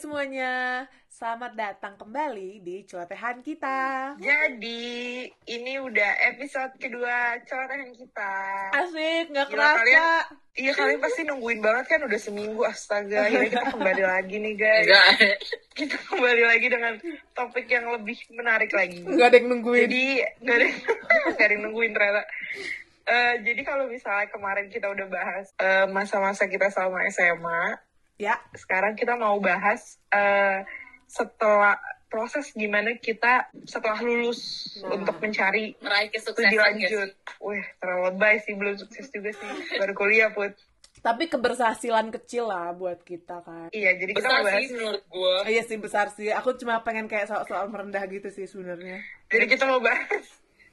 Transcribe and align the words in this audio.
semuanya, 0.00 0.88
selamat 1.10 1.52
datang 1.52 1.92
kembali 1.94 2.64
di 2.64 2.80
celotehan 2.82 3.44
kita. 3.44 4.16
Jadi 4.16 4.80
ini 5.46 5.76
udah 5.76 6.10
episode 6.26 6.72
kedua 6.74 7.36
corehan 7.44 7.92
kita. 7.92 8.32
Asik, 8.72 9.28
nggak 9.28 9.48
kerasa. 9.52 9.76
kalian- 9.76 10.28
Iya 10.50 10.72
kalian 10.74 11.00
pasti 11.00 11.22
nungguin 11.22 11.60
banget 11.60 11.84
kan 11.86 12.00
udah 12.02 12.16
seminggu 12.16 12.64
astaga. 12.64 13.22
Akhirnya 13.28 13.48
kita 13.50 13.66
kembali 13.70 14.02
lagi 14.02 14.36
nih 14.36 14.54
guys. 14.56 14.84
Enggak. 14.84 15.06
Kita 15.70 15.96
kembali 16.02 16.42
lagi 16.42 16.66
dengan 16.66 16.94
topik 17.32 17.66
yang 17.68 17.86
lebih 17.90 18.16
menarik 18.30 18.72
lagi. 18.72 19.04
Nggak 19.04 19.26
ada 19.26 19.36
yang 19.36 19.48
nungguin. 19.48 19.80
Jadi 19.84 20.04
gak 20.40 20.56
ada, 20.56 20.66
gak 21.30 21.44
ada 21.44 21.52
yang 21.52 21.62
nungguin 21.62 21.92
ternyata. 21.92 22.22
Eh, 23.04 23.34
jadi 23.42 23.60
kalau 23.62 23.84
misalnya 23.84 24.26
kemarin 24.28 24.66
kita 24.66 24.86
udah 24.86 25.06
bahas 25.06 25.52
eh, 25.54 25.84
masa-masa 25.86 26.44
kita 26.46 26.68
selama 26.68 27.04
SMA, 27.06 27.76
Ya, 28.20 28.36
sekarang 28.52 28.92
kita 28.94 29.16
mau 29.16 29.40
bahas 29.40 29.96
eh, 30.10 30.68
setelah 31.06 31.80
proses 32.06 32.52
gimana 32.52 32.92
kita 32.94 33.48
setelah 33.64 33.96
lulus 33.98 34.40
Nah. 34.78 34.92
untuk 34.92 35.16
mencari 35.16 35.72
Meraih 35.78 36.10
kesuksesan 36.10 36.52
lanjut. 36.52 37.10
Wih, 37.40 37.64
terlalu 37.76 38.02
lebay 38.08 38.36
sih 38.38 38.52
belum 38.52 38.76
sukses 38.76 39.08
juga 39.08 39.30
sih 39.30 39.48
baru 39.74 39.94
kuliah 39.94 40.28
put. 40.28 40.52
tapi 41.00 41.26
keberhasilan 41.26 42.12
kecil 42.12 42.44
lah 42.44 42.72
buat 42.72 43.00
kita 43.00 43.40
kan. 43.40 43.72
Iya, 43.72 43.96
jadi 43.96 44.12
kita 44.12 44.20
Besar 44.20 44.34
mau 44.34 44.44
bahas. 44.44 44.60
sih 44.60 44.68
menurut 44.70 45.04
gue. 45.06 45.32
Oh, 45.38 45.48
iya 45.48 45.62
sih 45.62 45.78
besar 45.78 46.06
sih. 46.10 46.28
Aku 46.30 46.52
cuma 46.54 46.76
pengen 46.80 47.08
kayak 47.08 47.24
soal-soal 47.24 47.64
merendah 47.66 48.04
gitu 48.04 48.28
sih 48.28 48.44
sebenarnya. 48.44 49.00
Jadi 49.26 49.44
kita 49.48 49.64
mau 49.64 49.80
bahas. 49.80 50.28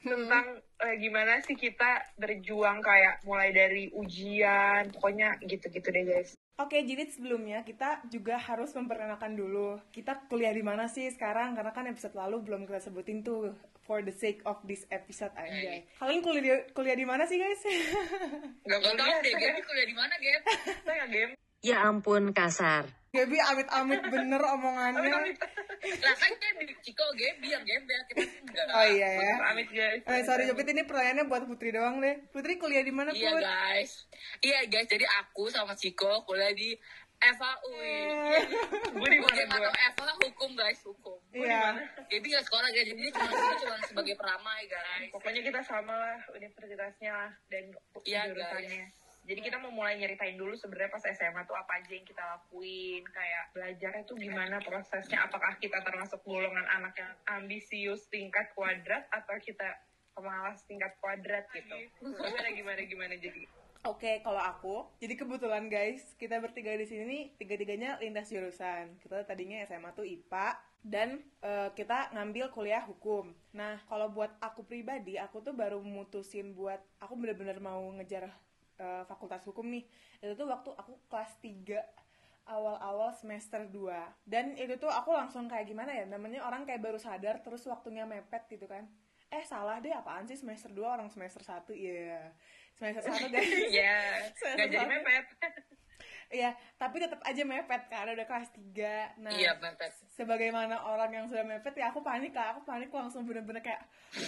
Tentang 0.08 0.44
eh, 0.80 0.96
gimana 0.96 1.40
sih 1.44 1.56
kita 1.56 2.16
berjuang 2.16 2.80
kayak 2.80 3.22
mulai 3.28 3.52
dari 3.52 3.92
ujian, 3.92 4.88
pokoknya 4.96 5.36
gitu-gitu 5.44 5.88
deh 5.92 6.04
guys. 6.04 6.32
Oke, 6.58 6.82
jadi 6.82 7.06
sebelumnya 7.06 7.62
kita 7.62 8.02
juga 8.10 8.34
harus 8.34 8.74
memperkenalkan 8.74 9.38
dulu 9.38 9.78
kita 9.94 10.26
kuliah 10.26 10.50
di 10.50 10.66
mana 10.66 10.90
sih 10.90 11.06
sekarang 11.14 11.54
karena 11.54 11.70
kan 11.70 11.86
episode 11.86 12.18
lalu 12.18 12.42
belum 12.42 12.66
kita 12.66 12.82
sebutin 12.90 13.22
tuh 13.22 13.54
for 13.86 14.02
the 14.02 14.10
sake 14.10 14.42
of 14.42 14.58
this 14.66 14.82
episode 14.90 15.30
aja. 15.38 15.86
Kalian 16.02 16.20
kuliah 16.20 16.42
di, 16.42 16.50
kuliah 16.74 16.98
di 16.98 17.06
mana 17.06 17.30
sih 17.30 17.38
guys? 17.38 17.62
Gak 18.66 18.74
Gak 18.74 18.94
tau 18.98 19.06
kuliah, 19.06 19.22
deh, 19.22 19.64
kuliah 19.64 19.86
di 19.86 19.96
mana, 19.96 20.14
Gap? 20.18 20.42
saya 20.86 21.06
game. 21.06 21.47
Ya 21.64 21.82
ampun 21.86 22.30
kasar. 22.30 22.86
Gaby 23.08 23.40
amit-amit 23.40 24.04
bener 24.12 24.36
omongannya. 24.38 25.32
Lah 26.04 26.14
kan 26.14 26.30
dia 26.36 26.52
di 26.60 26.76
Ciko, 26.84 27.02
Gaby 27.16 27.48
yang 27.50 27.64
gembel. 27.64 28.02
Oh 28.76 28.84
iya 28.84 29.08
ya. 29.16 29.34
Amit 29.48 29.72
guys. 29.72 30.04
Eh, 30.04 30.22
sorry 30.28 30.44
Jopit 30.44 30.68
ini 30.68 30.84
pertanyaannya 30.84 31.24
buat 31.24 31.48
Putri 31.48 31.72
doang 31.72 32.04
deh. 32.04 32.20
Putri 32.28 32.60
kuliah 32.60 32.84
di 32.84 32.92
mana 32.92 33.10
Iya 33.16 33.32
Put? 33.32 33.42
guys. 33.42 33.92
Iya 34.44 34.60
guys, 34.68 34.86
jadi 34.92 35.08
aku 35.24 35.48
sama 35.48 35.72
Ciko 35.72 36.22
kuliah 36.28 36.52
di 36.52 36.76
FAU. 37.18 37.74
Gue 38.94 39.08
di 39.10 39.18
mana 39.18 39.42
atau 39.50 39.72
Eva 39.74 40.12
hukum 40.22 40.50
guys, 40.54 40.78
hukum. 40.86 41.18
Iya. 41.34 41.74
Gaby 42.12 42.26
gak 42.28 42.44
sekolah 42.46 42.68
guys, 42.70 42.86
jadi 42.86 43.08
cuma 43.10 43.32
cuma 43.58 43.76
sebagai 43.88 44.14
peramai 44.14 44.68
guys. 44.70 45.10
Pokoknya 45.10 45.40
kita 45.42 45.60
sama 45.64 45.96
lah 45.96 46.18
universitasnya 46.36 47.10
lah 47.10 47.32
dan 47.50 47.72
Iya, 48.06 48.30
jurusannya. 48.30 49.07
Jadi 49.28 49.44
kita 49.44 49.60
mau 49.60 49.68
mulai 49.68 50.00
nyeritain 50.00 50.40
dulu 50.40 50.56
sebenarnya 50.56 50.88
pas 50.88 51.04
SMA 51.04 51.44
tuh 51.44 51.52
apa 51.52 51.84
aja 51.84 51.92
yang 51.92 52.08
kita 52.08 52.24
lakuin, 52.24 53.04
kayak 53.04 53.44
belajarnya 53.52 54.02
tuh 54.08 54.16
gimana 54.16 54.56
prosesnya, 54.64 55.28
apakah 55.28 55.52
kita 55.60 55.84
termasuk 55.84 56.24
golongan 56.24 56.64
anak 56.72 56.96
yang 56.96 57.12
ambisius 57.36 58.08
tingkat 58.08 58.48
kuadrat 58.56 59.04
atau 59.12 59.36
kita 59.36 59.84
pemalas 60.16 60.64
tingkat 60.64 60.96
kuadrat 61.04 61.44
gitu. 61.52 61.76
Gimana 62.00 62.48
gimana 62.56 62.80
gimana 62.88 63.14
jadi. 63.20 63.44
Oke, 63.84 64.24
kalau 64.24 64.40
aku, 64.40 64.88
jadi 64.98 65.14
kebetulan 65.14 65.68
guys, 65.68 66.02
kita 66.16 66.40
bertiga 66.40 66.74
di 66.74 66.88
sini 66.88 67.04
nih, 67.04 67.24
tiga-tiganya 67.36 68.00
lintas 68.00 68.32
jurusan. 68.32 68.96
Kita 68.98 69.22
tadinya 69.22 69.60
SMA 69.68 69.94
tuh 69.94 70.02
IPA, 70.02 70.56
dan 70.82 71.22
eh, 71.44 71.70
kita 71.76 72.10
ngambil 72.16 72.50
kuliah 72.50 72.82
hukum. 72.82 73.30
Nah, 73.54 73.78
kalau 73.86 74.10
buat 74.10 74.34
aku 74.40 74.64
pribadi, 74.64 75.20
aku 75.20 75.44
tuh 75.44 75.54
baru 75.54 75.78
mutusin 75.84 76.56
buat, 76.56 76.80
aku 76.98 77.14
bener-bener 77.18 77.60
mau 77.62 77.84
ngejar 77.98 78.32
eh, 78.78 79.02
fakultas 79.04 79.42
hukum 79.44 79.66
nih. 79.68 79.84
Itu 80.22 80.34
tuh 80.38 80.46
waktu 80.48 80.70
aku 80.74 80.96
kelas 81.10 81.36
3 81.42 81.82
awal-awal 82.48 83.12
semester 83.12 83.60
2 83.68 84.24
dan 84.24 84.56
itu 84.56 84.80
tuh 84.80 84.88
aku 84.88 85.12
langsung 85.12 85.44
kayak 85.52 85.68
gimana 85.68 85.92
ya 85.92 86.08
namanya 86.08 86.40
orang 86.48 86.64
kayak 86.64 86.80
baru 86.80 86.96
sadar 86.96 87.44
terus 87.44 87.60
waktunya 87.68 88.08
mepet 88.08 88.48
gitu 88.48 88.64
kan. 88.64 88.88
Eh 89.28 89.44
salah 89.44 89.76
deh 89.84 89.92
apaan 89.92 90.24
sih 90.24 90.40
semester 90.40 90.72
2 90.72 90.80
orang 90.88 91.12
semester 91.12 91.44
1 91.44 91.68
iya 91.76 92.32
semester 92.72 93.04
1 93.04 93.28
guys 93.28 93.52
Iya, 93.76 94.00
Saya 94.40 94.52
nggak 94.56 94.68
jadi 94.72 94.86
mepet. 94.88 95.26
Iya, 96.28 96.50
tapi 96.76 96.98
tetap 96.98 97.20
aja 97.20 97.40
mepet 97.40 97.88
karena 97.88 98.12
udah 98.12 98.26
kelas 98.26 98.52
3. 98.52 99.16
Nah, 99.18 99.32
Iya, 99.32 99.56
mepet. 99.56 99.92
sebagaimana 100.10 100.76
orang 100.78 101.08
yang 101.10 101.24
sudah 101.24 101.40
mepet 101.40 101.72
ya 101.72 101.88
aku 101.88 102.00
panik 102.00 102.30
lah. 102.30 102.52
Aku 102.52 102.62
panik 102.62 102.90
langsung 102.90 103.24
bener-bener 103.24 103.60
kayak 103.60 103.80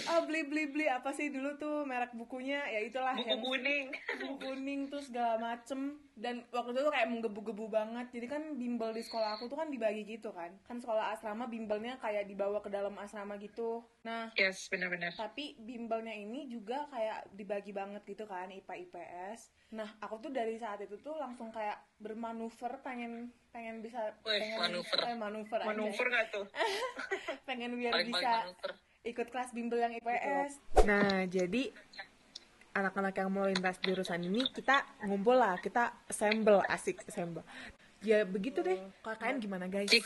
ah 0.07 0.21
beli 0.21 0.41
beli 0.43 0.65
beli 0.67 0.85
apa 0.85 1.09
sih 1.09 1.29
dulu 1.29 1.53
tuh 1.55 1.83
merek 1.83 2.09
bukunya 2.11 2.61
ya 2.65 2.79
itulah 2.79 3.13
Buku 3.13 3.27
yang 3.27 3.39
kuning. 3.39 3.85
buku 4.17 4.33
kuning 4.39 4.81
tuh 4.87 4.97
segala 4.99 5.37
macem 5.37 5.97
dan 6.21 6.45
waktu 6.47 6.71
itu 6.71 6.81
tuh 6.81 6.93
kayak 6.93 7.09
menggebu-gebu 7.09 7.65
banget 7.67 8.07
jadi 8.09 8.27
kan 8.29 8.53
bimbel 8.53 8.89
di 8.89 9.01
sekolah 9.01 9.35
aku 9.35 9.45
tuh 9.45 9.57
kan 9.57 9.67
dibagi 9.67 10.05
gitu 10.05 10.29
kan 10.29 10.53
kan 10.61 10.77
sekolah 10.77 11.11
asrama 11.11 11.45
bimbelnya 11.45 11.97
kayak 11.97 12.23
dibawa 12.23 12.61
ke 12.61 12.69
dalam 12.69 12.93
asrama 12.95 13.35
gitu 13.35 13.81
nah 13.99 14.29
Yes, 14.33 14.69
benar-benar. 14.69 15.11
tapi 15.11 15.57
bimbelnya 15.57 16.13
ini 16.13 16.45
juga 16.45 16.85
kayak 16.87 17.33
dibagi 17.33 17.71
banget 17.71 18.05
gitu 18.05 18.23
kan 18.23 18.47
IPA 18.47 18.73
IPS 18.85 19.39
nah 19.71 19.89
aku 19.97 20.21
tuh 20.21 20.31
dari 20.31 20.55
saat 20.55 20.77
itu 20.79 20.93
tuh 20.95 21.17
langsung 21.17 21.49
kayak 21.49 21.81
bermanuver 21.97 22.77
pengen 22.79 23.33
pengen 23.49 23.81
bisa 23.81 24.13
Wih, 24.21 24.37
pengen 24.37 24.57
manuver. 24.61 24.99
eh, 25.01 25.17
manuver 25.17 25.59
aja. 25.59 25.67
Manuver 25.67 26.05
nggak 26.07 26.27
tuh? 26.29 26.45
pengen 27.49 27.75
biar 27.75 27.91
Paling-paling 27.91 28.13
bisa 28.13 28.31
manuver. 28.45 28.71
ikut 29.01 29.27
kelas 29.27 29.49
bimbel 29.51 29.79
yang 29.79 29.93
IPS 29.93 30.51
Nah, 30.83 31.25
jadi 31.25 31.73
anak-anak 32.71 33.13
yang 33.19 33.29
mau 33.31 33.45
lintas 33.47 33.77
jurusan 33.83 34.23
ini 34.23 34.47
kita 34.51 34.83
ngumpul 35.03 35.35
lah, 35.35 35.59
kita 35.59 35.91
assemble, 36.07 36.63
asik 36.67 37.03
assemble. 37.07 37.43
Ya 38.01 38.23
begitu 38.25 38.63
deh. 38.63 38.79
Kalau 39.03 39.17
kalian 39.19 39.37
gimana 39.43 39.65
guys? 39.69 39.91
Cik, 39.91 40.05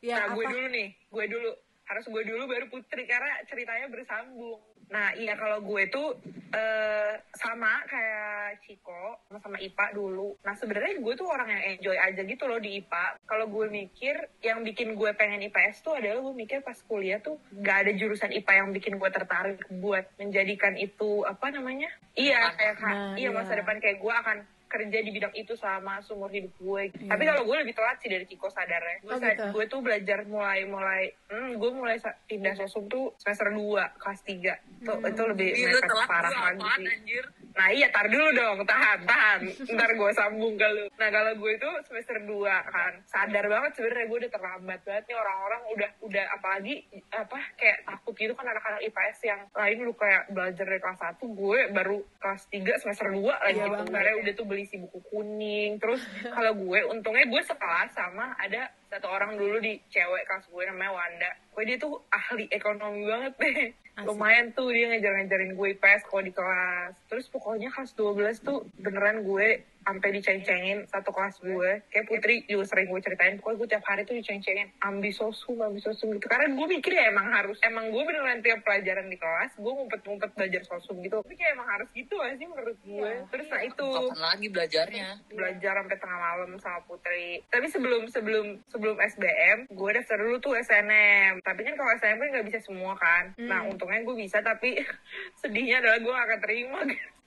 Ya 0.00 0.24
nah, 0.28 0.32
gue 0.32 0.44
apa? 0.44 0.52
dulu 0.52 0.66
nih, 0.72 0.88
gue 0.96 1.24
dulu. 1.28 1.50
Harus 1.84 2.04
gue 2.06 2.22
dulu 2.22 2.42
baru 2.46 2.66
Putri 2.70 3.02
karena 3.04 3.42
ceritanya 3.50 3.86
bersambung. 3.90 4.60
Nah, 4.90 5.14
iya 5.14 5.38
kalau 5.38 5.62
gue 5.62 5.86
tuh 5.86 6.18
eh, 6.50 7.14
sama 7.38 7.86
kayak 7.86 8.58
Ciko, 8.66 9.22
sama-sama 9.30 9.62
IPA 9.62 9.86
dulu. 9.94 10.34
Nah, 10.42 10.54
sebenarnya 10.58 10.98
gue 10.98 11.14
tuh 11.14 11.30
orang 11.30 11.46
yang 11.46 11.62
enjoy 11.78 11.94
aja 11.94 12.22
gitu 12.26 12.44
loh 12.50 12.58
di 12.58 12.82
IPA. 12.82 13.22
Kalau 13.22 13.46
gue 13.46 13.70
mikir, 13.70 14.18
yang 14.42 14.66
bikin 14.66 14.98
gue 14.98 15.10
pengen 15.14 15.46
IPS 15.46 15.86
tuh 15.86 15.94
adalah 15.94 16.18
gue 16.18 16.34
mikir 16.34 16.66
pas 16.66 16.74
kuliah 16.90 17.22
tuh 17.22 17.38
gak 17.54 17.86
ada 17.86 17.92
jurusan 17.94 18.34
IPA 18.34 18.52
yang 18.66 18.70
bikin 18.74 18.98
gue 18.98 19.10
tertarik 19.14 19.62
buat 19.78 20.10
menjadikan 20.18 20.74
itu, 20.74 21.22
apa 21.22 21.54
namanya? 21.54 21.88
Iya, 22.18 22.50
kayak 22.58 22.74
Nah, 22.82 23.14
iya 23.14 23.30
masa 23.30 23.54
iya. 23.54 23.62
depan 23.62 23.78
kayak 23.78 24.02
gue 24.02 24.14
akan 24.14 24.38
kerja 24.70 24.98
di 25.02 25.10
bidang 25.10 25.34
itu 25.34 25.52
selama 25.52 25.98
seumur 26.00 26.30
hidup 26.30 26.54
gue. 26.54 26.82
Tapi 27.02 27.22
kalau 27.26 27.42
gue 27.42 27.56
lebih 27.58 27.74
telat 27.74 27.98
sih 27.98 28.06
dari 28.06 28.22
Ciko 28.22 28.46
sadarnya. 28.46 29.02
Gue, 29.02 29.10
Oh, 29.10 29.18
gitu. 29.18 29.44
gue 29.50 29.64
tuh 29.66 29.80
belajar 29.82 30.22
mulai 30.24 30.62
mulai, 30.62 31.02
hmm, 31.26 31.58
gue 31.58 31.70
mulai 31.72 31.98
pindah 32.24 32.54
sosum 32.54 32.86
tuh 32.86 33.10
semester 33.18 33.50
2, 33.50 33.58
kelas 33.98 34.20
3. 34.22 34.86
Tuh, 34.86 34.96
itu 35.02 35.22
lebih 35.26 35.48
mepet 35.50 35.82
telat 35.84 36.06
parah 36.06 36.30
lagi 36.46 36.62
sih. 36.78 36.86
anjir? 36.88 37.24
Nah 37.56 37.68
iya, 37.70 37.90
tar 37.90 38.06
dulu 38.06 38.30
dong, 38.32 38.58
tahan, 38.64 38.98
tahan. 39.06 39.40
Ntar 39.74 39.90
gue 39.94 40.10
sambung 40.14 40.54
ke 40.54 40.66
lu. 40.70 40.86
Nah 40.98 41.08
kalau 41.10 41.32
gue 41.36 41.52
itu 41.54 41.70
semester 41.86 42.16
2 42.22 42.46
kan, 42.46 42.92
sadar 43.06 43.44
banget 43.46 43.70
sebenarnya 43.78 44.06
gue 44.06 44.18
udah 44.26 44.32
terlambat 44.32 44.80
banget 44.86 45.04
nih 45.10 45.16
orang-orang 45.18 45.62
udah, 45.74 45.90
udah 46.06 46.24
apalagi 46.34 46.74
apa 47.10 47.38
kayak 47.58 47.78
takut 47.86 48.14
gitu 48.14 48.32
kan 48.34 48.46
anak-anak 48.46 48.80
IPS 48.86 49.18
yang 49.26 49.40
lain 49.50 49.78
lu 49.82 49.92
kayak 49.94 50.30
belajar 50.30 50.64
dari 50.66 50.80
kelas 50.80 51.00
1, 51.00 51.20
gue 51.20 51.58
baru 51.74 51.98
kelas 52.18 52.42
3 52.50 52.82
semester 52.82 53.08
2 53.12 53.22
lagi 53.26 53.58
Iya 53.60 53.66
gitu. 53.66 54.18
udah 54.24 54.34
tuh 54.36 54.46
beli 54.46 54.64
si 54.64 54.76
buku 54.80 55.00
kuning. 55.10 55.76
Terus 55.82 56.00
kalau 56.22 56.52
gue, 56.56 56.78
untungnya 56.88 57.26
gue 57.28 57.42
sekelas 57.44 57.90
sama 57.92 58.32
ada 58.38 58.70
satu 58.90 59.06
orang 59.06 59.38
dulu 59.38 59.62
di 59.62 59.78
cewek 59.86 60.26
kelas 60.26 60.50
gue 60.50 60.62
namanya 60.66 60.90
Wanda. 60.98 61.30
Gue 61.54 61.62
dia 61.62 61.78
tuh 61.78 62.02
ahli 62.10 62.50
ekonomi 62.50 63.06
banget 63.06 63.32
deh. 63.38 63.70
Asik. 63.94 64.06
Lumayan 64.10 64.50
tuh 64.50 64.74
dia 64.74 64.90
ngajar-ngajarin 64.90 65.54
gue 65.54 65.68
IPS 65.78 66.02
kalau 66.10 66.22
di 66.26 66.34
kelas. 66.34 66.92
Terus 67.06 67.26
pokoknya 67.30 67.70
kelas 67.70 67.94
12 67.94 68.42
tuh 68.42 68.66
beneran 68.82 69.22
gue 69.22 69.62
sampai 69.80 70.08
diceng-cengin 70.12 70.84
satu 70.86 71.10
kelas 71.10 71.40
gue. 71.40 71.70
Kayak 71.88 72.06
Putri 72.06 72.34
juga 72.44 72.64
sering 72.68 72.88
gue 72.88 73.00
ceritain. 73.00 73.34
Pokoknya 73.40 73.56
gue 73.56 73.68
tiap 73.76 73.84
hari 73.88 74.02
tuh 74.04 74.16
diceng-cengin. 74.16 74.68
Ambisosum, 74.80 75.58
ambisosum 75.58 76.12
gitu. 76.14 76.26
Karena 76.28 76.52
gue 76.52 76.66
mikir 76.68 76.92
ya 76.92 77.08
emang 77.08 77.32
harus. 77.32 77.56
Emang 77.64 77.88
gue 77.88 78.02
beneran 78.04 78.40
tiap 78.40 78.60
pelajaran 78.62 79.08
di 79.08 79.16
kelas, 79.16 79.56
gue 79.56 79.72
ngumpet-ngumpet 79.72 80.30
belajar 80.36 80.62
sosum 80.64 81.00
gitu. 81.00 81.24
Tapi 81.24 81.34
kayak 81.34 81.56
emang 81.56 81.68
harus 81.68 81.88
gitu 81.92 82.14
gak 82.16 82.36
sih 82.36 82.46
menurut 82.46 82.78
gue. 82.80 83.12
Terus 83.32 83.46
nah 83.48 83.62
itu 83.62 83.86
Kapan 83.90 84.20
lagi 84.20 84.46
belajarnya? 84.48 85.08
belajar 85.30 85.72
sampai 85.80 85.96
tengah 85.98 86.18
malam 86.18 86.50
sama 86.60 86.80
Putri. 86.84 87.40
Tapi 87.48 87.66
sebelum 87.68 88.02
sebelum 88.08 88.46
sebelum 88.68 88.96
SBM, 89.00 89.58
gue 89.72 89.90
daftar 89.96 90.18
dulu 90.20 90.36
tuh 90.38 90.54
SNM. 90.56 91.40
Tapi 91.40 91.60
kan 91.64 91.74
kalau 91.74 91.90
SNM 91.96 92.18
kan 92.18 92.28
nggak 92.36 92.46
bisa 92.46 92.58
semua 92.60 92.92
kan. 92.94 93.32
Nah 93.40 93.64
untungnya 93.66 94.04
gue 94.04 94.16
bisa, 94.16 94.38
tapi 94.40 94.76
sedihnya 95.40 95.80
adalah 95.80 95.98
gue 95.98 96.12
gak 96.12 96.26
akan 96.28 96.40
terima. 96.40 96.80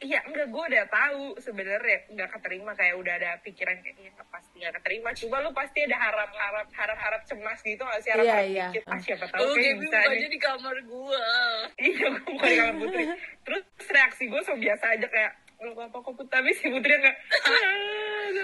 Iya 0.04 0.20
enggak 0.22 0.48
gue 0.48 0.64
udah 0.68 0.86
tahu 0.86 1.24
sebenarnya 1.40 1.98
nggak 2.10 2.30
keterima 2.30 2.72
kayak 2.74 2.96
udah 2.96 3.14
ada 3.16 3.32
pikiran 3.40 3.80
kayak 3.80 3.96
ini 3.98 4.12
pasti 4.26 4.54
nggak 4.58 4.76
keterima 4.78 5.10
cuma 5.14 5.36
lu 5.40 5.52
pasti 5.52 5.80
ada 5.82 5.96
harap 5.96 6.30
harap 6.30 6.68
harap 6.70 6.98
harap 6.98 7.22
cemas 7.24 7.60
gitu 7.60 7.80
nggak 7.80 8.02
sih 8.02 8.12
harap 8.12 8.26
harap 8.26 8.44
Iya, 8.44 8.46
iya. 8.46 8.68
dikit 8.70 8.84
ah 8.86 9.00
siapa 9.00 9.26
tahu 9.26 9.42
Oh, 9.42 9.56
kayak 9.56 9.76
bisa 9.80 9.98
nih 10.06 10.28
di 10.28 10.38
kamar 10.38 10.76
gua. 10.84 11.24
iya 11.82 12.06
gue 12.06 12.24
bukan 12.28 12.44
di 12.44 12.56
kamar 12.58 12.76
putri 12.78 13.04
terus 13.42 13.64
reaksi 13.88 14.24
gue 14.28 14.42
so 14.42 14.54
biasa 14.54 14.86
aja 14.92 15.08
kayak 15.08 15.32
lu 15.60 15.72
apa 15.74 15.96
kok 15.96 16.12
Put?" 16.12 16.28
tapi 16.28 16.52
si 16.52 16.68
putri 16.68 16.92
nggak 16.94 17.16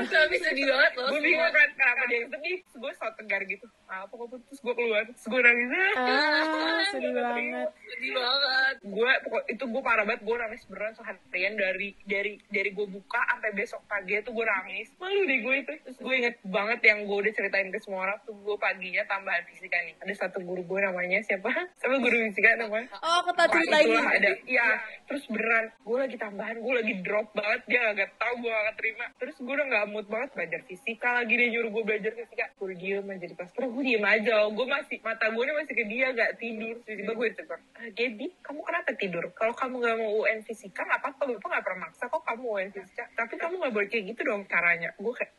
Tapi 0.10 0.36
sedih 0.40 0.66
banget 0.68 0.94
loh. 1.00 1.10
gue 1.14 1.22
bingung 1.22 1.54
kan 1.54 1.70
kenapa 1.76 2.04
dia 2.10 2.20
sedih 2.28 2.58
Terus 2.60 2.76
gue 2.80 2.92
so 2.96 3.08
tegar 3.16 3.42
gitu. 3.46 3.66
Apa 3.90 4.14
kok 4.14 4.28
Put?" 4.30 4.42
terus 4.50 4.62
gue 4.62 4.74
keluar. 4.76 5.04
Terus 5.08 5.26
gue 5.26 5.42
nangis. 5.42 5.70
Ah 5.98 6.80
sedih 6.94 7.12
banget. 7.16 7.70
Sedih 7.90 8.12
banget. 8.16 8.76
gue 8.84 9.12
pokok 9.26 9.44
itu 9.50 9.64
gue 9.64 9.82
parah 9.84 10.06
banget. 10.06 10.22
Gue 10.26 10.36
nangis 10.36 10.62
beneran 10.68 10.94
seharian 10.96 11.54
dari 11.56 11.90
dari 12.06 12.34
dari 12.52 12.70
gue 12.74 12.88
buka 12.88 13.22
sampai 13.30 13.52
besok 13.56 13.82
pagi 13.88 14.20
itu 14.20 14.32
gue 14.32 14.46
nangis. 14.46 14.88
Malu 15.00 15.22
deh 15.26 15.40
gue 15.42 15.56
itu. 15.64 15.74
Terus 15.88 15.98
gue 16.02 16.14
inget 16.14 16.36
banget 16.44 16.80
yang 16.84 17.08
gue 17.08 17.18
udah 17.18 17.34
ceritain 17.34 17.70
ke 17.72 17.80
semua 17.82 18.10
orang 18.10 18.20
tuh. 18.28 18.36
Gue 18.36 18.58
paginya 18.60 19.04
tambahan 19.08 19.44
fisika 19.48 19.78
nih. 19.86 19.96
Ada 20.04 20.14
satu 20.28 20.44
guru 20.44 20.62
gue 20.66 20.80
namanya 20.84 21.20
siapa? 21.24 21.50
Siapa 21.80 21.96
guru 22.02 22.16
fisika 22.30 22.60
namanya? 22.60 22.88
Oh 23.00 23.24
Wah, 23.24 23.48
cerita 23.48 23.78
ada 23.80 24.32
iya. 24.46 24.68
Terus 25.08 25.24
beneran 25.32 25.72
gue 25.80 25.98
lagi 25.98 26.18
tambahan 26.20 26.58
gue 26.60 26.74
lagi 26.74 26.94
drop 27.02 27.32
banget. 27.32 27.62
Dia 27.70 27.94
gak 27.96 28.12
tau 28.20 28.34
gue 28.38 28.52
gak 28.52 28.78
terima. 28.78 29.06
Terus 29.18 29.36
gue 29.40 29.54
udah 29.54 29.68
gak 29.70 29.86
mood 29.94 30.06
banget 30.10 30.30
belajar 30.34 30.62
fisika 30.66 31.22
lagi. 31.22 31.34
Dia 31.38 31.48
nyuruh 31.54 31.70
gue 31.70 31.84
belajar 31.86 32.12
fisika. 32.18 32.46
Gue 32.58 32.76
diem 32.76 33.06
aja 33.06 33.26
di 33.30 33.36
kelas. 33.38 33.52
Terus 33.54 33.70
gue 33.70 33.84
diem 33.86 34.06
aja. 34.06 34.36
Gue 34.50 34.66
masih 34.66 34.98
mata 35.06 35.26
gue 35.30 35.44
ini 35.46 35.54
masih 35.54 35.74
ke 35.78 35.86
dia 35.86 36.08
gak 36.12 36.32
tidur. 36.42 36.76
Tiba-tiba 36.84 37.12
gue 37.14 37.28
ditegur 37.32 37.60
ah, 37.78 37.90
Gaby 37.94 38.28
kamu 38.42 38.60
kenapa 38.66 38.90
tidur? 38.98 39.24
Kalau 39.38 39.54
kamu 39.54 39.76
gak 39.86 39.96
mau 40.02 40.10
UN 40.26 40.40
fisika 40.42 40.82
gak 40.84 41.00
apa-apa. 41.06 41.22
Bapak 41.38 41.50
gak 41.54 41.64
pernah 41.64 41.80
maksa 41.86 42.04
kok 42.10 42.24
kamu 42.26 42.46
UN 42.50 42.70
fisika. 42.74 43.06
Tapi 43.14 43.34
kamu 43.38 43.54
gak 43.62 43.74
boleh 43.78 43.88
kayak 43.88 44.04
gitu 44.10 44.22
dong 44.26 44.42
caranya. 44.50 44.90
Gue 44.98 45.14
kayak 45.14 45.34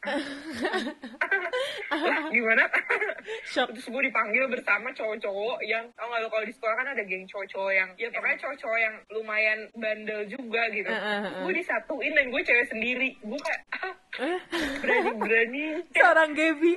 lah 1.90 2.30
gimana? 2.30 2.64
Terus 3.50 3.86
gue 3.86 4.02
dipanggil 4.06 4.44
bersama 4.48 4.88
cowok-cowok 4.94 5.58
yang 5.66 5.84
tau 5.98 6.06
gak 6.08 6.20
lo 6.22 6.28
kalau 6.30 6.44
di 6.46 6.54
sekolah 6.54 6.74
kan 6.78 6.86
ada 6.94 7.02
geng 7.04 7.26
cowok-cowok 7.26 7.72
yang 7.74 7.88
ya 7.98 8.08
pokoknya 8.14 8.38
cowok-cowok 8.40 8.78
yang 8.78 8.94
lumayan 9.10 9.58
bandel 9.76 10.20
juga 10.30 10.62
gitu. 10.72 10.90
Gue 11.44 11.52
disatuin 11.56 12.12
dan 12.14 12.26
gue 12.30 12.42
cewek 12.42 12.66
sendiri. 12.70 13.08
Gue 13.20 13.40
kayak 13.40 13.60
ah, 13.80 13.94
berani-berani 14.81 15.62
seorang 15.90 16.31
Gaby. 16.31 16.72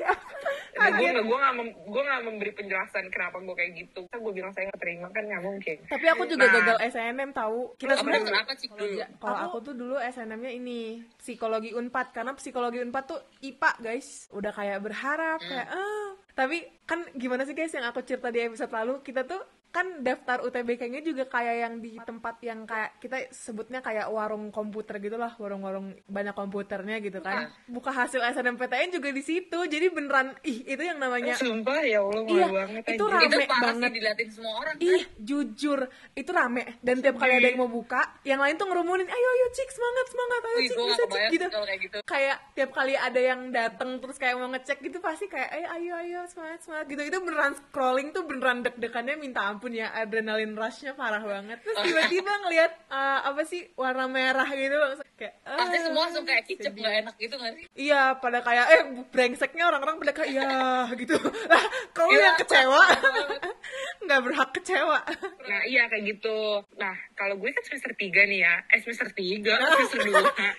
Nah, 0.74 0.90
gue 0.92 1.06
nggak 1.06 1.24
gue 1.24 1.38
nggak 1.38 1.54
mem- 1.54 1.78
gue 1.86 2.02
nggak 2.02 2.22
memberi 2.24 2.52
penjelasan 2.52 3.06
kenapa 3.08 3.38
gue 3.38 3.54
kayak 3.54 3.72
gitu. 3.78 4.02
Kan 4.08 4.20
gue 4.20 4.34
bilang 4.34 4.52
saya 4.52 4.68
nggak 4.68 4.82
terima 4.82 5.08
kan 5.10 5.24
nggak 5.24 5.44
mungkin. 5.44 5.78
Tapi 5.86 6.06
aku 6.08 6.24
juga 6.26 6.44
Nah. 6.44 6.54
gagal 6.56 6.78
SNM 6.90 7.30
tahu. 7.32 7.60
Kita 7.76 7.94
sebenarnya 7.96 8.26
kenapa 8.26 8.52
sih? 8.56 8.68
Dulu? 8.68 8.98
kalau 9.18 9.38
aku 9.44 9.58
tuh 9.62 9.74
dulu 9.74 9.96
SNM-nya 9.98 10.52
ini 10.52 10.80
psikologi 11.16 11.72
Unpad. 11.72 12.08
Karena 12.12 12.32
psikologi 12.34 12.80
Unpad 12.80 13.04
tuh 13.06 13.20
IPA 13.42 13.72
guys. 13.80 14.08
Udah 14.32 14.50
kayak 14.50 14.80
berharap 14.80 15.40
kayak 15.40 15.68
ah. 15.70 16.10
Tapi 16.34 16.58
kan 16.84 17.06
gimana 17.14 17.44
sih 17.44 17.54
guys 17.54 17.70
yang 17.70 17.86
aku 17.86 18.02
cerita 18.02 18.28
di 18.28 18.42
episode 18.42 18.72
lalu 18.72 19.00
kita 19.02 19.24
tuh 19.24 19.40
kan 19.74 20.06
daftar 20.06 20.46
UTBK-nya 20.46 21.02
juga 21.02 21.26
kayak 21.26 21.56
yang 21.58 21.74
di 21.82 21.98
tempat 21.98 22.38
yang 22.40 22.70
kayak 22.70 23.02
kita 23.02 23.26
sebutnya 23.34 23.82
kayak 23.82 24.06
warung 24.08 24.54
komputer 24.54 25.02
gitu 25.02 25.18
lah 25.18 25.34
warung-warung 25.36 25.98
banyak 26.06 26.32
komputernya 26.32 27.02
gitu 27.02 27.18
kan 27.20 27.50
buka 27.66 27.90
hasil 27.90 28.22
SNMPTN 28.22 28.94
juga 28.94 29.10
di 29.10 29.26
situ 29.26 29.58
jadi 29.66 29.90
beneran 29.90 30.38
ih 30.46 30.62
itu 30.64 30.78
yang 30.78 31.02
namanya 31.02 31.34
sumpah 31.34 31.82
ya 31.82 32.06
allah 32.06 32.22
Iya, 32.24 32.48
banget 32.50 32.84
itu 32.86 33.04
anjir. 33.04 33.16
rame 33.16 33.26
Itu 33.34 33.50
banget. 33.50 33.74
sih 33.74 33.94
diliatin 33.94 34.30
semua 34.30 34.54
orang. 34.60 34.76
kan? 34.76 34.84
Ih, 34.84 35.04
jujur, 35.18 35.80
itu 36.14 36.32
rame. 36.32 36.64
Dan 36.80 36.96
tiap 37.00 37.16
kali 37.16 37.34
ada 37.34 37.48
yang 37.48 37.60
mau 37.60 37.72
buka, 37.72 38.02
yang 38.24 38.40
lain 38.42 38.56
tuh 38.58 38.68
ngerumunin, 38.68 39.08
ayo, 39.08 39.28
ayo, 39.30 39.48
cik, 39.54 39.70
semangat, 39.70 40.06
semangat, 40.10 40.42
ayo, 40.44 40.58
cik, 40.60 40.76
bisa, 40.76 41.04
gak 41.04 41.10
cik, 41.10 41.32
gitu. 41.32 41.46
kayak 41.50 41.80
gitu. 41.80 41.98
Kayak 42.04 42.38
tiap 42.54 42.70
kali 42.74 42.94
ada 42.94 43.20
yang 43.20 43.40
dateng 43.50 43.90
terus 43.98 44.18
kayak 44.20 44.36
mau 44.36 44.50
ngecek 44.50 44.78
gitu, 44.82 44.98
pasti 45.00 45.26
kayak, 45.28 45.50
ayo, 45.52 45.68
ayo, 45.72 45.94
ayo, 45.98 46.20
semangat, 46.28 46.60
semangat, 46.62 46.86
gitu. 46.90 47.02
Itu 47.04 47.18
beneran 47.24 47.54
scrolling 47.56 48.10
tuh 48.12 48.24
beneran 48.26 48.58
deg-degannya 48.62 49.16
minta 49.16 49.42
ampun 49.46 49.63
ya, 49.72 49.88
adrenalin 49.96 50.52
rushnya 50.58 50.92
parah 50.92 51.24
banget. 51.24 51.64
Terus 51.64 51.78
tiba-tiba 51.80 52.32
ngeliat, 52.44 52.72
eh, 52.92 53.20
apa 53.24 53.42
sih, 53.48 53.72
warna 53.80 54.12
merah 54.12 54.50
gitu, 54.52 54.76
langsung 54.76 55.08
kayak, 55.16 55.40
Pasti 55.46 55.78
ah, 55.80 55.84
semua 55.88 56.02
langsung 56.10 56.26
kayak 56.28 56.44
kicep 56.44 56.74
gak 56.76 56.96
enak 57.08 57.16
gitu 57.16 57.36
gak 57.40 57.54
sih? 57.56 57.66
Iya, 57.78 58.18
pada 58.20 58.44
kayak 58.44 58.66
eh 58.68 58.84
brengseknya 59.08 59.64
orang-orang 59.72 59.96
pada 60.04 60.12
kayak 60.12 60.32
ya 60.36 60.50
gitu. 61.02 61.16
Lah, 61.48 61.64
kau 61.96 62.12
Iya, 62.12 62.34
yang 62.34 62.38
kecewa. 62.44 62.84
Nggak 64.04 64.20
berhak 64.28 64.50
kecewa. 64.60 65.00
Nah 65.48 65.62
iya 65.68 65.88
kayak 65.88 66.04
gitu. 66.16 66.60
Nah 66.76 66.96
kalau 67.16 67.40
gue 67.40 67.50
kan 67.52 67.64
semester 67.64 67.94
3 67.96 68.30
nih 68.30 68.40
ya. 68.44 68.54
Eh 68.72 68.80
semester 68.84 69.08
3, 69.12 69.40
semester 69.48 70.00
2. 70.04 70.12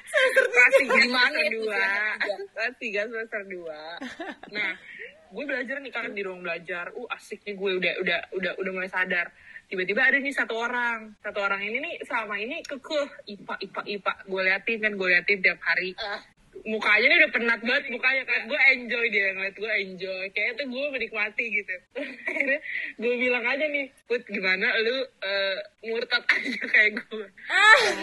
semester 0.08 0.44
3. 0.48 0.54
Kelas 0.54 0.72
3, 0.80 1.04
Gimana 1.04 1.36
semester 1.36 1.60
2. 1.60 1.68
semester 1.68 2.38
Kelas 2.54 2.74
3, 2.80 3.10
semester 3.12 3.42
2. 3.52 4.56
Nah 4.56 4.70
gue 5.34 5.44
belajar 5.50 5.76
nih 5.82 5.90
kan 5.90 6.14
di 6.14 6.22
ruang 6.22 6.46
belajar. 6.46 6.94
Uh 6.94 7.10
asik 7.10 7.42
nih 7.42 7.58
gue 7.58 7.70
udah 7.82 7.92
udah 8.06 8.18
udah 8.38 8.52
udah 8.62 8.72
mulai 8.72 8.90
sadar. 8.90 9.34
Tiba-tiba 9.66 10.06
ada 10.06 10.18
nih 10.22 10.30
satu 10.30 10.54
orang. 10.54 11.18
Satu 11.18 11.42
orang 11.42 11.58
ini 11.66 11.82
nih 11.82 11.94
selama 12.06 12.38
ini 12.38 12.62
kekeh. 12.62 13.08
IPA, 13.34 13.54
IPA, 13.66 13.82
IPA. 13.98 14.12
Gue 14.30 14.40
liatin 14.46 14.78
kan, 14.78 14.92
gue 14.94 15.08
liatin 15.10 15.38
tiap 15.42 15.60
hari. 15.64 15.96
Ah. 15.98 16.22
Mukanya 16.64 17.06
nih 17.06 17.18
udah 17.24 17.32
penat 17.32 17.60
banget 17.60 17.84
mukanya. 17.92 18.22
Kan 18.24 18.40
gue 18.48 18.60
enjoy 18.76 19.04
dia 19.12 19.26
ngeliat 19.36 19.56
gue 19.56 19.70
enjoy. 19.70 20.24
Kayak 20.32 20.52
tuh 20.60 20.66
gue 20.68 20.84
menikmati 20.92 21.44
gitu. 21.52 21.74
Akhirnya 22.28 22.58
gue 22.98 23.14
bilang 23.20 23.44
aja 23.44 23.64
nih 23.68 23.86
put 24.04 24.22
gimana 24.28 24.66
lu 24.80 24.96
eh, 25.04 25.58
murtad 25.88 26.24
aja 26.34 26.64
kayak 26.68 26.92
gue 27.04 27.26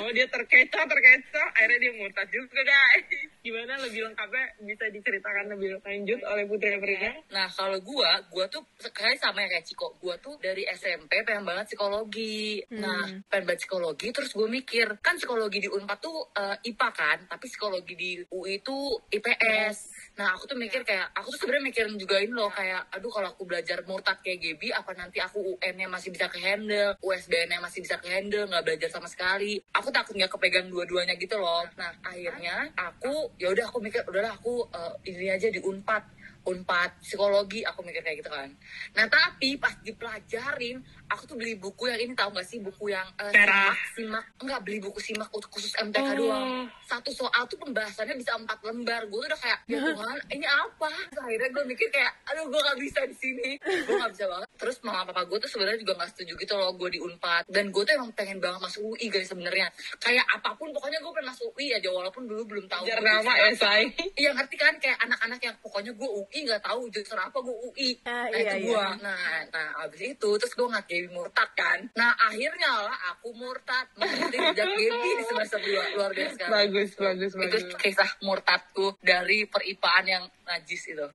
oh 0.02 0.10
dia 0.14 0.26
terkecoh 0.30 0.86
terkecoh. 0.86 1.48
Akhirnya 1.58 1.80
dia 1.82 1.94
murtad 1.98 2.28
juga 2.30 2.62
guys. 2.62 3.06
Gimana 3.46 3.74
lebih 3.82 4.06
lengkapnya 4.06 4.46
bisa 4.62 4.86
diceritakan 4.94 5.58
lebih 5.58 5.82
lanjut 5.82 6.20
oleh 6.30 6.46
Putri 6.46 6.78
Afrika? 6.78 7.10
Nah 7.34 7.50
kalau 7.50 7.82
gua, 7.82 8.22
gua 8.30 8.46
tuh 8.46 8.62
sekali 8.78 9.18
sama 9.18 9.42
ya 9.42 9.58
kayak 9.58 9.66
Ciko. 9.66 9.98
Gua 9.98 10.14
tuh 10.22 10.38
dari 10.38 10.62
SMP 10.70 11.26
pengen 11.26 11.42
banget 11.42 11.74
psikologi. 11.74 12.62
Nah 12.78 13.10
pengen 13.26 13.50
banget 13.50 13.66
psikologi, 13.66 14.14
terus 14.14 14.32
gue 14.34 14.46
mikir 14.46 14.88
kan 15.02 15.18
psikologi 15.18 15.64
di 15.64 15.70
Unpad 15.72 16.00
tuh 16.02 16.30
eh, 16.38 16.70
IPA 16.70 16.90
kan, 16.94 17.18
tapi 17.26 17.46
psikologi 17.50 17.94
di 17.98 18.12
UI 18.30 18.51
itu 18.60 18.78
IPS. 19.14 19.94
Nah 20.20 20.36
aku 20.36 20.44
tuh 20.50 20.58
mikir 20.60 20.84
kayak, 20.84 21.14
aku 21.16 21.32
tuh 21.32 21.48
sebenarnya 21.48 21.72
mikirin 21.72 21.96
juga 21.96 22.20
ini 22.20 22.36
loh 22.36 22.52
kayak, 22.52 22.92
aduh 22.92 23.08
kalau 23.08 23.32
aku 23.32 23.48
belajar 23.48 23.80
murtad 23.88 24.20
kayak 24.20 24.44
Gaby, 24.44 24.76
apa 24.76 24.92
nanti 24.98 25.24
aku 25.24 25.56
UN-nya 25.56 25.88
masih 25.88 26.12
bisa 26.12 26.28
ke 26.28 26.44
handle, 26.44 27.00
USBN-nya 27.00 27.64
masih 27.64 27.80
bisa 27.80 27.96
ke 28.02 28.12
handle, 28.12 28.50
nggak 28.52 28.64
belajar 28.68 28.90
sama 28.92 29.08
sekali. 29.08 29.64
Aku 29.72 29.88
takut 29.90 30.20
nggak 30.20 30.32
kepegang 30.36 30.68
dua-duanya 30.68 31.16
gitu 31.16 31.40
loh. 31.40 31.64
Nah 31.80 31.96
akhirnya 32.04 32.76
aku, 32.76 33.32
ya 33.40 33.54
udah 33.56 33.66
aku 33.72 33.80
mikir, 33.80 34.04
udahlah 34.04 34.36
aku 34.36 34.68
eh, 34.76 34.94
ini 35.16 35.32
aja 35.32 35.48
di 35.48 35.64
Unpad 35.64 36.22
unpad 36.42 36.98
psikologi 37.06 37.62
aku 37.62 37.86
mikir 37.86 38.02
kayak 38.02 38.26
gitu 38.26 38.32
kan 38.34 38.50
nah 38.98 39.06
tapi 39.06 39.62
pas 39.62 39.78
dipelajarin 39.86 40.82
aku 41.12 41.24
tuh 41.28 41.36
beli 41.36 41.54
buku 41.56 41.88
yang 41.88 42.00
ini 42.00 42.14
tahu 42.16 42.32
gak 42.32 42.48
sih? 42.48 42.58
Buku 42.58 42.90
yang 42.90 43.06
Merah. 43.20 43.76
simak 43.76 43.78
simak. 43.94 44.26
Enggak 44.40 44.60
beli 44.64 44.78
buku 44.80 45.00
simak 45.00 45.30
untuk 45.32 45.52
khusus 45.52 45.76
MTK 45.78 46.00
Oh. 46.02 46.16
doang. 46.18 46.50
Satu 46.84 47.12
soal 47.12 47.44
tuh 47.46 47.60
pembahasannya 47.60 48.16
bisa 48.16 48.36
empat 48.36 48.60
lembar. 48.64 49.04
Gue 49.08 49.24
udah 49.24 49.40
kayak 49.40 49.60
ya 49.68 49.80
Tuhan 49.92 50.18
ini 50.32 50.48
apa? 50.48 50.92
Terus 51.12 51.24
akhirnya 51.24 51.50
gue 51.52 51.64
mikir 51.68 51.88
kayak 51.92 52.12
aduh 52.28 52.46
gue 52.48 52.62
gak 52.62 52.80
bisa 52.80 53.00
di 53.06 53.16
sini. 53.16 53.50
Gue 53.62 53.96
gak 53.96 54.12
bisa 54.12 54.26
banget. 54.28 54.48
Terus 54.56 54.78
mama 54.82 55.02
papa 55.06 55.22
gue 55.26 55.38
tuh 55.40 55.50
sebenarnya 55.50 55.80
juga 55.80 55.94
gak 56.00 56.10
setuju 56.16 56.34
gitu 56.40 56.54
loh 56.56 56.72
gue 56.76 56.90
di 56.92 57.00
unpad. 57.00 57.44
Dan 57.52 57.70
gue 57.70 57.84
tuh 57.84 57.94
emang 57.96 58.12
pengen 58.16 58.40
banget 58.40 58.60
masuk 58.62 58.82
UI 58.92 59.08
guys 59.08 59.28
sebenarnya. 59.28 59.68
Kayak 60.00 60.26
apa 60.32 60.56
pun 60.56 60.72
pokoknya 60.72 61.00
gue 61.02 61.12
pengen 61.12 61.28
masuk 61.32 61.48
UI 61.56 61.68
aja 61.72 61.90
walaupun 61.90 62.24
dulu 62.28 62.42
belum 62.48 62.66
tahu 62.68 62.84
nama 62.88 63.34
ya 63.36 63.50
say 63.56 63.84
Iya 64.16 64.32
ngerti 64.36 64.56
kan? 64.56 64.74
Kayak 64.78 64.98
anak-anak 65.04 65.40
yang 65.42 65.56
pokoknya 65.60 65.92
gue 65.92 66.10
UI 66.10 66.40
nggak 66.48 66.62
tahu 66.64 66.88
jurusan 66.92 67.20
apa 67.20 67.38
gue 67.40 67.56
UI. 67.70 67.90
Ah, 68.06 68.28
nah 68.28 68.38
iya, 68.38 68.54
itu 68.56 68.70
iya. 68.70 68.70
gue. 68.70 68.86
Nah, 69.02 69.38
nah 69.52 69.68
abis 69.86 70.02
itu 70.14 70.30
terus 70.38 70.54
gue 70.54 70.68
nggak 70.68 70.86
Gaby 71.02 71.18
murtad 71.18 71.50
kan. 71.58 71.80
Nah 71.98 72.14
akhirnya 72.30 72.70
lah 72.86 72.98
aku 73.10 73.34
murtad 73.34 73.90
mengikuti 73.98 74.38
jejak 74.38 74.70
Gaby 74.70 75.10
di 75.18 75.24
semester 75.26 75.58
2 75.58 75.98
luar 75.98 76.12
biasa 76.14 76.34
sekali. 76.38 76.52
bagus 76.54 76.90
bagus 76.94 77.32
Itu 77.34 77.40
bagus 77.42 77.64
kisah 77.82 78.12
murtadku 78.22 78.86
dari 79.02 79.50
peripaan 79.50 80.06
yang 80.06 80.24
najis 80.46 80.94
itu. 80.94 81.08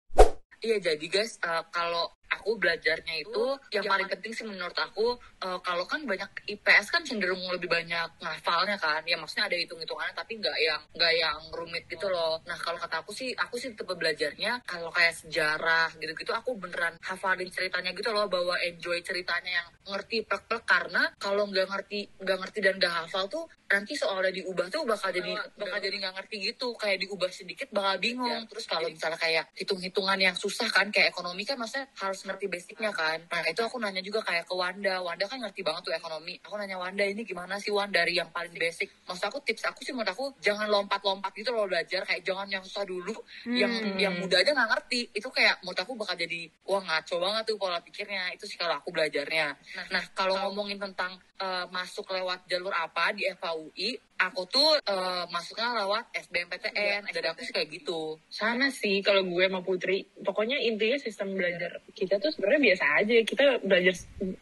Iya 0.58 0.76
jadi 0.82 1.06
guys 1.06 1.38
eh, 1.38 1.62
kalau 1.70 2.10
aku 2.38 2.60
belajarnya 2.60 3.14
itu 3.24 3.44
yang 3.72 3.84
paling 3.88 4.08
penting 4.08 4.32
sih 4.32 4.44
menurut 4.44 4.76
aku 4.76 5.16
eh, 5.42 5.58
kalau 5.64 5.84
kan 5.88 6.04
banyak 6.04 6.28
IPS 6.46 6.86
kan 6.92 7.02
cenderung 7.02 7.40
lebih 7.50 7.68
banyak 7.68 8.08
ngafalnya 8.20 8.76
kan. 8.76 9.02
Ya 9.08 9.16
maksudnya 9.16 9.48
ada 9.48 9.56
hitung 9.56 9.80
hitungannya 9.80 10.14
tapi 10.14 10.38
nggak 10.38 10.56
yang 10.60 10.82
nggak 10.94 11.12
yang 11.16 11.38
rumit 11.52 11.84
gitu 11.88 12.06
loh. 12.08 12.40
Nah 12.44 12.58
kalau 12.60 12.76
kata 12.76 13.02
aku 13.02 13.10
sih 13.12 13.32
aku 13.34 13.56
sih 13.56 13.72
tipe 13.72 13.92
belajarnya 13.92 14.62
kalau 14.68 14.92
kayak 14.92 15.16
sejarah 15.16 15.90
gitu 15.98 16.12
gitu 16.16 16.32
aku 16.32 16.56
beneran 16.56 16.94
hafalin 17.02 17.48
ceritanya 17.48 17.90
gitu 17.96 18.10
loh 18.12 18.28
bahwa 18.28 18.56
enjoy 18.62 19.00
ceritanya 19.00 19.64
yang 19.64 19.68
ngerti 19.86 20.26
plek 20.26 20.44
plek 20.50 20.64
karena 20.66 21.02
kalau 21.16 21.46
nggak 21.46 21.66
ngerti 21.70 22.10
nggak 22.18 22.38
ngerti 22.42 22.58
dan 22.60 22.74
nggak 22.76 22.94
hafal 23.04 23.24
tuh 23.30 23.44
nanti 23.66 23.98
soalnya 23.98 24.30
diubah 24.30 24.66
tuh 24.70 24.86
bakal 24.86 25.10
jadi 25.10 25.32
bakal 25.58 25.78
jadi 25.82 25.96
nggak 25.98 26.14
ngerti 26.22 26.36
gitu. 26.52 26.68
kayak 26.78 27.02
diubah 27.02 27.30
sedikit 27.30 27.68
bakal 27.74 27.98
bingung. 27.98 28.46
Terus 28.46 28.66
kalau 28.66 28.86
misalnya 28.86 29.18
kayak 29.18 29.44
hitung 29.58 29.80
hitungan 29.82 30.18
yang 30.18 30.36
susah 30.38 30.70
kan 30.70 30.90
kayak 30.94 31.10
ekonomi 31.10 31.42
kan 31.42 31.58
maksudnya 31.58 31.90
harus 31.98 32.25
ngerti 32.26 32.46
basicnya 32.50 32.90
kan. 32.90 33.22
Nah 33.30 33.42
itu 33.46 33.62
aku 33.62 33.78
nanya 33.78 34.02
juga 34.02 34.20
kayak 34.26 34.44
ke 34.50 34.54
Wanda. 34.54 34.98
Wanda 35.00 35.24
kan 35.30 35.38
ngerti 35.38 35.62
banget 35.62 35.82
tuh 35.86 35.94
ekonomi. 35.94 36.34
Aku 36.42 36.58
nanya 36.58 36.76
Wanda 36.76 37.06
ini 37.06 37.22
gimana 37.22 37.56
sih 37.62 37.70
Wanda 37.70 38.02
dari 38.02 38.18
yang 38.18 38.28
paling 38.34 38.52
basic? 38.52 38.90
Maksud 39.06 39.24
aku 39.30 39.38
tips 39.46 39.64
aku 39.70 39.80
sih 39.86 39.94
menurut 39.94 40.10
aku 40.12 40.24
jangan 40.42 40.68
lompat-lompat 40.68 41.32
gitu 41.38 41.54
loh 41.54 41.64
belajar. 41.70 42.02
Kayak 42.04 42.22
jangan 42.26 42.46
yang 42.50 42.62
susah 42.66 42.84
dulu. 42.84 43.14
Yang 43.46 43.72
yang 43.96 44.14
muda 44.18 44.42
aja 44.42 44.50
nggak 44.52 44.70
ngerti. 44.76 45.00
Itu 45.14 45.30
kayak 45.30 45.62
menurut 45.62 45.80
aku 45.80 45.92
bakal 45.94 46.14
jadi 46.18 46.50
wah 46.66 46.82
ngaco 46.82 47.14
banget 47.22 47.42
tuh 47.48 47.56
pola 47.56 47.78
pikirnya. 47.80 48.34
Itu 48.34 48.44
sih 48.44 48.58
kalau 48.58 48.76
aku 48.76 48.90
belajarnya. 48.90 49.46
Nah 49.94 50.04
kalau 50.12 50.36
ngomongin 50.50 50.76
tentang 50.82 51.16
eh, 51.38 51.64
masuk 51.70 52.10
lewat 52.10 52.44
jalur 52.50 52.74
apa 52.74 53.14
di 53.14 53.24
FAUI 53.32 54.15
aku 54.16 54.48
tuh 54.48 54.80
eh, 54.80 55.24
masuknya 55.28 55.76
lewat 55.84 56.08
SBMPTN 56.16 57.08
dari 57.12 57.26
aku 57.28 57.40
sih 57.44 57.52
kayak 57.52 57.68
gitu. 57.68 58.16
Sama 58.32 58.72
sih 58.72 59.04
kalau 59.04 59.22
gue 59.24 59.44
sama 59.44 59.60
Putri. 59.60 60.08
Pokoknya 60.24 60.56
intinya 60.60 60.96
sistem 60.96 61.36
belajar 61.36 61.80
kita 61.92 62.16
tuh 62.16 62.32
sebenarnya 62.32 62.72
biasa 62.72 62.84
aja. 63.04 63.16
Kita 63.22 63.44
belajar 63.62 63.94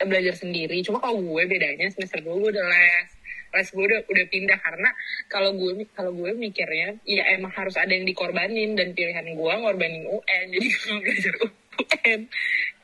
belajar 0.07 0.35
sendiri. 0.39 0.79
Cuma 0.87 1.03
kalau 1.03 1.19
gue 1.19 1.43
bedanya 1.51 1.91
semester 1.91 2.23
gue 2.23 2.35
gue 2.35 2.51
udah 2.55 2.67
les. 2.71 3.09
Les 3.55 3.69
gue 3.71 3.85
udah 3.87 4.01
udah 4.07 4.27
pindah. 4.31 4.59
Karena 4.63 4.91
kalau 5.27 5.51
gue 5.59 5.73
kalau 5.95 6.13
gue 6.15 6.31
mikirnya 6.35 6.99
ya 7.03 7.23
emang 7.35 7.51
harus 7.55 7.75
ada 7.75 7.91
yang 7.91 8.07
dikorbanin. 8.07 8.79
Dan 8.79 8.95
pilihan 8.95 9.27
gue 9.35 9.53
ngorbanin 9.59 10.07
UN 10.07 10.45
jadi 10.55 10.67
gue 10.71 10.97
belajar 11.03 11.35
UN 11.75 12.21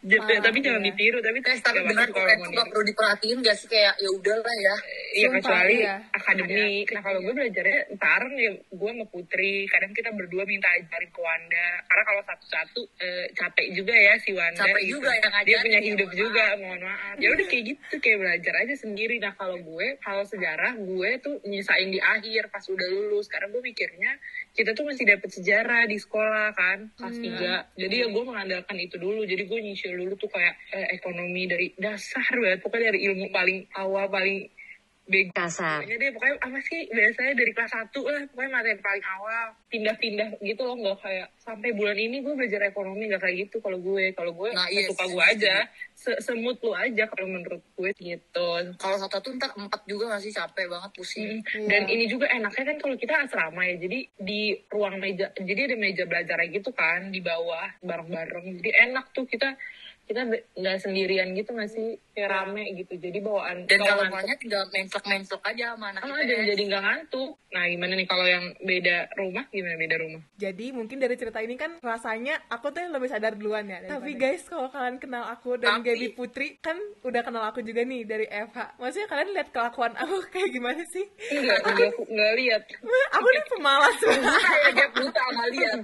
Jadi- 0.01 0.33
Ah, 0.33 0.41
tapi 0.41 0.59
jangan 0.59 0.81
iya. 0.81 0.89
ditiru 0.89 1.19
tapi 1.21 1.39
Guys, 1.41 1.61
tapi 1.61 1.77
nggak 1.77 1.89
benar 1.89 2.07
tuh 2.09 2.21
nggak 2.21 2.39
niru. 2.41 2.63
perlu 2.67 2.83
diperhatiin 2.87 3.39
gak 3.41 3.53
sih 3.55 3.69
kayak 3.69 3.95
ya 3.97 4.09
udahlah 4.11 4.57
ya 4.57 4.77
Iya 5.11 5.27
Sumpah, 5.27 5.37
kecuali 5.43 5.77
iya. 5.77 5.95
akademik. 6.11 6.87
Nah 6.89 7.03
kalau 7.03 7.19
gue 7.21 7.33
belajarnya 7.35 7.81
ntar 7.93 8.23
nih 8.31 8.49
gue 8.71 8.91
sama 8.91 9.05
Putri. 9.05 9.55
Kadang 9.67 9.91
kita 9.91 10.11
berdua 10.11 10.43
minta 10.45 10.71
ajarin 10.71 11.11
ke 11.11 11.21
Wanda. 11.21 11.69
Karena 11.83 12.05
kalau 12.07 12.23
satu-satu 12.25 12.81
eh, 12.97 13.27
capek 13.33 13.67
juga 13.73 13.91
ya 13.93 14.15
si 14.17 14.31
Wanda. 14.31 14.63
Capek 14.63 14.81
gitu. 14.81 14.93
juga 14.97 15.11
yang 15.13 15.33
Dia 15.43 15.59
punya 15.59 15.77
ya, 15.77 15.85
hidup 15.85 16.11
juga. 16.15 16.45
Mohon 16.57 16.81
maaf. 16.87 17.15
Ya 17.19 17.29
udah 17.29 17.47
kayak 17.47 17.65
gitu 17.67 17.95
kayak 17.99 18.19
belajar 18.19 18.55
aja 18.57 18.75
sendiri. 18.79 19.17
Nah 19.19 19.33
kalau 19.35 19.59
gue 19.59 19.87
kalau 19.99 20.25
sejarah 20.25 20.73
gue 20.77 21.11
tuh 21.19 21.35
nyisain 21.45 21.89
di 21.89 21.99
akhir 21.99 22.49
pas 22.49 22.65
udah 22.65 22.89
lulus. 22.89 23.27
Karena 23.27 23.51
gue 23.51 23.61
mikirnya 23.61 24.13
kita 24.53 24.73
tuh 24.73 24.87
masih 24.87 25.05
dapet 25.05 25.29
sejarah 25.29 25.85
di 25.85 25.99
sekolah 25.99 26.55
kan 26.55 26.79
kelas 26.95 27.17
tiga. 27.19 27.55
Jadi 27.75 27.95
ya 27.97 28.07
gue 28.07 28.23
mengandalkan 28.23 28.79
itu 28.79 28.95
dulu. 28.95 29.27
Jadi 29.27 29.43
gue 29.45 29.61
nyicil 29.91 30.07
dulu 30.07 30.15
tuh 30.15 30.31
kayak 30.31 30.55
eh, 30.71 30.87
ekonomi 30.95 31.43
dari 31.51 31.67
dasar 31.75 32.31
banget. 32.31 32.63
Pokoknya 32.63 32.95
dari 32.95 33.01
ilmu 33.11 33.27
paling 33.35 33.59
awal 33.75 34.07
paling 34.07 34.47
bego 35.11 35.35
kasar, 35.35 35.83
Pokoknya 35.83 35.97
deh, 35.99 36.11
pokoknya 36.15 36.37
apa 36.39 36.59
sih 36.63 36.81
biasanya 36.87 37.33
dari 37.35 37.51
kelas 37.51 37.73
1 37.75 37.99
lah, 37.99 38.23
pokoknya 38.31 38.51
materi 38.55 38.79
paling 38.79 39.07
awal, 39.19 39.45
pindah-pindah 39.67 40.29
gitu 40.39 40.63
loh, 40.63 40.77
nggak 40.79 40.99
kayak 41.03 41.29
sampai 41.43 41.71
bulan 41.75 41.99
ini 41.99 42.23
gue 42.23 42.31
belajar 42.39 42.63
ekonomi 42.71 43.11
nggak 43.11 43.23
kayak 43.27 43.37
gitu. 43.51 43.59
Kalau 43.59 43.83
gue, 43.83 44.15
kalau 44.15 44.31
gue 44.31 44.51
Nah, 44.55 44.67
nah, 44.67 44.69
iya 44.71 44.87
suka 44.87 45.05
gue 45.11 45.25
aja, 45.27 45.67
Se- 45.99 46.21
semut 46.23 46.63
lu 46.63 46.71
aja 46.73 47.05
kalau 47.11 47.27
menurut 47.27 47.59
gue 47.75 47.91
gitu. 47.99 48.49
kalau 48.79 48.97
satu 49.03 49.19
tuh 49.19 49.35
ntar 49.35 49.51
empat 49.59 49.83
juga 49.91 50.15
gak 50.15 50.23
sih? 50.23 50.31
Capek 50.31 50.71
banget 50.71 50.91
pusing. 50.95 51.43
Mm. 51.43 51.67
Dan 51.67 51.83
ini 51.91 52.05
juga 52.07 52.31
enaknya 52.31 52.65
kan 52.71 52.77
kalau 52.79 52.95
kita 52.95 53.15
asrama 53.27 53.67
ya, 53.67 53.77
jadi 53.83 53.99
di 54.15 54.63
ruang 54.71 55.03
meja, 55.03 55.35
jadi 55.35 55.75
ada 55.75 55.77
meja 55.77 56.07
belajarnya 56.07 56.49
gitu 56.55 56.71
kan 56.71 57.11
di 57.11 57.19
bawah 57.19 57.67
bareng-bareng, 57.83 58.63
jadi 58.63 58.71
enak 58.91 59.11
tuh 59.11 59.27
kita 59.27 59.59
kita 60.11 60.27
nggak 60.27 60.77
sendirian 60.77 61.31
gitu 61.33 61.55
nggak 61.55 61.71
sih 61.71 61.95
kayak 62.11 62.27
rame 62.29 62.67
gitu 62.75 62.99
jadi 62.99 63.23
bawaan 63.23 63.63
dan 63.65 63.79
kalau 63.79 64.03
mulanya 64.05 64.35
tinggal 64.35 64.67
mencelok-mencelok 64.67 65.43
aja 65.47 65.65
sama 65.73 65.87
anak 65.89 66.03
Ah, 66.03 66.19
dan 66.21 66.43
jadi 66.45 66.63
nggak 66.67 66.83
ngantuk. 66.83 67.31
Nah, 67.51 67.67
gimana 67.67 67.93
nih 67.93 68.07
kalau 68.07 68.23
yang 68.25 68.55
beda 68.59 68.97
rumah? 69.13 69.47
Gimana 69.49 69.75
beda 69.77 69.97
rumah? 69.99 70.21
Jadi 70.35 70.71
mungkin 70.71 70.99
dari 70.99 71.15
cerita 71.15 71.39
ini 71.39 71.55
kan 71.55 71.79
rasanya 71.81 72.39
aku 72.47 72.71
tuh 72.71 72.81
yang 72.81 72.91
lebih 72.91 73.07
sadar 73.07 73.35
duluan 73.35 73.67
ya. 73.67 73.83
Tapi 73.85 74.15
guys 74.15 74.43
kalau 74.45 74.67
kalian 74.67 74.99
kenal 74.99 75.23
aku 75.25 75.55
dan 75.57 75.79
Tapi- 75.79 75.87
Gaby 75.89 76.09
Putri 76.13 76.59
kan 76.59 76.75
udah 77.01 77.23
kenal 77.23 77.43
aku 77.45 77.61
juga 77.61 77.83
nih 77.83 78.03
dari 78.03 78.27
FH. 78.27 78.75
Maksudnya 78.77 79.07
kalian 79.07 79.31
lihat 79.33 79.49
kelakuan 79.51 79.95
aku 79.95 80.15
kayak 80.33 80.51
gimana 80.51 80.83
sih? 80.85 81.07
Enggak, 81.33 81.59
enggak, 81.65 81.91
nggak 82.01 82.33
lihat. 82.37 82.63
aku 83.13 83.27
nih 83.29 83.45
pemalas 83.49 83.97
banget. 83.97 84.35
kayak 84.75 84.91
buta 84.93 85.21
sama 85.21 85.45
lihat 85.49 85.79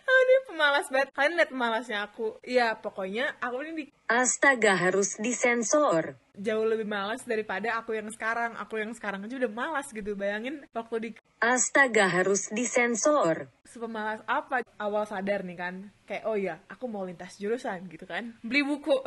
aku 0.00 0.20
nih 0.20 0.40
pemalas 0.44 0.86
banget. 0.88 1.08
Kalian 1.12 1.34
lihat 1.34 1.50
pemalasnya 1.50 1.98
aku. 2.04 2.26
Iya 2.42 2.68
pokoknya 2.76 3.39
aku 3.40 3.56
ini 3.62 3.72
di 3.74 3.84
astaga 4.06 4.76
harus 4.76 5.16
disensor. 5.16 6.14
jauh 6.34 6.64
lebih 6.64 6.84
malas 6.84 7.20
daripada 7.22 7.76
aku 7.76 7.92
yang 7.92 8.08
sekarang. 8.08 8.56
Aku 8.56 8.76
yang 8.76 8.92
sekarang 8.92 9.20
aja 9.20 9.36
udah 9.36 9.50
malas 9.50 9.88
gitu. 9.88 10.14
Bayangin 10.14 10.64
waktu 10.70 10.96
di 10.98 11.10
Astaga 11.36 12.04
harus 12.06 12.48
disensor. 12.50 13.48
sepemalas 13.64 14.18
apa 14.26 14.60
awal 14.76 15.06
sadar 15.06 15.40
nih 15.40 15.54
kan 15.54 15.74
kayak 16.02 16.26
oh 16.26 16.34
ya 16.34 16.58
aku 16.66 16.84
mau 16.84 17.06
lintas 17.06 17.38
jurusan 17.38 17.86
gitu 17.86 18.02
kan 18.02 18.34
beli 18.42 18.66
buku 18.66 18.98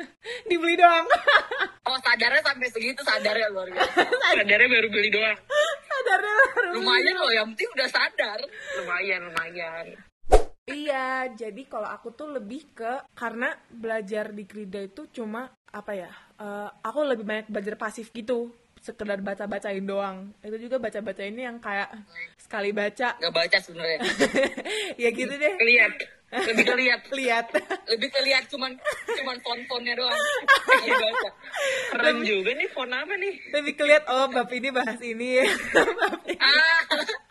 dibeli 0.48 0.78
doang 0.78 1.02
oh 1.90 1.98
sadarnya 1.98 2.38
sampai 2.38 2.70
segitu 2.70 3.02
sadarnya 3.02 3.50
luar 3.50 3.66
biasa 3.66 3.98
Sadarnya 4.38 4.68
baru 4.70 4.88
beli 4.88 5.10
doang. 5.10 5.34
sadarnya 5.82 6.32
baru 6.38 6.54
beli. 6.54 6.76
lumayan 6.78 7.16
loh 7.18 7.32
yang 7.34 7.46
penting 7.50 7.70
udah 7.74 7.88
sadar 7.90 8.38
Lumayan, 8.78 9.20
lumayan. 9.26 9.86
Iya 10.66 11.26
jadi 11.32 11.62
kalau 11.66 11.88
aku 11.90 12.14
tuh 12.14 12.30
lebih 12.30 12.70
ke 12.74 13.02
karena 13.18 13.50
belajar 13.70 14.30
di 14.30 14.44
Krida 14.46 14.82
itu 14.82 15.10
cuma 15.10 15.50
apa 15.72 15.92
ya 15.96 16.10
eh, 16.38 16.68
aku 16.84 16.98
lebih 17.06 17.24
banyak 17.24 17.46
belajar 17.48 17.74
pasif 17.80 18.12
gitu. 18.12 18.52
Sekedar 18.82 19.22
baca-bacain 19.22 19.86
doang. 19.86 20.34
Itu 20.42 20.58
juga 20.58 20.82
baca-baca 20.82 21.22
ini 21.22 21.46
yang 21.46 21.62
kayak 21.62 21.86
sekali 22.34 22.74
baca. 22.74 23.14
Nggak 23.14 23.30
baca 23.30 23.58
sebenarnya. 23.62 24.00
Ya 25.02 25.08
gitu 25.14 25.30
deh. 25.30 25.54
Lihat. 25.54 25.92
lebih 26.50 26.64
keliat 26.66 27.00
lihat. 27.14 27.46
Lebih 27.86 28.08
keliat 28.10 28.50
cuman 28.50 28.74
cuman 29.06 29.36
font-fontnya 29.38 29.94
doang. 29.94 30.18
Nggak 30.66 31.14
Keren 31.94 32.18
juga 32.26 32.50
nih, 32.58 32.68
font 32.74 32.90
apa 32.90 33.14
nih? 33.14 33.34
lebih 33.54 33.74
keliat 33.78 34.02
oh 34.10 34.26
bab 34.32 34.50
ini 34.50 34.68
bahas 34.74 34.98
ini. 34.98 35.44
Bab 35.76 36.18
ini. 36.26 36.34
ah. 36.42 36.82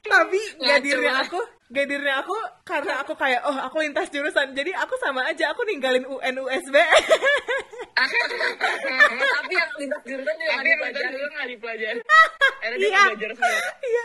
Tapi 0.08 0.40
Ngaco 0.56 0.64
gadirnya 0.70 1.12
lah. 1.72 2.16
aku 2.20 2.36
karena 2.68 2.94
aku 3.00 3.14
kayak 3.16 3.42
oh 3.48 3.58
aku 3.58 3.80
lintas 3.80 4.12
jurusan 4.12 4.52
jadi 4.52 4.72
aku 4.76 4.94
sama 5.00 5.24
aja 5.26 5.52
aku 5.56 5.64
ninggalin 5.64 6.04
UN 6.04 6.36
USB 6.44 6.76
tapi 9.22 9.54
yang 9.56 9.72
lintas 9.80 10.02
jurusan 10.04 10.36
juga 10.36 10.52
nggak 10.52 10.66
dipelajari 10.66 11.16
nggak 11.22 11.48
dipelajari. 11.56 12.00
Akhirnya 12.62 12.78
dia 12.78 12.88
Iya. 12.88 12.94
nggak 12.94 13.10
belajar 13.18 13.32
semua. 13.34 13.62
iya 13.82 14.04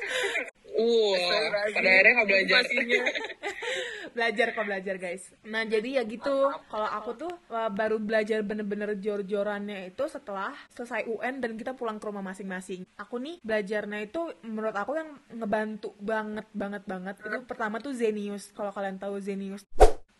Wah, 0.76 1.48
pada 1.72 1.88
akhirnya 1.88 2.12
nggak 2.20 2.28
belajar. 2.28 2.62
belajar 4.16 4.46
kok 4.56 4.64
belajar 4.64 4.96
guys 4.96 5.22
nah 5.44 5.62
jadi 5.68 6.00
ya 6.00 6.02
gitu 6.08 6.32
kalau 6.72 6.88
aku 6.88 7.10
tuh 7.20 7.32
uh, 7.52 7.68
baru 7.68 8.00
belajar 8.00 8.40
bener-bener 8.40 8.96
jor-jorannya 8.96 9.92
itu 9.92 10.04
setelah 10.08 10.56
selesai 10.72 11.04
UN 11.04 11.44
dan 11.44 11.60
kita 11.60 11.76
pulang 11.76 12.00
ke 12.00 12.08
rumah 12.08 12.24
masing-masing 12.24 12.88
aku 12.96 13.20
nih 13.20 13.36
belajarnya 13.44 14.08
itu 14.08 14.32
menurut 14.40 14.72
aku 14.72 14.96
yang 14.96 15.10
ngebantu 15.36 15.92
banget 16.00 16.48
banget 16.56 16.82
banget 16.88 17.14
itu 17.20 17.38
pertama 17.56 17.80
tuh 17.80 17.96
Zenius. 17.96 18.52
Kalau 18.52 18.68
kalian 18.68 19.00
tahu 19.00 19.16
Zenius. 19.16 19.64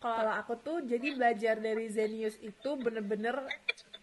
Kalau 0.01 0.33
aku 0.33 0.57
tuh 0.57 0.81
jadi 0.81 1.13
belajar 1.13 1.61
dari 1.61 1.85
Zenius 1.85 2.33
itu 2.41 2.69
bener-bener 2.81 3.45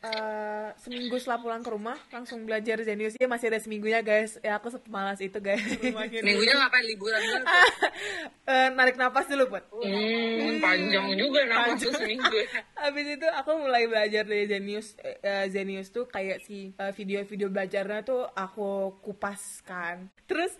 uh, 0.04 0.68
seminggu 0.76 1.16
setelah 1.16 1.40
pulang 1.40 1.62
ke 1.64 1.70
rumah 1.72 1.96
langsung 2.12 2.44
belajar 2.44 2.84
Zenius 2.84 3.16
ya 3.16 3.24
masih 3.24 3.48
ada 3.48 3.60
seminggunya 3.60 4.04
guys 4.04 4.36
ya 4.44 4.60
aku 4.60 4.68
sepemalas 4.68 5.18
itu 5.24 5.40
guys 5.40 5.64
minggunya 6.20 6.54
ngapain 6.60 6.84
liburan 6.84 7.20
dulu 7.24 7.44
tuh? 7.44 7.52
Eh, 8.44 8.68
narik 8.76 9.00
napas 9.00 9.24
dulu 9.24 9.56
buat 9.56 9.64
Hmm, 9.72 10.60
panjang 10.60 11.16
juga 11.16 11.48
nama 11.48 11.72
tuh 11.80 11.96
seminggu. 11.96 12.44
Habis 12.84 13.16
itu 13.16 13.24
aku 13.24 13.56
mulai 13.56 13.88
belajar 13.88 14.28
dari 14.28 14.44
Zenius. 14.44 15.00
Eh, 15.00 15.48
Zenius 15.48 15.88
tuh 15.88 16.04
kayak 16.04 16.44
si 16.44 16.76
video-video 16.76 17.48
belajarnya 17.48 18.04
tuh 18.04 18.28
aku 18.36 19.00
kupas 19.00 19.64
kan. 19.64 20.12
Terus 20.28 20.52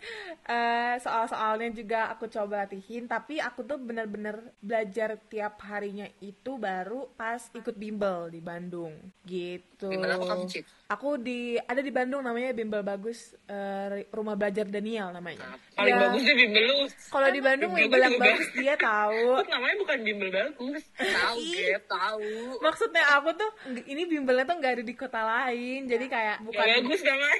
eh, 0.49 0.97
soal-soalnya 0.97 1.77
juga 1.77 2.09
aku 2.09 2.25
coba 2.25 2.65
latihin. 2.65 3.05
Tapi 3.05 3.37
aku 3.37 3.61
tuh 3.61 3.77
bener-bener 3.77 4.57
belajar 4.65 5.21
tiap 5.29 5.61
harinya 5.69 6.09
itu 6.25 6.57
baru 6.57 7.13
pas 7.13 7.53
ikut 7.53 7.77
bimbel 7.77 8.33
di 8.33 8.41
Bandung 8.41 8.97
gitu. 9.29 9.34
Bimbel 9.75 10.11
apa 10.15 10.25
kamu? 10.25 10.45
Aku 10.85 11.17
di 11.17 11.57
ada 11.57 11.81
di 11.81 11.89
Bandung 11.89 12.21
namanya 12.21 12.53
bimbel 12.53 12.85
bagus 12.85 13.33
eh, 13.49 14.05
rumah 14.13 14.37
belajar 14.37 14.69
Daniel 14.69 15.09
namanya. 15.11 15.57
Paling 15.73 15.95
Ya, 15.97 16.01
bagus 16.07 16.21
tuh 16.23 16.35
bimbel 16.37 16.63
lu. 16.63 16.77
Kalau 17.09 17.29
di 17.33 17.41
Bandung 17.41 17.71
Bimbel 17.73 18.01
bimbel 18.05 18.21
bagus 18.21 18.49
dia 18.53 18.75
tahu. 18.77 19.25
Namanya 19.51 19.75
bukan 19.81 19.97
bimbel 20.05 20.29
bagus? 20.29 20.83
tahu 20.95 21.39
Gap 21.55 21.83
tahu 21.89 22.33
maksudnya 22.61 23.03
aku 23.17 23.29
tuh 23.35 23.51
ini 23.89 24.03
bimbelnya 24.07 24.45
tuh 24.45 24.55
nggak 24.61 24.73
ada 24.79 24.83
di 24.85 24.93
kota 24.95 25.21
lain 25.21 25.79
jadi 25.89 26.05
kayak 26.07 26.35
Gak 26.39 26.45
bukan 26.47 26.65
bagus 26.65 27.01
namanya. 27.03 27.39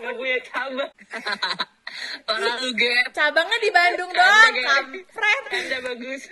Punya 0.18 0.38
cabang. 0.52 0.92
parah 2.28 2.56
lu 2.60 2.70
Gap 2.76 3.06
cabangnya 3.16 3.58
di 3.58 3.70
Bandung 3.72 4.10
doang 4.12 4.52
Kagak. 4.52 4.66
kampret 4.68 5.42
Ada 5.48 5.78
bagus. 5.92 6.22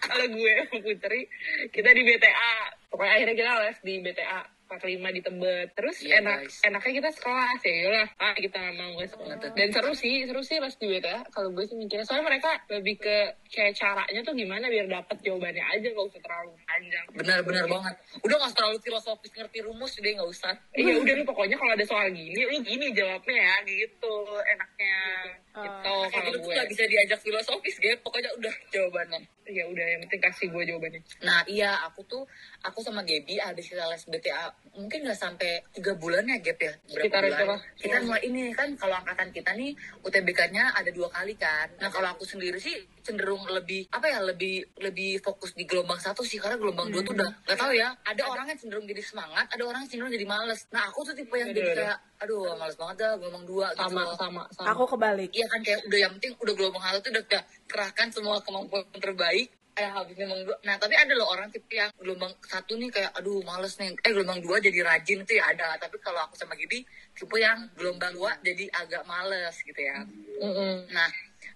Kalau 0.00 0.26
gue 0.32 0.54
sama 0.64 0.78
Putri, 0.80 1.28
kita 1.68 1.92
di 1.92 2.02
BTA. 2.08 2.79
Pokoknya 2.90 3.12
akhirnya 3.16 3.36
kita 3.38 3.52
les 3.62 3.78
di 3.86 3.94
BTA. 4.02 4.40
45 4.70 5.10
di 5.10 5.20
Tebet. 5.26 5.68
Terus 5.74 5.96
Iya, 6.06 6.22
enak 6.22 6.38
guys. 6.46 6.56
enaknya 6.62 6.92
kita 7.02 7.10
sekolah 7.18 7.50
sih, 7.58 7.90
lah. 7.90 8.06
Ah, 8.22 8.34
kita 8.38 8.60
mau 8.78 8.94
nggak 8.94 9.10
sekolah. 9.10 9.34
Dan 9.58 9.68
seru 9.74 9.92
sih, 9.98 10.22
seru 10.30 10.42
sih 10.46 10.62
pas 10.62 10.70
di 10.78 10.86
ya. 10.94 11.26
Kalau 11.34 11.50
gue 11.50 11.64
sih 11.66 11.74
mikirnya, 11.74 12.06
soalnya 12.06 12.30
mereka 12.30 12.54
lebih 12.70 13.02
ke 13.02 13.34
kayak 13.50 13.74
caranya 13.74 14.22
tuh 14.22 14.30
gimana 14.30 14.70
biar 14.70 14.86
dapet 14.86 15.16
jawabannya 15.26 15.64
aja 15.74 15.86
nggak 15.90 16.06
usah 16.06 16.22
terlalu 16.22 16.54
panjang. 16.62 17.06
Benar-benar 17.18 17.64
banget. 17.66 17.94
Udah 18.22 18.36
nggak 18.38 18.54
terlalu 18.54 18.78
filosofis 18.78 19.32
ngerti 19.34 19.58
rumus 19.66 19.92
deh 19.98 20.12
nggak 20.14 20.30
usah. 20.30 20.54
Iya 20.78 20.92
udah 21.02 21.14
nih 21.18 21.26
pokoknya 21.26 21.56
kalau 21.58 21.72
ada 21.74 21.84
soal 21.90 22.06
gini, 22.14 22.38
lu 22.46 22.62
gini 22.62 22.86
jawabnya 22.94 23.34
ya 23.42 23.54
gitu 23.66 24.14
enaknya. 24.54 24.98
Oh. 25.50 25.60
Gitu 25.60 25.82
Kayak 25.82 26.10
kalau 26.12 26.22
gitu 26.24 26.36
tuh 26.36 26.42
gue. 26.42 26.54
nggak 26.54 26.68
bisa 26.68 26.82
diajak 26.86 27.20
filosofis, 27.20 27.76
Gap. 27.76 27.98
Pokoknya 28.00 28.30
udah 28.38 28.54
jawabannya. 28.70 29.20
Ya 29.44 29.66
udah 29.66 29.82
yang 29.84 30.00
penting 30.06 30.22
kasih 30.22 30.46
gue 30.46 30.62
jawabannya. 30.64 31.00
Nah 31.20 31.42
iya 31.44 31.74
aku 31.82 32.06
tuh 32.06 32.22
aku 32.62 32.78
sama 32.80 33.02
Gaby 33.02 33.34
habis 33.36 33.66
kita 33.66 33.82
les 33.84 34.04
BTA 34.04 34.46
mungkin 34.72 35.02
nggak 35.02 35.18
sampai 35.18 35.58
tiga 35.72 35.90
bulan 35.92 36.22
ya 36.22 36.38
Gap 36.38 36.54
ya 36.56 36.70
berapa 36.86 36.94
Sekitar 37.02 37.20
bulan 37.20 37.34
itulah. 37.36 37.60
kita 37.74 37.96
mulai 38.00 38.22
ini 38.22 38.42
kan 38.52 38.68
kalau 38.78 38.94
angkatan 38.94 39.28
kita 39.28 39.50
nih 39.52 39.74
UTBK-nya 40.00 40.70
ada 40.72 40.90
dua 40.90 41.10
kali 41.10 41.34
kan 41.34 41.66
nah 41.76 41.90
kalau 41.90 42.06
aku 42.08 42.22
sendiri 42.22 42.54
sih 42.56 42.78
cenderung 43.00 43.42
lebih 43.48 43.88
apa 43.90 44.06
ya 44.06 44.18
lebih 44.22 44.62
lebih 44.78 45.20
fokus 45.20 45.52
di 45.52 45.64
gelombang 45.64 45.96
satu 45.96 46.20
sih 46.22 46.36
karena 46.36 46.56
gelombang 46.56 46.88
dua 46.88 47.02
tuh 47.02 47.14
udah 47.16 47.30
nggak 47.44 47.58
tahu 47.58 47.72
ya 47.72 47.88
ada 48.04 48.22
orang 48.24 48.46
yang 48.48 48.58
cenderung 48.60 48.86
jadi 48.86 49.02
semangat 49.02 49.46
ada 49.50 49.62
orang 49.64 49.80
yang 49.84 49.90
cenderung 49.90 50.12
jadi 50.12 50.26
males 50.28 50.60
nah 50.70 50.86
aku 50.86 51.00
tuh 51.02 51.14
tipe 51.16 51.34
yang 51.34 51.50
Aduh, 51.50 51.58
jadi 51.58 51.70
aduh. 51.70 51.78
kayak 51.82 51.98
aduh 52.20 52.42
males 52.54 52.76
banget 52.76 52.96
dah 53.00 53.12
gelombang 53.16 53.44
dua 53.48 53.66
gitu 53.72 53.82
Sama 53.88 54.02
loh. 54.04 54.16
sama 54.16 54.42
sama. 54.52 54.66
Aku 54.76 54.82
kebalik. 54.84 55.30
Iya 55.32 55.46
kan 55.48 55.60
kayak 55.64 55.80
udah 55.88 55.98
yang 55.98 56.12
penting 56.20 56.32
udah 56.36 56.54
gelombang 56.54 56.82
satu 56.84 56.98
tuh 57.00 57.10
udah 57.16 57.24
kayak 57.26 57.44
kerahkan 57.64 58.08
semua 58.12 58.36
kemampuan 58.44 58.84
terbaik 58.94 59.48
eh 59.70 59.86
habis 59.86 60.12
gelombang 60.18 60.42
dua 60.44 60.56
nah 60.66 60.76
tapi 60.76 60.92
ada 60.98 61.14
loh 61.14 61.30
orang 61.30 61.48
tipe 61.48 61.72
yang 61.72 61.88
gelombang 61.96 62.34
satu 62.42 62.74
nih 62.76 62.90
kayak 62.90 63.14
aduh 63.16 63.40
males 63.46 63.78
nih 63.78 63.94
eh 63.96 64.10
gelombang 64.12 64.42
dua 64.42 64.58
jadi 64.58 64.82
rajin 64.82 65.22
tuh 65.24 65.38
ya 65.38 65.46
ada 65.48 65.78
tapi 65.78 65.96
kalau 66.02 66.20
aku 66.26 66.34
sama 66.36 66.58
Gibi 66.58 66.82
tipe 67.16 67.36
yang 67.38 67.70
gelombang 67.78 68.12
dua 68.12 68.34
jadi 68.42 68.66
agak 68.76 69.06
males 69.06 69.56
gitu 69.62 69.80
ya 69.80 70.04
Mm-mm. 70.42 70.90
nah 70.90 71.08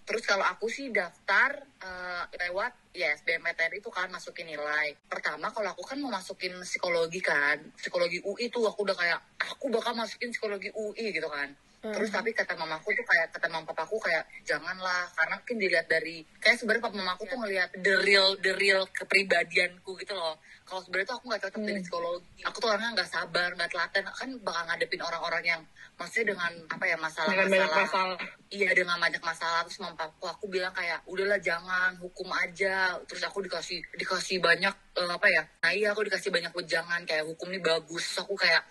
terus 0.05 0.23
kalau 0.25 0.45
aku 0.45 0.69
sih 0.69 0.93
daftar 0.93 1.65
eh, 1.83 2.25
lewat 2.47 2.73
ya 2.95 3.11
SBMPTN 3.19 3.81
itu 3.81 3.91
kan 3.91 4.07
masukin 4.09 4.47
nilai. 4.47 4.95
Pertama 5.11 5.51
kalau 5.51 5.75
aku 5.75 5.83
kan 5.83 5.99
mau 5.99 6.13
masukin 6.13 6.55
psikologi 6.63 7.19
kan 7.19 7.59
psikologi 7.75 8.23
UI 8.23 8.49
tuh 8.49 8.69
aku 8.69 8.87
udah 8.87 8.97
kayak 8.97 9.21
aku 9.39 9.69
bakal 9.69 9.93
masukin 9.97 10.31
psikologi 10.31 10.71
UI 10.73 11.11
gitu 11.11 11.27
kan 11.27 11.53
terus 11.93 12.09
tapi 12.09 12.33
kata 12.33 12.57
mamaku 12.57 12.97
tuh 12.97 13.05
kayak 13.05 13.27
kata 13.37 13.47
mama 13.53 13.69
papaku 13.69 14.01
kayak 14.01 14.25
janganlah. 14.49 15.05
Karena 15.13 15.35
mungkin 15.37 15.57
dilihat 15.61 15.87
dari 15.91 16.25
kayak 16.41 16.57
sebenarnya 16.57 16.83
papa 16.89 16.97
mamaku 16.97 17.23
tuh 17.29 17.39
ngelihat 17.45 17.69
the 17.85 17.95
real 18.01 18.33
the 18.41 18.53
real 18.57 18.89
kepribadianku 18.89 19.91
gitu 20.01 20.17
loh. 20.17 20.41
Kalau 20.65 20.81
sebenarnya 20.81 21.13
tuh 21.13 21.17
aku 21.21 21.25
nggak 21.29 21.43
cocok 21.45 21.61
dari 21.61 21.81
psikologi. 21.85 22.41
Aku 22.49 22.57
tuh 22.57 22.69
orangnya 22.73 22.91
nggak 22.97 23.11
sabar 23.13 23.49
nggak 23.53 23.71
telaten. 23.71 24.03
Kan 24.09 24.31
bakal 24.41 24.63
ngadepin 24.65 25.03
orang-orang 25.05 25.45
yang 25.45 25.61
maksudnya 25.95 26.27
dengan 26.35 26.53
apa 26.73 26.85
ya 26.89 26.97
masalah 26.97 27.31
Dengan 27.37 27.49
banyak 27.53 27.75
masalah. 27.85 28.17
Iya 28.49 28.71
dengan 28.73 28.97
banyak 28.97 29.23
masalah. 29.23 29.61
Terus 29.69 29.79
mama 29.85 29.95
papaku 30.01 30.27
aku 30.31 30.45
bilang 30.49 30.73
kayak 30.73 31.05
udahlah 31.05 31.37
jangan 31.37 31.93
hukum 32.01 32.33
aja. 32.33 32.97
Terus 33.05 33.23
aku 33.29 33.45
dikasih 33.45 33.79
dikasih 34.01 34.41
banyak 34.41 34.75
eh, 34.97 35.11
apa 35.11 35.27
ya 35.29 35.43
nah 35.61 35.73
iya 35.73 35.93
aku 35.93 36.01
dikasih 36.09 36.33
banyak 36.33 36.53
wejangan. 36.57 37.05
Kayak 37.05 37.29
hukum 37.29 37.53
ini 37.53 37.61
bagus. 37.61 38.05
Terus 38.09 38.25
aku 38.25 38.33
kayak 38.33 38.65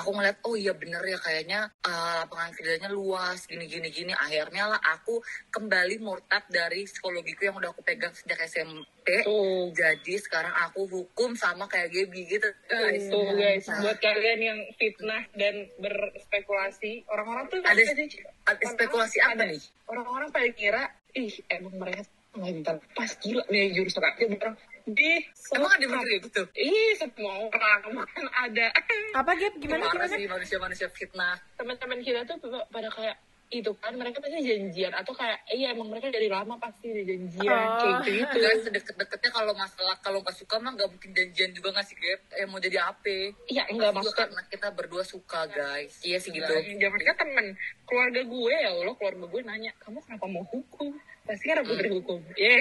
aku 0.00 0.10
ngeliat 0.16 0.40
oh 0.42 0.56
iya 0.56 0.72
bener 0.72 1.04
ya 1.04 1.18
kayaknya 1.20 1.60
eh, 1.84 2.12
lapangan 2.24 2.50
kerjanya 2.56 2.88
luas 2.88 3.44
gini 3.44 3.68
gini 3.68 3.92
gini. 3.92 4.12
Akhirnya 4.16 4.72
lah 4.72 4.80
aku 4.80 5.20
kembali 5.52 6.00
murtad 6.00 6.42
dari 6.48 6.88
psikologiku 6.88 7.46
yang 7.46 7.56
udah 7.60 7.70
aku 7.70 7.84
pegang 7.84 8.10
sejak 8.16 8.40
SMP 8.48 9.22
Tuh. 9.22 9.68
jadi 9.76 10.14
sekarang 10.18 10.54
aku 10.66 10.88
hukum 10.88 11.36
sama 11.36 11.68
kayak 11.68 11.92
Gaby 11.92 12.26
gitu. 12.26 12.48
Guys. 12.66 13.04
Tuh 13.06 13.30
guys, 13.36 13.64
Nah, 13.68 13.78
buat 13.84 13.98
kalian 14.00 14.40
yang 14.40 14.58
fitnah 14.74 15.22
dan 15.36 15.68
berspekulasi, 15.76 17.04
orang-orang 17.06 17.44
tuh 17.48 17.58
ada 17.60 17.80
sih? 17.80 18.08
ada 18.46 18.64
spekulasi 18.64 19.18
apa 19.20 19.44
Ada. 19.44 19.44
nih? 19.52 19.62
Orang-orang 19.90 20.28
pada 20.30 20.48
kira, 20.54 20.82
ih 21.12 21.34
emang 21.50 21.74
mereka 21.76 22.02
nggak 22.30 22.52
bentar 22.62 22.76
pas 22.94 23.10
gila. 23.18 23.42
Nih 23.50 23.74
jurusan 23.74 24.02
aja 24.06 24.54
di 24.86 25.20
emang 25.52 25.72
ada 25.74 25.86
bener 25.86 26.08
gitu 26.24 26.42
Ih, 26.56 26.92
semua 26.96 27.48
orang 27.48 28.04
kan 28.06 28.26
ada. 28.46 28.66
Apa 29.20 29.32
Gap? 29.36 29.54
Gimana 29.58 30.06
sih 30.06 30.26
manusia-manusia 30.26 30.88
fitnah. 30.90 31.36
Teman-teman 31.56 32.00
kita 32.00 32.24
tuh 32.24 32.38
pada 32.68 32.88
kayak 32.88 33.16
itu 33.50 33.74
kan 33.82 33.90
mereka 33.98 34.22
pasti 34.22 34.38
janjian. 34.46 34.94
Atau 34.94 35.10
kayak 35.10 35.42
iya 35.50 35.74
emang 35.74 35.90
mereka 35.90 36.06
dari 36.06 36.30
lama 36.30 36.54
pasti 36.56 36.86
ada 36.94 37.02
janjian 37.02 37.50
Oh. 37.50 37.78
kayak 37.82 37.94
gitu. 38.06 38.10
Gitu 38.22 38.38
kan 38.38 38.56
sedekat-dekatnya 38.62 39.30
kalau 39.34 39.52
masalah 39.58 39.96
kalau 39.98 40.18
nggak 40.22 40.36
suka 40.38 40.56
mah 40.62 40.70
nggak 40.78 40.86
mungkin 40.86 41.10
janjian 41.10 41.50
juga 41.50 41.68
ngasih 41.74 41.96
gap? 41.98 42.20
Eh 42.38 42.46
mau 42.46 42.62
jadi 42.62 42.78
apa? 42.78 43.16
Iya 43.50 43.62
enggak 43.66 43.90
maksudnya 43.90 44.18
karena 44.30 44.42
kita 44.46 44.68
berdua 44.70 45.02
suka 45.02 45.50
guys. 45.50 45.98
Iya 46.06 46.22
sih 46.22 46.30
gitu. 46.30 46.52
Ya 46.78 46.88
mereka 46.94 47.18
temen. 47.18 47.58
Keluarga 47.82 48.22
gue 48.22 48.54
ya 48.54 48.70
Allah 48.70 48.94
keluarga 48.94 49.24
gue 49.26 49.40
nanya 49.42 49.72
kamu 49.82 49.98
kenapa 50.06 50.26
mau 50.30 50.46
hukum 50.46 50.94
pasti 51.26 51.44
kan 51.46 51.62
putri 51.62 51.88
hukum. 51.92 52.20
Eh 52.34 52.60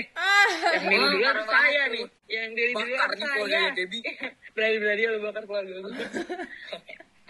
yang 0.76 0.84
milih 0.86 1.06
Wah, 1.06 1.12
dulu 1.12 1.24
parah 1.26 1.46
saya 1.48 1.84
banget 1.90 1.92
nih. 1.94 2.06
Yang 2.30 2.50
milih 2.54 2.74
dulu 2.74 2.94
nih 2.94 3.20
saya. 3.20 3.62
berani 4.54 4.78
berani 4.82 5.04
lo 5.08 5.18
bakar 5.24 5.44
keluarga 5.48 5.74
gue 5.80 5.94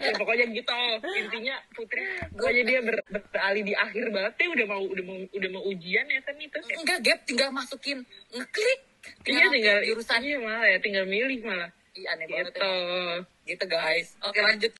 ya, 0.00 0.10
pokoknya 0.16 0.44
gitu. 0.56 0.80
Intinya 1.12 1.56
putri 1.76 2.02
pokoknya 2.32 2.62
dia 2.64 2.80
ber, 2.80 2.96
beralih 3.30 3.62
di 3.64 3.74
akhir 3.76 4.04
banget. 4.10 4.32
Deh 4.40 4.48
udah 4.48 4.66
mau 4.66 4.82
udah 4.82 5.04
mau 5.04 5.18
udah 5.28 5.50
mau 5.52 5.62
ujian 5.68 6.06
ya 6.08 6.20
kan 6.24 6.34
itu. 6.40 6.58
Enggak 6.80 6.98
gap. 7.04 7.18
Tinggal 7.28 7.50
masukin 7.52 7.98
ngeklik. 8.32 8.80
Iya 9.24 9.44
tinggal 9.48 9.78
jurusan. 9.84 10.20
iya 10.24 10.36
malah 10.40 10.66
ya. 10.66 10.78
Tinggal 10.80 11.04
milih 11.04 11.40
malah. 11.44 11.70
Ih, 11.94 12.06
aneh 12.06 12.26
banget 12.30 12.54
gitu. 12.54 12.64
ya. 12.64 12.74
Gitu 13.44 13.64
guys. 13.68 14.08
Oke. 14.24 14.40
lanjut. 14.40 14.72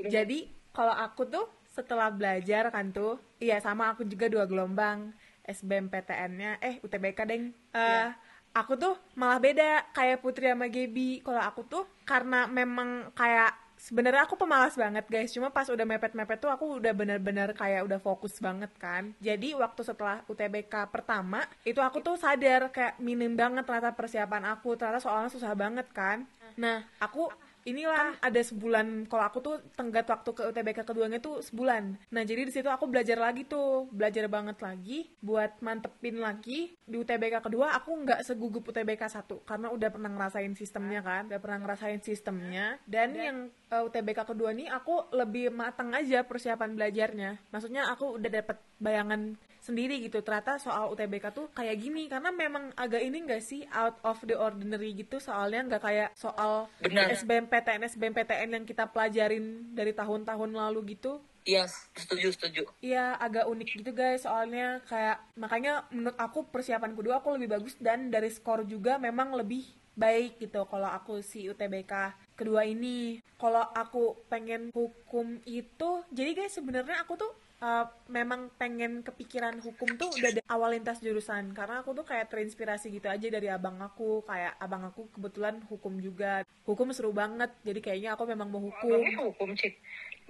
Jadi 0.00 0.38
kalau 0.72 0.94
aku 0.96 1.28
tuh 1.28 1.46
setelah 1.70 2.10
belajar 2.10 2.68
kan 2.74 2.90
tuh, 2.90 3.22
iya 3.38 3.62
sama 3.62 3.94
aku 3.94 4.02
juga 4.04 4.26
dua 4.26 4.44
gelombang 4.44 5.14
SBMPTN-nya, 5.50 6.62
eh 6.62 6.78
UTBK 6.80 7.18
deng. 7.26 7.50
Eh, 7.74 8.08
Aku 8.50 8.74
tuh 8.74 8.98
malah 9.14 9.38
beda 9.38 9.86
kayak 9.94 10.26
Putri 10.26 10.50
sama 10.50 10.66
Gaby. 10.66 11.22
Kalau 11.22 11.38
aku 11.38 11.62
tuh 11.62 11.86
karena 12.02 12.50
memang 12.50 13.14
kayak 13.14 13.54
sebenarnya 13.78 14.26
aku 14.26 14.34
pemalas 14.34 14.74
banget 14.74 15.06
guys. 15.06 15.30
Cuma 15.30 15.54
pas 15.54 15.70
udah 15.70 15.86
mepet-mepet 15.86 16.42
tuh 16.42 16.50
aku 16.50 16.82
udah 16.82 16.90
bener-bener 16.90 17.54
kayak 17.54 17.86
udah 17.86 18.02
fokus 18.02 18.42
banget 18.42 18.74
kan. 18.82 19.14
Jadi 19.22 19.54
waktu 19.54 19.86
setelah 19.86 20.26
UTBK 20.26 20.90
pertama 20.90 21.46
itu 21.62 21.78
aku 21.78 22.02
tuh 22.02 22.18
sadar 22.18 22.74
kayak 22.74 22.98
minim 22.98 23.38
banget 23.38 23.62
ternyata 23.62 23.94
persiapan 23.94 24.42
aku. 24.50 24.74
Ternyata 24.74 24.98
soalnya 24.98 25.30
susah 25.30 25.54
banget 25.54 25.86
kan. 25.94 26.26
Nah 26.58 26.82
aku 26.98 27.30
inilah 27.68 28.16
ada 28.20 28.40
sebulan 28.40 29.06
kalau 29.10 29.24
aku 29.26 29.38
tuh 29.44 29.56
tenggat 29.76 30.08
waktu 30.08 30.30
ke 30.32 30.42
UTBK 30.48 30.78
keduanya 30.86 31.18
tuh 31.20 31.44
sebulan. 31.44 31.98
Nah 32.12 32.22
jadi 32.24 32.48
di 32.48 32.52
situ 32.52 32.68
aku 32.68 32.88
belajar 32.88 33.20
lagi 33.20 33.44
tuh 33.44 33.88
belajar 33.92 34.26
banget 34.26 34.58
lagi 34.60 35.12
buat 35.20 35.60
mantepin 35.60 36.20
lagi. 36.20 36.72
Di 36.84 36.96
UTBK 36.96 37.44
kedua 37.44 37.76
aku 37.76 38.06
nggak 38.06 38.24
segugup 38.24 38.68
UTBK 38.70 39.08
satu 39.10 39.42
karena 39.44 39.68
udah 39.70 39.88
pernah 39.92 40.10
ngerasain 40.10 40.54
sistemnya 40.56 41.00
kan 41.04 41.28
udah 41.28 41.40
pernah 41.40 41.58
ngerasain 41.66 42.00
sistemnya. 42.00 42.80
Dan 42.88 43.14
yang 43.16 43.38
uh, 43.70 43.86
UTBK 43.86 44.24
kedua 44.24 44.50
nih 44.56 44.68
aku 44.72 45.12
lebih 45.14 45.52
matang 45.52 45.92
aja 45.92 46.24
persiapan 46.24 46.74
belajarnya. 46.74 47.40
Maksudnya 47.52 47.88
aku 47.92 48.16
udah 48.16 48.30
dapet 48.30 48.56
bayangan 48.80 49.36
sendiri 49.60 50.00
gitu. 50.00 50.24
Ternyata 50.24 50.58
soal 50.58 50.90
UTBK 50.92 51.32
tuh 51.32 51.46
kayak 51.52 51.76
gini. 51.78 52.08
Karena 52.08 52.32
memang 52.32 52.74
agak 52.74 53.00
ini 53.04 53.24
enggak 53.24 53.44
sih 53.44 53.64
out 53.70 53.96
of 54.02 54.20
the 54.26 54.34
ordinary 54.34 54.96
gitu. 54.96 55.20
Soalnya 55.20 55.76
nggak 55.76 55.82
kayak 55.84 56.08
soal 56.16 56.66
Benar. 56.80 57.12
SBMPTN 57.14 57.86
SBMPTN 57.86 58.48
yang 58.60 58.64
kita 58.64 58.88
pelajarin 58.88 59.76
dari 59.76 59.92
tahun-tahun 59.94 60.50
lalu 60.50 60.98
gitu. 60.98 61.20
Iya 61.48 61.64
setuju 61.96 62.36
setuju. 62.36 62.62
Iya 62.84 63.16
agak 63.16 63.48
unik 63.48 63.68
gitu 63.80 63.92
guys. 63.96 64.28
Soalnya 64.28 64.84
kayak 64.84 65.24
makanya 65.40 65.88
menurut 65.88 66.16
aku 66.20 66.44
persiapan 66.48 66.92
kedua 66.92 67.24
aku 67.24 67.36
lebih 67.36 67.56
bagus. 67.56 67.76
Dan 67.80 68.12
dari 68.12 68.28
skor 68.28 68.68
juga 68.68 69.00
memang 69.00 69.32
lebih 69.32 69.64
baik 70.00 70.40
gitu 70.40 70.64
kalau 70.64 70.88
aku 70.88 71.20
si 71.20 71.44
UTBK 71.44 71.92
kedua 72.40 72.64
ini. 72.64 73.20
Kalau 73.36 73.60
aku 73.60 74.24
pengen 74.32 74.72
hukum 74.72 75.36
itu 75.44 75.90
jadi 76.08 76.32
guys 76.32 76.56
sebenarnya 76.56 77.04
aku 77.04 77.20
tuh 77.20 77.32
uh, 77.60 77.86
memang 78.08 78.48
pengen 78.56 79.04
kepikiran 79.04 79.60
hukum 79.60 80.00
tuh 80.00 80.08
udah 80.08 80.30
dari 80.40 80.46
awal 80.48 80.72
lintas 80.72 81.04
jurusan. 81.04 81.52
Karena 81.52 81.84
aku 81.84 81.92
tuh 81.92 82.08
kayak 82.08 82.32
terinspirasi 82.32 82.88
gitu 82.88 83.12
aja 83.12 83.28
dari 83.28 83.52
abang 83.52 83.76
aku. 83.84 84.24
Kayak 84.24 84.56
abang 84.56 84.88
aku 84.88 85.12
kebetulan 85.12 85.60
hukum 85.68 86.00
juga. 86.00 86.42
Hukum 86.64 86.90
seru 86.96 87.12
banget. 87.12 87.52
Jadi 87.60 87.80
kayaknya 87.84 88.16
aku 88.16 88.24
memang 88.24 88.48
mau 88.48 88.64
hukum. 88.64 88.96
Abangnya 88.96 89.22
hukum 89.28 89.48
cik 89.52 89.76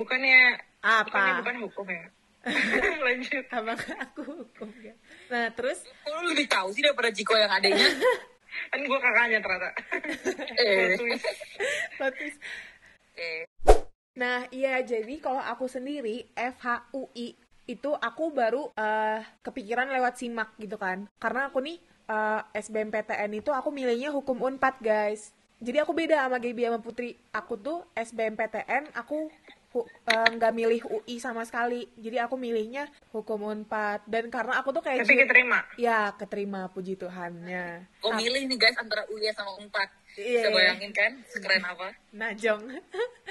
bukannya 0.01 0.57
Apa? 0.81 1.05
bukannya 1.05 1.35
bukan 1.45 1.57
hukum 1.69 1.87
ya? 1.93 2.05
Lanjut. 3.07 3.45
Abang 3.53 3.81
aku 4.01 4.23
hukum 4.25 4.69
ya. 4.81 4.95
Nah 5.29 5.53
terus 5.55 5.85
lu 6.09 6.33
lebih 6.33 6.49
tahu 6.49 6.73
sih 6.73 6.83
daripada 6.83 7.13
Jiko 7.13 7.37
yang 7.37 7.53
adanya 7.53 7.85
kan 8.71 8.81
gue 8.83 8.99
kakaknya 8.99 9.39
ternyata. 9.43 9.71
Eh. 10.61 10.97
Eh. 13.17 13.43
Nah, 14.17 14.45
iya 14.53 14.81
jadi 14.83 15.15
kalau 15.23 15.41
aku 15.41 15.69
sendiri 15.69 16.29
FHUI 16.35 17.37
itu 17.69 17.91
aku 17.95 18.35
baru 18.35 18.73
eh, 18.75 19.23
kepikiran 19.45 19.89
lewat 19.93 20.19
simak 20.19 20.53
gitu 20.59 20.77
kan. 20.77 21.07
Karena 21.23 21.49
aku 21.49 21.63
nih 21.63 21.79
eh, 22.11 22.41
SBMPTN 22.57 23.31
itu 23.39 23.51
aku 23.55 23.71
milihnya 23.71 24.11
hukum 24.11 24.37
Unpad, 24.41 24.83
guys. 24.83 25.33
jadi 25.61 25.85
aku 25.85 25.93
beda 25.93 26.25
sama 26.25 26.41
Gaby 26.41 26.67
sama 26.67 26.81
Putri. 26.81 27.21
Aku 27.37 27.61
tuh 27.61 27.85
SBMPTN 27.93 28.97
aku 28.97 29.29
eh, 29.73 30.29
nggak 30.31 30.51
milih 30.51 30.81
UI 30.85 31.17
sama 31.17 31.43
sekali 31.43 31.87
jadi 31.95 32.25
aku 32.25 32.35
milihnya 32.35 32.91
hukum 33.11 33.47
unpad 33.47 34.03
dan 34.05 34.27
karena 34.27 34.59
aku 34.59 34.71
tuh 34.71 34.81
kayak 34.81 35.03
Tapi 35.03 35.15
ciut- 35.15 35.23
keterima. 35.25 35.63
ya 35.77 36.11
keterima 36.13 36.67
puji 36.69 36.95
Tuhannya 36.95 37.87
Kok 37.99 38.13
milih 38.13 38.43
nih 38.47 38.59
guys 38.59 38.77
antara 38.77 39.07
UI 39.07 39.31
sama 39.31 39.55
Unpad? 39.57 39.89
Iya. 40.13 40.43
Bisa 40.43 40.49
bayangin 40.51 40.91
kan 40.91 41.13
sekeren 41.25 41.63
apa? 41.63 41.87
Najong. 42.11 42.63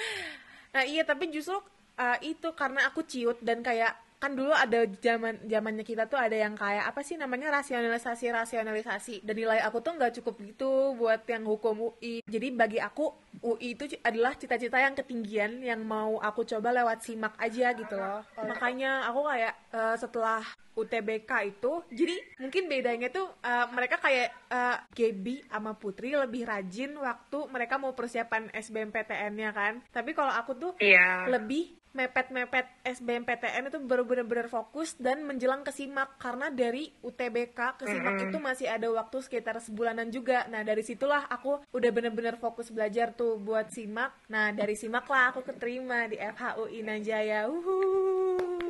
nah 0.73 0.83
iya 0.83 1.03
tapi 1.03 1.27
justru 1.27 1.59
uh, 1.95 2.17
itu 2.21 2.47
karena 2.53 2.87
aku 2.87 3.03
ciut 3.03 3.35
dan 3.41 3.59
kayak 3.59 3.97
kan 4.19 4.35
dulu 4.35 4.51
ada 4.51 4.83
zaman 4.99 5.39
zamannya 5.47 5.87
kita 5.87 6.11
tuh 6.11 6.19
ada 6.19 6.35
yang 6.35 6.53
kayak 6.53 6.91
apa 6.91 6.99
sih 7.01 7.15
namanya 7.15 7.49
rasionalisasi 7.55 8.35
rasionalisasi. 8.35 9.15
Dan 9.23 9.35
nilai 9.39 9.63
aku 9.63 9.79
tuh 9.79 9.95
nggak 9.95 10.19
cukup 10.19 10.35
gitu 10.43 10.93
buat 10.99 11.23
yang 11.25 11.47
hukum 11.47 11.95
UI 11.95 12.19
jadi 12.27 12.51
bagi 12.51 12.79
aku 12.83 13.15
UI 13.39 13.79
itu 13.79 13.87
adalah 14.03 14.35
cita-cita 14.35 14.77
yang 14.77 14.93
ketinggian 14.93 15.63
yang 15.63 15.79
mau 15.87 16.19
aku 16.19 16.43
coba 16.43 16.75
lewat 16.75 17.01
simak 17.01 17.33
aja 17.39 17.71
gitu 17.71 17.95
loh. 17.95 18.21
Makanya 18.35 19.07
aku 19.07 19.23
kayak 19.23 19.53
uh, 19.71 19.95
setelah 19.95 20.43
UTBK 20.75 21.31
itu 21.55 21.71
jadi 21.91 22.15
mungkin 22.39 22.71
bedanya 22.71 23.07
tuh 23.11 23.27
uh, 23.43 23.67
mereka 23.71 23.99
kayak 23.99 24.31
uh, 24.47 24.79
Gaby 24.95 25.43
sama 25.47 25.75
Putri 25.75 26.15
lebih 26.15 26.47
rajin 26.47 26.95
waktu 26.95 27.39
mereka 27.51 27.75
mau 27.75 27.91
persiapan 27.95 28.51
SBMPTN-nya 28.55 29.49
kan. 29.51 29.83
Tapi 29.91 30.11
kalau 30.15 30.31
aku 30.31 30.51
tuh 30.55 30.71
Iya. 30.79 31.27
lebih 31.27 31.78
mepet-mepet 31.99 32.63
SBMPTN 32.87 33.67
itu 33.67 33.79
baru 33.83 34.07
bener-bener 34.07 34.47
fokus 34.47 34.95
dan 34.95 35.27
menjelang 35.27 35.67
ke 35.67 35.75
SIMAK 35.75 36.15
karena 36.15 36.47
dari 36.47 36.95
UTBK 37.03 37.75
ke 37.75 37.83
SIMAK 37.83 38.31
itu 38.31 38.37
masih 38.39 38.71
ada 38.71 38.87
waktu 38.87 39.19
sekitar 39.19 39.59
sebulanan 39.59 40.07
juga. 40.07 40.47
Nah, 40.47 40.63
dari 40.63 40.79
situlah 40.79 41.27
aku 41.27 41.59
udah 41.75 41.91
bener-bener 41.91 42.39
fokus 42.39 42.71
belajar 42.71 43.11
tuh 43.11 43.35
buat 43.35 43.67
SIMAK. 43.67 44.31
Nah, 44.31 44.55
dari 44.55 44.79
SIMAK 44.79 45.05
lah 45.11 45.23
aku 45.35 45.43
keterima 45.43 46.07
di 46.07 46.15
FHUI 46.15 46.79
Najaya. 46.87 47.51
Uhuh. 47.51 48.69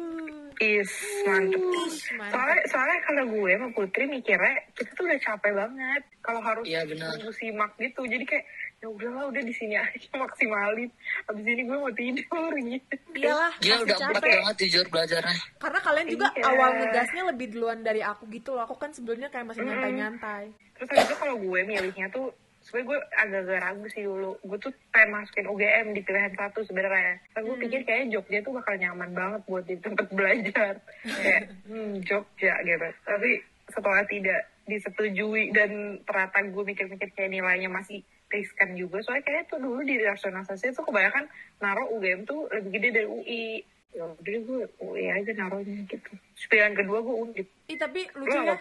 Is 0.59 0.91
mantep. 1.23 1.55
Ish, 1.87 2.11
mantep. 2.19 2.35
Soalnya, 2.35 2.61
soalnya 2.67 2.99
kalau 3.07 3.23
gue 3.31 3.51
sama 3.55 3.67
Putri 3.71 4.03
mikirnya 4.11 4.59
kita 4.75 4.91
tuh 4.91 5.07
udah 5.07 5.19
capek 5.23 5.51
banget 5.55 6.03
kalau 6.19 6.41
harus 6.43 6.67
benar. 6.67 7.15
nunggu 7.15 7.31
simak 7.31 7.71
gitu. 7.79 8.03
Jadi 8.03 8.27
kayak 8.27 8.45
ya 8.79 8.87
udahlah 8.87 9.27
udah 9.27 9.43
di 9.43 9.51
sini 9.51 9.75
aja 9.75 10.09
maksimalin. 10.23 10.89
Abis 11.25 11.45
ini 11.45 11.61
gue 11.63 11.77
mau 11.77 11.91
tidur 11.91 12.51
gitu. 12.55 12.95
Iyalah, 13.11 13.51
Gila 13.57 13.75
pasti 13.75 13.83
udah 13.83 13.97
empat 13.99 14.13
capek. 14.15 14.31
banget 14.39 14.55
jujur 14.57 14.85
belajarnya. 14.87 15.37
Karena 15.57 15.79
kalian 15.81 16.07
juga 16.07 16.27
Iya. 16.31 16.43
awal 16.47 16.69
ngegasnya 16.77 17.23
lebih 17.27 17.47
duluan 17.51 17.79
dari 17.81 18.01
aku 18.01 18.23
gitu 18.29 18.49
loh. 18.53 18.63
Aku 18.63 18.75
kan 18.75 18.89
sebelumnya 18.89 19.27
kayak 19.27 19.45
masih 19.45 19.63
nyantai-nyantai. 19.63 20.45
Terus 20.73 20.87
habis 20.89 21.05
itu 21.05 21.15
kalau 21.15 21.35
gue 21.35 21.59
milihnya 21.61 22.07
tuh 22.09 22.31
sebenernya 22.59 22.87
gue 22.87 22.99
agak-agak 23.17 23.59
ragu 23.61 23.85
sih 23.89 24.03
dulu. 24.03 24.31
Gue 24.41 24.57
tuh 24.57 24.71
pengen 24.89 25.09
masukin 25.13 25.45
UGM 25.45 25.87
di 25.91 26.01
pilihan 26.01 26.33
satu 26.33 26.59
sebenarnya. 26.63 27.19
Tapi 27.29 27.43
gue 27.45 27.57
pikir 27.59 27.79
kayaknya 27.83 28.07
Jogja 28.15 28.39
tuh 28.41 28.53
bakal 28.55 28.75
nyaman 28.75 29.11
banget 29.11 29.41
buat 29.43 29.63
di 29.63 29.75
tempat 29.75 30.07
belajar. 30.17 30.73
kayak 31.03 31.43
hmm, 31.67 31.99
Jogja 32.03 32.53
gitu. 32.63 32.87
Tapi 33.03 33.29
setelah 33.67 34.03
tidak 34.05 34.39
disetujui 34.63 35.49
dan 35.49 35.71
ternyata 36.05 36.45
gue 36.45 36.63
mikir-mikir 36.63 37.09
kayak 37.11 37.27
nilainya 37.29 37.67
masih 37.67 37.99
riskan 38.29 38.77
juga. 38.77 39.01
Soalnya 39.01 39.25
kayaknya 39.25 39.45
tuh 39.49 39.59
dulu 39.59 39.81
di 39.81 39.97
rasionalisasi 39.99 40.77
tuh 40.77 40.85
kebanyakan 40.85 41.25
naruh 41.59 41.89
UGM 41.97 42.23
tuh 42.29 42.47
lebih 42.53 42.71
gede 42.77 42.89
dari 43.01 43.09
UI. 43.09 43.45
Ya 43.89 44.05
udah 44.05 44.37
gue 44.45 44.61
UI 44.85 45.05
aja 45.09 45.31
naruhnya 45.33 45.81
gitu. 45.89 46.13
Pilihan 46.47 46.73
kedua 46.77 47.03
gue 47.03 47.15
undip. 47.27 47.47
Ih, 47.69 47.77
tapi 47.77 48.07
Lu 48.17 48.25
lucunya? 48.25 48.55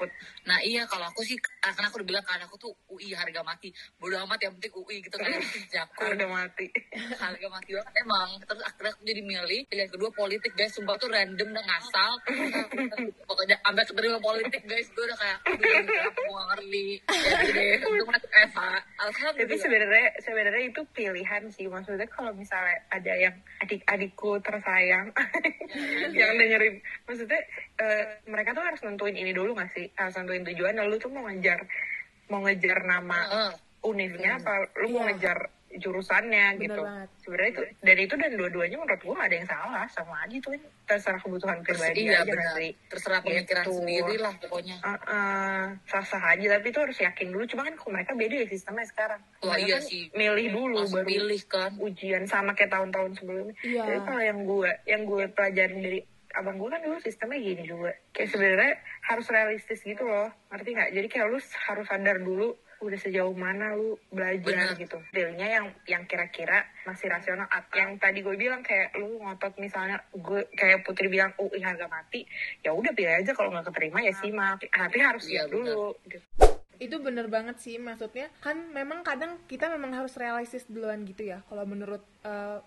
Nah 0.45 0.59
iya 0.61 0.83
kalau 0.85 1.09
aku 1.09 1.25
sih 1.25 1.39
karena 1.63 1.89
aku 1.89 2.03
udah 2.03 2.09
bilang 2.09 2.25
kan 2.27 2.43
aku 2.43 2.59
tuh 2.59 2.73
UI 2.91 3.15
harga 3.15 3.41
mati. 3.47 3.71
Bodo 3.97 4.19
amat 4.27 4.43
yang 4.43 4.53
penting 4.59 4.73
UI 4.75 4.97
gitu 5.05 5.17
kan 5.17 5.31
jago. 5.73 6.03
Harga 6.03 6.27
mati. 6.27 6.67
harga 7.23 7.47
mati 7.49 7.71
banget 7.73 7.95
emang 8.03 8.29
terus 8.43 8.63
akhirnya 8.65 8.91
aku 8.95 9.03
jadi 9.07 9.23
milih 9.23 9.61
pilihan 9.71 9.91
kedua 9.91 10.11
politik 10.13 10.53
guys 10.59 10.73
sumpah 10.75 10.97
tuh 10.99 11.09
random 11.09 11.49
dan 11.55 11.65
ngasal 11.65 12.13
pokoknya 13.29 13.57
sampai 13.63 13.85
keterima 13.85 14.19
politik 14.19 14.63
guys 14.67 14.89
gue 14.93 15.05
udah 15.05 15.19
kayak 15.19 15.39
aku 15.47 16.21
mau 16.27 16.45
ngerti 16.55 17.01
jadi 17.07 17.53
deh 17.53 17.77
untuk 17.87 18.09
masuk 18.09 18.31
Eva 18.33 18.69
Tapi 18.79 19.17
alhamdulillah 19.19 19.61
sebenarnya 19.61 20.07
sebenarnya 20.23 20.63
itu 20.69 20.81
pilihan 20.93 21.43
sih. 21.53 21.67
Maksudnya 21.71 22.09
kalau 22.11 22.33
misalnya 22.35 22.79
ada 22.91 23.13
yang 23.15 23.35
adik-adikku 23.63 24.41
tersayang 24.43 25.09
yang 26.13 26.33
dengerin, 26.37 26.83
maksudnya 27.09 27.41
eh, 27.77 28.05
mereka 28.25 28.53
tuh 28.53 28.63
harus 28.63 28.81
nentuin 28.81 29.17
ini 29.17 29.33
dulu 29.33 29.53
nggak 29.53 29.73
sih? 29.73 29.89
Harus 29.95 30.15
nentuin 30.15 30.45
tujuan. 30.45 30.77
Lalu 30.77 30.95
tuh 30.97 31.09
mau 31.09 31.25
ngejar 31.25 31.65
mau 32.29 32.41
ngejar 32.41 32.85
nama 32.85 33.19
Heeh. 33.25 33.53
univnya 33.83 34.37
apa 34.37 34.53
lu 34.77 34.93
mau 34.93 35.03
Iya. 35.03 35.09
ngejar 35.11 35.39
jurusannya 35.71 36.47
Bener 36.55 36.65
gitu. 36.67 36.83
Sebenarnya 37.21 37.51
itu 37.51 37.63
dan 37.79 37.97
itu 37.99 38.15
dan 38.17 38.33
dua-duanya 38.35 38.77
menurut 38.79 39.01
gua 39.01 39.15
nggak 39.15 39.29
ada 39.29 39.37
yang 39.37 39.47
salah 39.47 39.85
sama 39.87 40.17
aja 40.19 40.37
tuh 40.39 40.53
terserah 40.83 41.21
kebutuhan 41.21 41.61
pribadi 41.61 42.01
iya 42.03 42.19
aja 42.19 42.25
benar 42.27 42.41
nggak 42.41 42.57
sih. 42.57 42.71
terserah 42.89 43.21
pemikiran 43.21 43.65
Gitu. 43.65 43.73
sendiri 43.75 44.15
lah 44.17 44.33
pokoknya 44.35 44.77
Uh, 44.81 45.65
sah-sah 45.85 46.25
aja 46.31 46.47
tapi 46.51 46.67
itu 46.67 46.79
harus 46.79 46.97
yakin 46.99 47.29
dulu 47.29 47.45
cuma 47.45 47.63
kan 47.63 47.75
mereka 47.87 48.13
beda 48.13 48.35
ya 48.35 48.47
sistemnya 48.47 48.87
sekarang 48.87 49.21
Wah, 49.39 49.55
Mereka 49.55 49.61
iya 49.63 49.77
kan 49.77 49.83
sih. 49.85 50.03
milih 50.11 50.47
dulu 50.51 50.75
langsung 50.75 50.97
baru 50.97 51.09
pilih 51.11 51.43
kan 51.45 51.71
ujian 51.79 52.23
sama 52.25 52.51
kayak 52.53 52.71
tahun-tahun 52.71 53.11
sebelumnya 53.15 53.55
Iya. 53.61 53.83
jadi 53.85 54.01
kalau 54.03 54.23
yang 54.23 54.39
gue 54.43 54.71
yang 54.85 55.03
gue 55.05 55.25
pelajarin 55.29 55.79
dari 55.79 56.01
abang 56.37 56.61
gue 56.61 56.69
kan 56.69 56.81
dulu 56.85 56.99
sistemnya 57.01 57.41
gini 57.41 57.65
juga. 57.65 57.93
Kayak 58.13 58.29
sebenarnya 58.37 58.75
harus 59.09 59.27
realistis 59.33 59.81
gitu 59.81 60.05
loh. 60.05 60.29
Ngerti 60.53 60.69
nggak? 60.77 60.91
Jadi 60.93 61.07
kayak 61.09 61.27
lu 61.33 61.39
harus 61.41 61.87
sadar 61.89 62.17
dulu 62.21 62.49
udah 62.79 62.95
sejauh 62.95 63.35
mana 63.35 63.75
lu 63.75 63.99
belajar 64.15 64.71
Benar. 64.71 64.79
gitu. 64.79 64.99
Dealnya 65.11 65.47
yang 65.51 65.67
yang 65.91 66.07
kira-kira 66.07 66.63
masih 66.87 67.11
rasional 67.11 67.51
At- 67.51 67.75
yang 67.75 67.99
tadi 67.99 68.23
gue 68.23 68.39
bilang 68.39 68.63
kayak 68.63 68.95
lu 68.95 69.19
ngotot 69.19 69.59
misalnya 69.59 69.99
gue 70.15 70.47
kayak 70.55 70.87
Putri 70.87 71.11
bilang 71.11 71.35
UI 71.43 71.59
harga 71.59 71.91
mati 71.91 72.23
ya 72.63 72.71
udah 72.71 72.95
pilih 72.95 73.19
aja. 73.19 73.35
Kalau 73.35 73.51
nggak 73.51 73.67
keterima 73.75 73.99
ya 74.05 74.15
simak. 74.15 74.63
Tapi 74.71 74.99
harus 75.03 75.27
siap 75.27 75.51
dulu 75.51 75.95
gitu. 76.07 76.27
itu 76.79 76.95
bener 77.03 77.27
banget 77.27 77.59
sih 77.59 77.75
maksudnya 77.75 78.31
kan 78.39 78.71
memang 78.71 79.03
kadang 79.03 79.35
kita 79.51 79.67
memang 79.67 79.99
harus 79.99 80.15
realistis 80.15 80.63
duluan 80.71 81.03
gitu 81.03 81.27
ya. 81.27 81.43
Kalau 81.51 81.67
menurut 81.67 82.07
eh, 82.23 82.63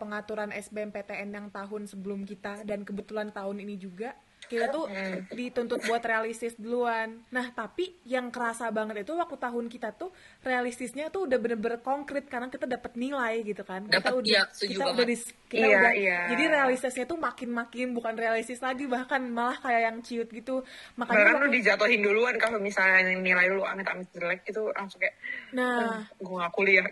pengaturan 0.00 0.50
SBMPTN 0.50 1.28
yang 1.30 1.48
tahun 1.52 1.84
sebelum 1.84 2.24
kita 2.24 2.64
dan 2.64 2.82
kebetulan 2.82 3.28
tahun 3.30 3.60
ini 3.60 3.76
juga 3.76 4.16
kita 4.38 4.70
tuh 4.70 4.86
dituntut 5.28 5.82
buat 5.82 5.98
realistis 5.98 6.54
duluan. 6.54 7.18
Nah, 7.28 7.50
tapi 7.50 7.98
yang 8.04 8.30
kerasa 8.30 8.70
banget 8.70 9.02
itu 9.02 9.10
waktu 9.12 9.34
tahun 9.34 9.66
kita 9.66 9.90
tuh 9.92 10.14
realistisnya 10.40 11.08
tuh 11.08 11.26
udah 11.26 11.34
bener-bener 11.36 11.80
konkret 11.80 12.24
karena 12.24 12.46
kita 12.46 12.62
dapat 12.64 12.94
nilai 12.94 13.42
gitu 13.42 13.60
kan. 13.60 13.82
kita 13.84 13.98
Dapet, 13.98 14.12
udah 14.14 14.30
iya, 14.30 14.42
kita 14.46 14.78
banget. 14.78 14.94
udah 14.94 15.04
di, 15.04 15.16
kita 15.46 15.66
Iya, 15.66 15.76
udah 15.76 15.92
iya. 15.94 16.18
jadi 16.30 16.44
realistisnya 16.52 17.04
tuh 17.04 17.18
makin-makin 17.18 17.88
bukan 17.90 18.14
realistis 18.14 18.60
lagi 18.60 18.86
bahkan 18.86 19.18
malah 19.26 19.58
kayak 19.58 19.82
yang 19.84 19.98
ciut 20.00 20.30
gitu. 20.30 20.62
Makanya 20.94 21.18
bahkan 21.26 21.42
lu 21.42 21.48
dijatuhin 21.50 22.00
duluan 22.00 22.34
kalau 22.36 22.58
misalnya 22.58 23.02
nilai 23.12 23.46
lu 23.48 23.62
amit-amit 23.62 24.06
jelek 24.10 24.46
itu 24.46 24.62
langsung 24.70 25.02
kayak 25.02 25.18
nah, 25.50 26.06
gue 26.12 26.36
gak 26.36 26.52
kuliah 26.52 26.86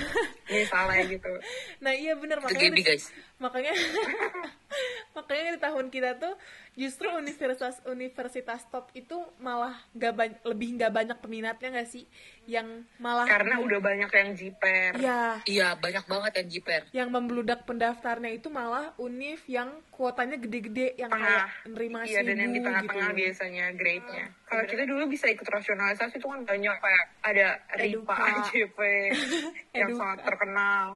misalnya 0.52 1.02
gitu 1.06 1.32
Nah 1.80 1.92
iya 1.92 2.12
bener 2.12 2.36
itu 2.36 2.44
makanya 2.44 2.60
Gaby 2.66 2.76
di- 2.76 2.86
guys 2.86 3.04
makanya 3.38 3.72
makanya 5.10 5.58
di 5.58 5.60
tahun 5.60 5.86
kita 5.90 6.10
tuh 6.22 6.34
justru 6.78 7.10
universitas 7.12 7.82
universitas 7.84 8.62
top 8.70 8.88
itu 8.94 9.18
malah 9.42 9.74
nggak 9.92 10.14
banyak 10.14 10.40
lebih 10.46 10.68
nggak 10.78 10.92
banyak 10.92 11.18
peminatnya 11.18 11.68
nggak 11.74 11.90
sih? 11.90 12.04
Yang 12.46 12.86
malah 12.98 13.26
karena 13.26 13.58
udah 13.62 13.78
banyak 13.82 14.10
yang 14.10 14.30
jiper. 14.38 14.90
Ya 14.98 15.22
iya 15.46 15.68
banyak 15.74 16.04
banget 16.06 16.32
yang 16.42 16.48
jiper. 16.48 16.82
Yang 16.94 17.08
membludak 17.10 17.60
pendaftarnya 17.66 18.30
itu 18.32 18.48
malah 18.48 18.94
univ 18.98 19.42
yang 19.50 19.70
kuotanya 19.90 20.40
gede-gede 20.40 20.96
yang 20.96 21.12
tengah. 21.12 21.46
kayak 21.46 21.74
nerima 21.76 21.98
iya 22.08 22.20
dan 22.24 22.36
yang 22.40 22.52
di 22.56 22.60
seribu 22.60 22.66
tengah-tengah 22.70 23.10
gitu. 23.10 23.18
biasanya 23.20 23.64
grade-nya. 23.76 24.24
Kalau 24.50 24.64
kita 24.66 24.82
dulu 24.88 25.04
bisa 25.06 25.26
ikut 25.30 25.46
rasionalisasi 25.46 26.14
itu 26.18 26.26
kan 26.26 26.40
banyak 26.42 26.76
kayak 26.80 27.04
ada. 27.22 27.48
RIPA 27.70 28.14
AJP 28.14 28.78
yang 29.78 29.90
sangat 29.94 30.18
terkenal. 30.26 30.86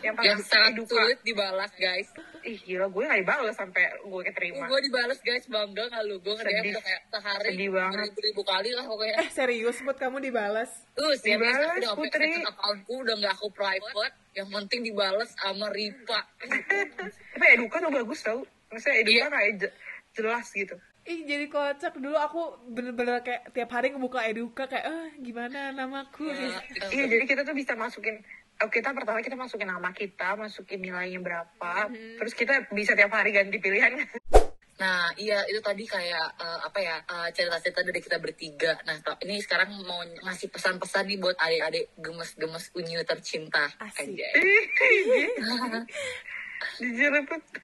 Yang 0.00 0.14
yang 0.24 0.40
sangat 0.40 0.72
sulit 0.88 1.18
dibalas 1.26 1.72
guys 1.76 2.08
ih 2.44 2.58
gila 2.58 2.86
gue 2.86 3.02
gak 3.02 3.18
dibalas 3.18 3.54
sampai 3.54 3.82
gue 3.98 4.22
keterima 4.22 4.64
gue 4.64 4.80
dibales 4.82 5.18
guys 5.18 5.44
bangga 5.46 5.84
gak 5.86 6.02
lu 6.02 6.16
gue 6.18 6.30
nge 6.30 6.44
Sedih. 6.44 6.70
udah 6.70 6.82
kayak 6.82 7.02
sehari 7.08 7.48
Sedih 7.48 7.70
banget. 7.70 7.96
beribu-ribu 8.04 8.42
kali 8.42 8.70
lah 8.70 8.84
pokoknya 8.84 9.14
eh 9.16 9.28
serius 9.28 9.76
buat 9.80 9.96
kamu 9.96 10.18
dibalas 10.20 10.70
Uh, 10.94 11.10
sih, 11.12 11.34
Dibales, 11.34 11.74
udah 11.80 11.92
Putri. 11.92 12.30
accountku 12.40 12.94
udah 13.00 13.18
gak 13.18 13.34
aku 13.34 13.48
private. 13.50 14.14
Yang 14.32 14.48
penting 14.52 14.80
dibales 14.84 15.30
sama 15.32 15.66
Ripa. 15.68 16.20
tapi 17.32 17.46
Eduka 17.50 17.76
tuh 17.78 17.90
bagus 17.92 18.20
tau 18.20 18.40
maksudnya 18.68 18.96
Eduka 18.96 19.16
Iya. 19.16 19.26
kayak 19.28 19.52
je- 19.58 19.74
jelas 20.14 20.46
gitu 20.48 20.76
ih 21.04 21.20
jadi 21.22 21.44
kocak 21.46 21.94
dulu 21.94 22.16
aku 22.16 22.40
bener-bener 22.66 23.20
kayak 23.20 23.52
tiap 23.52 23.68
hari 23.68 23.90
ngebuka 23.90 24.24
eduka 24.24 24.64
kayak 24.64 24.86
eh 24.86 25.08
gimana 25.18 25.68
namaku 25.70 26.24
gitu. 26.26 26.56
Iya, 26.88 27.04
jadi 27.06 27.24
kita 27.26 27.42
tuh 27.42 27.52
bisa 27.52 27.74
masukin 27.74 28.24
oh, 28.62 28.70
kita 28.70 28.94
pertama 28.94 29.18
kita 29.24 29.34
masukin 29.34 29.66
nama 29.66 29.90
kita, 29.90 30.38
masukin 30.38 30.78
nilainya 30.78 31.18
berapa, 31.18 31.90
terus 31.90 32.34
kita 32.36 32.70
bisa 32.70 32.94
tiap 32.94 33.10
hari 33.10 33.34
ganti 33.34 33.58
pilihan. 33.58 33.98
Nah, 34.74 35.06
iya 35.14 35.38
itu 35.46 35.62
tadi 35.62 35.86
kayak 35.86 36.34
eh, 36.34 36.58
apa 36.66 36.78
ya 36.82 36.98
eh, 36.98 37.28
cerita-cerita 37.30 37.86
dari 37.86 38.00
kita 38.02 38.18
bertiga. 38.18 38.74
Nah, 38.82 38.98
ini 39.22 39.38
sekarang 39.38 39.70
mau 39.86 40.02
ngasih 40.02 40.50
pesan-pesan 40.50 41.14
nih 41.14 41.18
buat 41.22 41.38
adik-adik 41.38 41.94
gemes-gemes 42.02 42.74
unyu 42.74 42.98
tercinta. 43.06 43.70
Asik. 43.78 44.18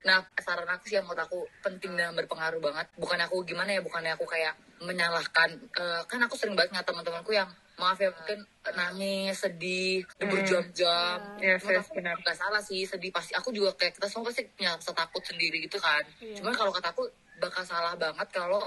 Nah, 0.07 0.22
saran 0.38 0.68
aku 0.68 0.85
sih 0.87 1.00
yang 1.00 1.09
menurut 1.09 1.24
aku 1.24 1.40
penting 1.64 1.96
dan 1.96 2.12
berpengaruh 2.12 2.61
banget. 2.61 2.87
Bukan 3.00 3.18
aku 3.24 3.42
gimana 3.48 3.72
ya, 3.72 3.81
bukannya 3.81 4.12
aku 4.14 4.29
kayak 4.29 4.55
menyalahkan. 4.85 5.57
Eh, 5.57 6.03
kan 6.05 6.20
aku 6.20 6.37
sering 6.37 6.53
banget 6.55 6.76
ngeliat 6.76 6.87
teman-temanku 6.87 7.33
yang 7.33 7.48
maaf 7.80 7.96
ya 7.96 8.12
mungkin 8.12 8.44
nangis, 8.76 9.40
sedih, 9.40 10.04
berjam-jam. 10.20 11.16
Yes, 11.40 11.64
Menurut 11.64 11.80
yes, 11.80 11.88
aku 11.88 11.92
benar. 11.96 12.14
Gak 12.20 12.36
salah 12.36 12.60
sih, 12.60 12.84
sedih 12.84 13.08
pasti. 13.08 13.32
Aku 13.32 13.48
juga 13.50 13.72
kayak 13.74 13.96
kita 13.96 14.06
semua 14.06 14.28
pasti 14.28 14.44
punya 14.52 14.76
rasa 14.76 14.92
takut 14.92 15.24
sendiri 15.24 15.64
gitu 15.64 15.80
kan. 15.80 16.04
Iya. 16.20 16.44
Cuman 16.44 16.52
kalau 16.52 16.70
kata 16.70 16.92
aku 16.92 17.08
bakal 17.40 17.64
salah 17.64 17.96
banget 17.96 18.28
kalau 18.30 18.60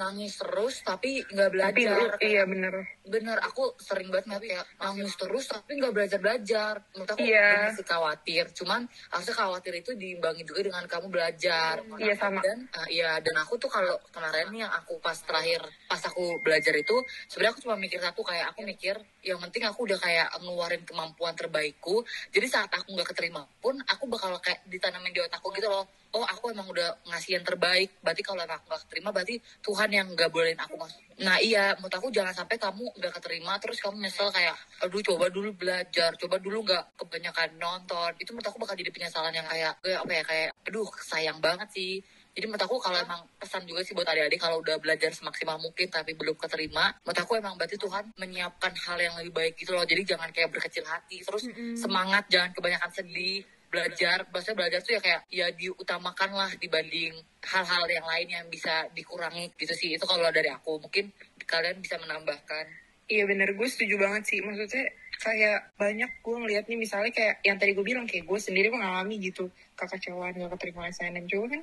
nangis 0.00 0.32
terus 0.34 0.80
tapi 0.80 1.20
nggak 1.22 1.48
tapi 1.52 1.84
belajar. 1.84 1.92
lu- 2.00 2.16
iya 2.24 2.42
bener 2.48 2.74
bener 3.04 3.36
aku 3.38 3.74
sering 3.76 4.08
banget 4.08 4.26
ngeliat 4.26 4.42
kayak 4.46 4.64
nangis 4.78 5.12
terus 5.14 5.44
tapi 5.44 5.76
nggak 5.76 5.92
belajar 5.92 6.18
belajar 6.18 6.72
menurut 6.90 7.10
aku 7.10 7.20
Iya. 7.20 7.48
bener 7.52 7.72
sih 7.74 7.84
khawatir 7.84 8.44
cuman 8.54 8.80
harusnya 9.10 9.34
khawatir 9.34 9.72
itu 9.76 9.90
diimbangi 9.92 10.42
juga 10.42 10.60
dengan 10.62 10.84
kamu 10.86 11.06
belajar 11.10 11.74
Iya, 11.98 12.14
sama. 12.16 12.40
dan 12.40 12.64
uh, 12.70 12.88
iya 12.88 13.20
dan 13.20 13.34
aku 13.36 13.58
tuh 13.58 13.68
kalau 13.68 14.00
kemarin 14.08 14.48
yang 14.56 14.72
aku 14.72 14.96
pas 14.98 15.18
terakhir 15.18 15.60
pas 15.84 16.00
aku 16.00 16.40
belajar 16.40 16.72
itu 16.72 16.96
sebenarnya 17.26 17.52
aku 17.52 17.60
cuma 17.60 17.76
mikir 17.76 17.98
satu 17.98 18.22
kayak 18.22 18.46
aku 18.48 18.62
mikir 18.62 18.96
yang 19.20 19.36
penting 19.38 19.66
aku 19.66 19.84
udah 19.84 19.98
kayak 19.98 20.32
ngeluarin 20.40 20.80
kemampuan 20.82 21.34
terbaikku 21.34 22.00
jadi 22.30 22.46
saat 22.48 22.70
aku 22.70 22.94
nggak 22.94 23.10
keterima 23.10 23.44
pun 23.58 23.76
aku 23.84 24.06
bakal 24.06 24.32
kayak 24.40 24.64
ditanamin 24.64 25.10
di 25.10 25.20
otakku 25.20 25.52
gitu 25.52 25.68
loh 25.68 25.84
oh 26.10 26.24
aku 26.24 26.50
emang 26.50 26.66
udah 26.66 26.90
ngasih 27.06 27.38
yang 27.38 27.44
terbaik 27.44 27.94
berarti 28.00 28.22
kalau 28.22 28.42
aku 28.42 28.64
nggak 28.64 28.82
keterima 28.86 29.10
berarti 29.10 29.34
Tuhan 29.60 29.89
yang 29.92 30.08
nggak 30.14 30.30
bolehin 30.32 30.58
aku 30.58 30.74
masuk 30.78 31.02
nah 31.20 31.36
iya 31.36 31.76
menurut 31.76 31.94
aku 32.00 32.08
jangan 32.08 32.32
sampai 32.32 32.56
kamu 32.56 32.88
nggak 32.96 33.12
keterima 33.20 33.60
terus 33.60 33.76
kamu 33.84 34.00
nyesel 34.00 34.32
kayak 34.32 34.56
aduh 34.80 35.04
coba 35.04 35.28
dulu 35.28 35.52
belajar 35.52 36.16
coba 36.16 36.40
dulu 36.40 36.64
nggak 36.64 36.84
kebanyakan 36.96 37.50
nonton. 37.60 38.10
Itu 38.20 38.32
menurut 38.32 38.48
aku 38.48 38.58
bakal 38.60 38.74
jadi 38.76 38.90
penyesalan 38.92 39.32
yang 39.32 39.46
kayak 39.48 39.72
kayak 39.80 40.00
apa 40.00 40.12
ya 40.12 40.22
kayak 40.24 40.48
aduh 40.68 40.88
sayang 41.00 41.38
banget 41.40 41.68
sih. 41.72 41.92
Jadi 42.30 42.46
menurut 42.46 42.62
aku 42.62 42.78
kalau 42.78 42.94
emang 42.94 43.20
pesan 43.42 43.66
juga 43.66 43.82
sih 43.82 43.92
buat 43.92 44.06
adik-adik 44.06 44.38
kalau 44.38 44.62
udah 44.62 44.78
belajar 44.78 45.10
semaksimal 45.10 45.58
mungkin 45.58 45.90
tapi 45.90 46.14
belum 46.14 46.38
keterima 46.38 46.94
menurut 47.02 47.18
aku 47.18 47.32
emang 47.42 47.58
berarti 47.58 47.74
Tuhan 47.74 48.14
menyiapkan 48.14 48.72
hal 48.86 48.98
yang 49.02 49.14
lebih 49.18 49.32
baik 49.34 49.54
gitu 49.58 49.74
loh. 49.74 49.82
Jadi 49.82 50.02
jangan 50.06 50.30
kayak 50.30 50.54
berkecil 50.54 50.86
hati 50.86 51.20
terus 51.26 51.50
semangat 51.74 52.30
jangan 52.30 52.54
kebanyakan 52.54 52.90
sedih 52.94 53.42
belajar 53.70 54.26
maksudnya 54.34 54.56
belajar 54.66 54.80
tuh 54.82 54.92
ya 54.98 55.00
kayak 55.00 55.22
ya 55.30 55.46
diutamakan 55.54 56.30
lah 56.34 56.50
dibanding 56.58 57.14
hal-hal 57.46 57.86
yang 57.86 58.06
lain 58.06 58.28
yang 58.28 58.46
bisa 58.50 58.90
dikurangi 58.92 59.54
gitu 59.54 59.72
sih 59.78 59.94
itu 59.94 60.04
kalau 60.04 60.26
dari 60.34 60.50
aku 60.50 60.82
mungkin 60.82 61.14
kalian 61.46 61.78
bisa 61.78 61.96
menambahkan 62.02 62.66
Iya 63.10 63.26
bener, 63.26 63.58
gue 63.58 63.66
setuju 63.66 63.98
banget 63.98 64.22
sih. 64.22 64.38
Maksudnya 64.38 64.86
kayak 65.18 65.74
banyak 65.74 66.10
gue 66.22 66.36
ngeliat 66.46 66.64
nih 66.70 66.78
misalnya 66.78 67.10
kayak 67.10 67.42
yang 67.42 67.58
tadi 67.58 67.74
gue 67.74 67.82
bilang 67.82 68.06
kayak 68.06 68.22
gue 68.22 68.38
sendiri 68.38 68.70
mengalami 68.70 69.18
gitu 69.18 69.50
kekecewaan 69.74 70.38
gak 70.38 70.54
keterima 70.54 70.86
SNM. 70.86 71.26
Coba 71.26 71.46
kan 71.58 71.62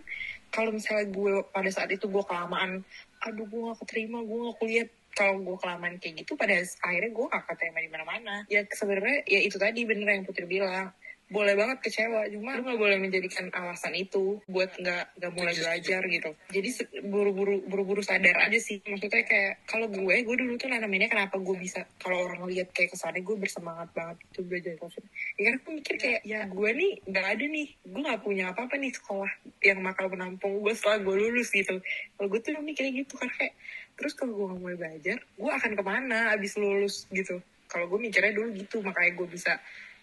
kalau 0.52 0.76
misalnya 0.76 1.08
gue 1.08 1.34
pada 1.48 1.70
saat 1.72 1.88
itu 1.88 2.04
gue 2.12 2.24
kelamaan, 2.28 2.84
aduh 3.24 3.48
gue 3.48 3.62
gak 3.72 3.80
keterima, 3.88 4.20
gue 4.28 4.38
gak 4.52 4.58
kuliah. 4.60 4.88
Kalau 5.16 5.40
gue 5.42 5.58
kelamaan 5.58 5.98
kayak 5.98 6.22
gitu, 6.22 6.36
pada 6.36 6.54
akhirnya 6.60 7.12
gue 7.16 7.26
gak 7.32 7.44
keterima 7.48 7.80
di 7.80 7.90
mana-mana. 7.96 8.36
Ya 8.52 8.68
sebenarnya 8.68 9.24
ya 9.24 9.40
itu 9.40 9.56
tadi 9.56 9.88
bener 9.88 10.20
yang 10.20 10.28
Putri 10.28 10.44
bilang. 10.44 10.92
Boleh 11.28 11.60
banget 11.60 11.84
kecewa, 11.84 12.24
cuma 12.32 12.56
lu 12.56 12.64
gak 12.64 12.80
boleh 12.80 12.96
menjadikan 13.04 13.52
alasan 13.52 13.92
itu 14.00 14.40
buat 14.48 14.72
nggak 14.80 15.20
nggak 15.20 15.32
mulai 15.36 15.52
belajar 15.60 16.02
gitu. 16.08 16.32
Jadi 16.56 16.70
buru-buru 17.04 17.68
buru-buru 17.68 18.00
sadar 18.00 18.48
aja 18.48 18.56
sih. 18.56 18.80
Maksudnya 18.88 19.28
kayak 19.28 19.68
kalau 19.68 19.92
gue, 19.92 20.16
gue 20.24 20.36
dulu 20.40 20.56
tuh 20.56 20.72
nanaminnya 20.72 21.12
kenapa 21.12 21.36
gue 21.36 21.56
bisa 21.60 21.84
kalau 22.00 22.32
orang 22.32 22.48
lihat 22.48 22.72
kayak 22.72 22.96
kesannya 22.96 23.28
gue 23.28 23.36
bersemangat 23.36 23.92
banget 23.92 24.24
itu 24.32 24.40
belajar 24.48 24.74
covid. 24.80 25.04
Ya 25.36 25.42
karena 25.52 25.60
gue 25.60 25.74
mikir 25.76 25.96
kayak 26.00 26.22
ya 26.24 26.40
gue 26.48 26.70
nih 26.72 26.92
nggak 27.12 27.28
ada 27.28 27.46
nih, 27.52 27.68
gue 27.76 28.02
nggak 28.08 28.22
punya 28.24 28.44
apa-apa 28.56 28.76
nih 28.80 28.92
sekolah 28.96 29.32
yang 29.60 29.80
bakal 29.84 30.08
menampung 30.08 30.64
gue 30.64 30.74
setelah 30.80 31.04
gue 31.04 31.16
lulus 31.28 31.52
gitu. 31.52 31.84
Kalau 32.16 32.28
gue 32.32 32.40
tuh 32.40 32.56
mikirnya 32.64 33.04
gitu 33.04 33.20
kan 33.20 33.28
kayak 33.36 33.52
terus 34.00 34.16
kalau 34.16 34.32
gue 34.32 34.46
nggak 34.48 34.62
mulai 34.64 34.78
belajar, 34.80 35.18
gue 35.20 35.52
akan 35.52 35.72
ke 35.76 35.84
mana 35.84 36.32
abis 36.40 36.56
lulus 36.56 37.04
gitu. 37.12 37.44
Kalau 37.68 37.84
gue 37.92 38.00
mikirnya 38.00 38.32
dulu 38.32 38.56
gitu, 38.56 38.80
makanya 38.80 39.12
gue 39.12 39.28
bisa 39.28 39.60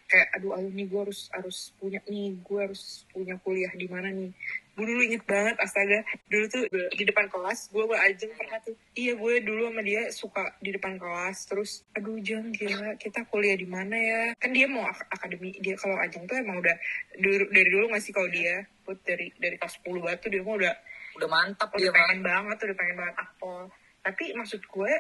kayak 0.07 0.29
aduh 0.39 0.53
aduh 0.57 0.73
nih 0.73 0.87
gue 0.87 1.01
harus 1.01 1.33
harus 1.33 1.73
punya 1.81 2.01
nih 2.09 2.37
gue 2.39 2.59
harus 2.61 3.09
punya 3.11 3.35
kuliah 3.41 3.73
di 3.75 3.87
mana 3.89 4.09
nih? 4.13 4.31
Gue 4.75 4.91
dulu 4.91 5.01
inget 5.07 5.23
banget 5.23 5.55
astaga 5.63 6.03
dulu 6.27 6.45
tuh 6.51 6.65
di 6.71 7.05
depan 7.07 7.31
kelas 7.31 7.71
gue 7.71 7.83
sama 7.87 7.97
Ajeng 8.05 8.33
pernah 8.35 8.59
tuh. 8.61 8.77
Iya 8.99 9.13
gue 9.17 9.35
dulu 9.47 9.63
sama 9.71 9.83
dia 9.87 10.03
suka 10.11 10.45
di 10.59 10.71
depan 10.75 10.95
kelas 10.99 11.37
terus 11.47 11.71
aduh 11.95 12.19
Jeng 12.21 12.51
gila 12.53 12.99
kita 12.99 13.25
kuliah 13.31 13.55
di 13.55 13.69
mana 13.69 13.97
ya? 13.97 14.23
Kan 14.37 14.51
dia 14.53 14.67
mau 14.67 14.85
ak- 14.85 15.09
akademi 15.09 15.55
dia 15.63 15.79
kalau 15.79 15.97
Ajeng 15.99 16.27
tuh 16.27 16.37
emang 16.37 16.59
udah 16.61 16.77
dari, 17.17 17.45
dari 17.49 17.69
dulu 17.71 17.93
nggak 17.93 18.03
sih 18.03 18.13
kalau 18.13 18.29
dia? 18.29 18.67
Put, 18.85 19.01
dari 19.01 19.33
dari 19.41 19.57
kelas 19.57 19.81
10 19.81 19.97
banget 20.05 20.19
tuh 20.21 20.31
dia 20.35 20.45
mah 20.45 20.55
udah 20.61 20.75
udah 21.15 21.29
mantap 21.31 21.69
udah 21.71 21.81
dia 21.81 21.91
pengen 21.95 22.21
banget 22.27 22.57
udah 22.59 22.77
pengen 22.77 22.97
banget 22.99 23.17
akpol 23.23 23.63
tapi 24.05 24.25
maksud 24.37 24.61
gue 24.61 24.93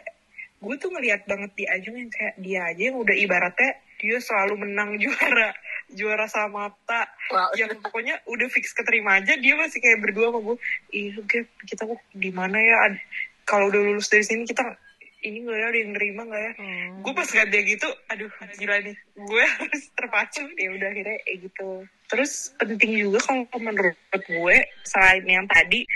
gue 0.64 0.74
tuh 0.80 0.90
ngelihat 0.94 1.28
banget 1.28 1.52
di 1.52 1.64
Ajeng 1.68 1.96
yang 1.98 2.08
kayak 2.08 2.34
dia 2.40 2.60
aja 2.64 2.82
yang 2.88 2.96
udah 2.96 3.16
ibaratnya 3.18 3.70
dia 4.04 4.20
selalu 4.20 4.68
menang 4.68 4.94
juara 5.02 5.56
juara 5.88 6.28
samata 6.28 7.08
Wow. 7.24 7.56
yang 7.56 7.72
pokoknya 7.80 8.20
udah 8.28 8.48
fix 8.52 8.76
keterima 8.76 9.16
aja 9.16 9.32
dia 9.40 9.56
masih 9.56 9.80
kayak 9.80 10.04
berdua 10.04 10.28
sama 10.28 10.44
gue 10.44 10.56
ih 10.92 11.16
Gap, 11.24 11.48
kita 11.64 11.82
kok 11.88 12.00
di 12.12 12.28
mana 12.28 12.60
ya? 12.60 12.76
Kalau 13.48 13.72
udah 13.72 13.80
lulus 13.80 14.12
dari 14.12 14.20
sini 14.20 14.44
kita 14.44 14.60
ini 15.24 15.40
nggak 15.40 15.56
ya 15.56 15.66
ada 15.72 15.78
yang 15.80 15.92
nerima 15.96 16.20
nggak 16.28 16.42
ya? 16.44 16.52
Gue 17.00 17.12
pas 17.16 17.24
liat 17.24 17.48
dia 17.48 17.62
gitu 17.64 17.88
aduh 18.12 18.28
gila 18.60 18.76
nih. 18.84 18.96
Gue 19.16 19.40
harus 19.56 19.82
terpacu. 19.96 20.44
Ya 20.60 20.68
udah 20.68 20.88
akhirnya 20.92 21.16
kayak 21.24 21.38
gitu. 21.48 21.68
Terus 22.12 22.32
penting 22.60 22.92
juga 22.92 23.18
kalau 23.24 23.48
menurut 23.56 23.96
gue 24.12 24.56
selain 24.84 25.24
yang 25.24 25.48
tadi 25.48 25.88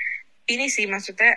ini 0.49 0.67
sih 0.73 0.89
maksudnya 0.89 1.37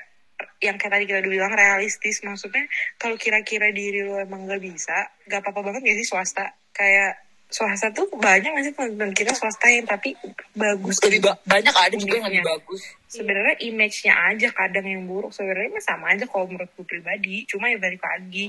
yang 0.64 0.80
kayak 0.80 0.92
tadi 0.96 1.04
kita 1.04 1.20
udah 1.20 1.32
bilang 1.36 1.52
realistis. 1.52 2.24
Maksudnya 2.24 2.64
kalau 2.96 3.20
kira-kira 3.20 3.76
diri 3.76 4.08
lo 4.08 4.24
emang 4.24 4.48
gak 4.48 4.64
bisa 4.64 5.12
gak 5.28 5.44
apa-apa 5.44 5.68
banget 5.68 5.82
gak 5.84 5.98
sih 6.00 6.08
swasta 6.08 6.48
kayak 6.82 7.14
swasta 7.46 7.92
tuh 7.92 8.08
banyak 8.10 8.48
gak 8.48 8.64
sih 8.64 8.74
teman 8.74 9.12
kita 9.12 9.36
swasta 9.36 9.68
yang 9.68 9.84
tapi 9.84 10.16
bagus 10.56 10.98
lebih 11.04 11.20
ba- 11.22 11.36
banyak 11.44 11.70
ada 11.70 11.94
juga 11.94 12.18
yang 12.18 12.26
lebih 12.26 12.42
Punya. 12.42 12.52
bagus. 12.58 12.82
Sebenarnya 13.06 13.56
image-nya 13.62 14.14
aja 14.26 14.48
kadang 14.50 14.88
yang 14.88 15.04
buruk. 15.04 15.30
Sebenarnya 15.30 15.68
sama 15.78 16.16
aja 16.16 16.24
kalau 16.26 16.48
menurut 16.48 16.72
gue 16.72 16.88
pribadi. 16.88 17.44
Cuma 17.44 17.68
ya 17.68 17.76
balik 17.76 18.00
lagi. 18.00 18.48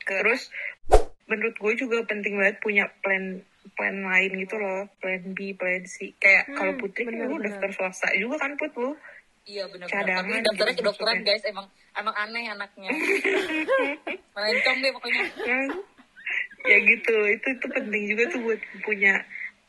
Terus 0.00 0.54
menurut 1.26 1.58
gue 1.58 1.72
juga 1.74 2.06
penting 2.06 2.38
banget 2.38 2.62
punya 2.62 2.86
plan 3.02 3.42
plan 3.74 3.96
lain 4.00 4.30
gitu 4.38 4.54
loh. 4.54 4.86
Plan 4.96 5.34
B 5.34 5.50
plan 5.52 5.82
C. 5.82 6.14
Kayak 6.14 6.46
Hmm, 6.46 6.54
kalau 6.54 6.72
putri 6.78 7.02
kan 7.04 7.20
lu 7.20 7.42
daftar 7.42 7.70
swasta 7.74 8.14
juga 8.14 8.38
kan 8.38 8.54
put 8.54 8.70
lu? 8.78 8.94
Iya. 9.44 9.66
Cadangan 9.84 10.30
Tapi 10.30 10.46
daftarnya 10.46 10.72
gitu 10.72 10.82
kedokteran 10.86 11.18
guys. 11.20 11.42
Emang 11.42 11.66
emang 11.92 12.14
aneh 12.14 12.44
anaknya. 12.46 12.90
Melencong 14.38 14.76
deh 14.78 14.90
pokoknya. 14.94 15.24
Ya 16.64 16.78
gitu 16.80 17.14
itu 17.28 17.46
itu 17.52 17.66
penting 17.68 18.02
juga 18.08 18.22
tuh 18.28 18.40
buat 18.42 18.60
punya 18.80 19.20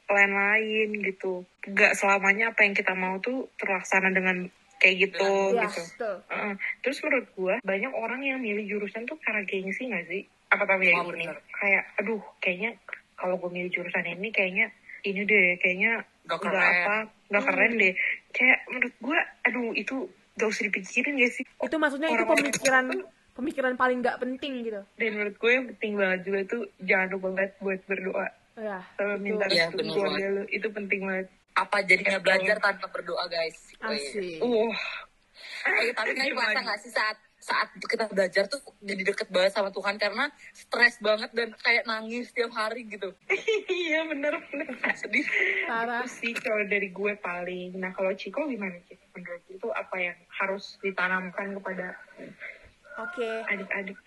plan 0.08 0.32
lain 0.32 0.96
gitu 1.04 1.44
gak 1.68 1.94
selamanya 1.94 2.50
apa 2.50 2.64
yang 2.64 2.72
kita 2.74 2.94
mau 2.94 3.20
tuh 3.20 3.52
terlaksana 3.58 4.10
dengan 4.10 4.48
kayak 4.78 5.10
gitu 5.10 5.28
Iya, 5.52 5.68
gitu. 5.68 6.10
Heeh. 6.30 6.54
terus 6.80 6.98
menurut 7.02 7.28
gua 7.34 7.56
banyak 7.62 7.92
orang 7.92 8.22
yang 8.22 8.40
milih 8.40 8.64
jurusan 8.70 9.04
tuh 9.04 9.20
karena 9.20 9.44
gengsi 9.44 9.88
gak 9.88 10.08
sih 10.08 10.24
apa 10.48 10.64
tapi 10.64 10.88
ya 10.88 10.96
Oh, 10.96 11.10
ini 11.10 11.26
bener. 11.26 11.36
kayak 11.52 11.84
aduh 11.98 12.22
kayaknya 12.40 12.72
kalau 13.16 13.36
gue 13.36 13.50
milih 13.50 13.72
jurusan 13.72 14.06
ini 14.06 14.30
kayaknya 14.30 14.72
ini 15.04 15.22
deh 15.22 15.58
kayaknya 15.58 16.04
Gak 16.26 16.38
nggak 16.38 16.54
keren. 16.54 16.76
apa 16.80 16.96
nggak 17.28 17.44
keren 17.46 17.72
deh 17.76 17.94
kayak 18.32 18.58
menurut 18.68 18.94
gua 19.00 19.20
aduh 19.44 19.70
itu 19.74 19.96
gak 20.36 20.48
usah 20.48 20.64
dipikirin 20.64 21.18
gak 21.18 21.34
sih 21.34 21.44
Itu 21.44 21.76
maksudnya 21.76 22.08
itu 22.08 22.16
Orang-orang 22.16 22.40
pemikiran 22.46 22.86
pemikiran 23.36 23.76
paling 23.76 24.00
nggak 24.00 24.18
penting 24.18 24.64
gitu. 24.64 24.82
dan 24.96 25.10
menurut 25.12 25.36
gue 25.36 25.52
yang 25.52 25.66
penting 25.70 25.92
banget 25.94 26.20
juga 26.24 26.40
tuh 26.48 26.64
jangan 26.82 27.08
lupa 27.12 27.28
banget 27.34 27.52
buat 27.60 27.82
berdoa 27.86 28.28
Oh, 28.56 28.64
ya. 28.64 28.80
sama 28.96 29.20
minta 29.20 29.44
Iya, 29.46 29.68
restu 29.68 29.76
bener 29.78 29.92
keluarga 29.92 30.28
lu 30.32 30.44
itu 30.48 30.68
penting 30.72 31.00
banget 31.04 31.28
Apa 31.54 31.78
jadinya 31.84 32.20
belajar 32.20 32.56
tanpa 32.58 32.88
berdoa 32.88 33.24
guys? 33.28 33.58
Oh, 33.80 33.92
iya. 33.92 34.00
Asik. 34.00 34.40
uh 34.40 34.76
Eh, 35.66 35.92
tapi 35.92 36.12
kan 36.14 36.26
merasa 36.32 36.60
nggak 36.62 36.80
sih 36.80 36.88
saat 36.90 37.18
saat 37.38 37.68
kita 37.76 38.08
belajar 38.08 38.48
tuh 38.48 38.58
jadi 38.80 39.04
deket 39.04 39.28
banget 39.28 39.52
sama 39.52 39.70
Tuhan 39.70 40.00
karena 40.00 40.26
stres 40.50 40.98
banget 40.98 41.30
dan 41.32 41.52
kayak 41.58 41.84
nangis 41.84 42.32
tiap 42.32 42.50
hari 42.50 42.88
gitu. 42.88 43.12
iya 43.84 44.08
bener 44.08 44.40
bener 44.50 44.72
Sedih. 44.96 45.28
Parah. 45.66 46.02
itu 46.02 46.10
sih 46.16 46.34
kalau 46.34 46.64
dari 46.66 46.90
gue 46.90 47.14
paling 47.20 47.76
nah 47.76 47.92
kalau 47.92 48.16
Ciko 48.16 48.48
gimana 48.48 48.80
Ciko 48.82 49.04
menurut 49.12 49.44
lu 49.44 49.52
itu 49.52 49.68
apa 49.70 49.96
yang 50.00 50.18
harus 50.32 50.80
ditanamkan 50.80 51.54
kepada 51.54 52.00
Oke. 52.98 53.44
adik-adik 53.46 53.98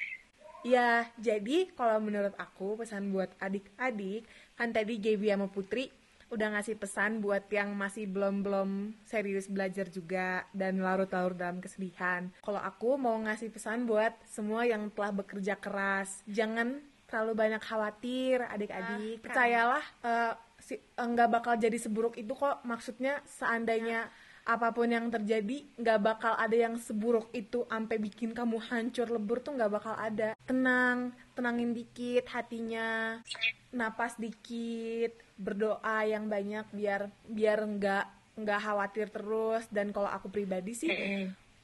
Ya, 0.67 1.07
jadi 1.15 1.71
kalau 1.73 2.03
menurut 2.03 2.35
aku 2.35 2.75
pesan 2.77 3.15
buat 3.15 3.31
adik-adik 3.39 4.27
kan 4.59 4.75
tadi 4.75 4.99
JB 4.99 5.31
sama 5.31 5.47
Putri 5.47 5.87
udah 6.29 6.59
ngasih 6.59 6.77
pesan 6.77 7.23
buat 7.23 7.47
yang 7.49 7.73
masih 7.73 8.05
belum-belum 8.05 8.93
serius 9.07 9.49
belajar 9.49 9.89
juga 9.89 10.45
dan 10.53 10.83
larut-larut 10.83 11.33
dalam 11.33 11.63
kesedihan. 11.63 12.29
Kalau 12.43 12.59
aku 12.59 12.99
mau 12.99 13.17
ngasih 13.17 13.49
pesan 13.49 13.87
buat 13.87 14.13
semua 14.27 14.67
yang 14.67 14.91
telah 14.93 15.15
bekerja 15.15 15.57
keras, 15.57 16.21
jangan 16.29 16.83
terlalu 17.09 17.33
banyak 17.39 17.63
khawatir 17.65 18.45
adik-adik. 18.45 19.25
Percayalah 19.25 19.85
eh, 20.05 20.33
si- 20.61 20.83
nggak 20.93 21.33
bakal 21.33 21.55
jadi 21.57 21.79
seburuk 21.81 22.19
itu 22.19 22.35
kok. 22.35 22.61
Maksudnya 22.61 23.23
seandainya 23.25 24.11
apa 24.49 24.73
pun 24.73 24.89
yang 24.89 25.13
terjadi 25.13 25.61
nggak 25.77 26.01
bakal 26.01 26.33
ada 26.33 26.57
yang 26.57 26.81
seburuk 26.81 27.29
itu 27.37 27.69
sampai 27.69 28.01
bikin 28.01 28.33
kamu 28.33 28.57
hancur. 28.65 29.05
Lebur 29.13 29.45
tuh 29.45 29.61
nggak 29.61 29.73
bakal 29.77 29.93
ada. 29.93 30.33
Tenang 30.49 31.13
tenangin 31.37 31.77
dikit 31.77 32.25
hatinya 32.33 33.21
napas 33.69 34.17
dikit 34.17 35.13
berdoa 35.37 36.09
yang 36.09 36.33
banyak 36.33 36.65
biar 36.73 37.13
biar 37.29 37.61
nggak 37.61 38.05
nggak 38.41 38.61
khawatir 38.65 39.13
terus. 39.13 39.69
Dan 39.69 39.93
kalau 39.93 40.09
aku 40.09 40.33
pribadi 40.33 40.73
sih 40.73 40.89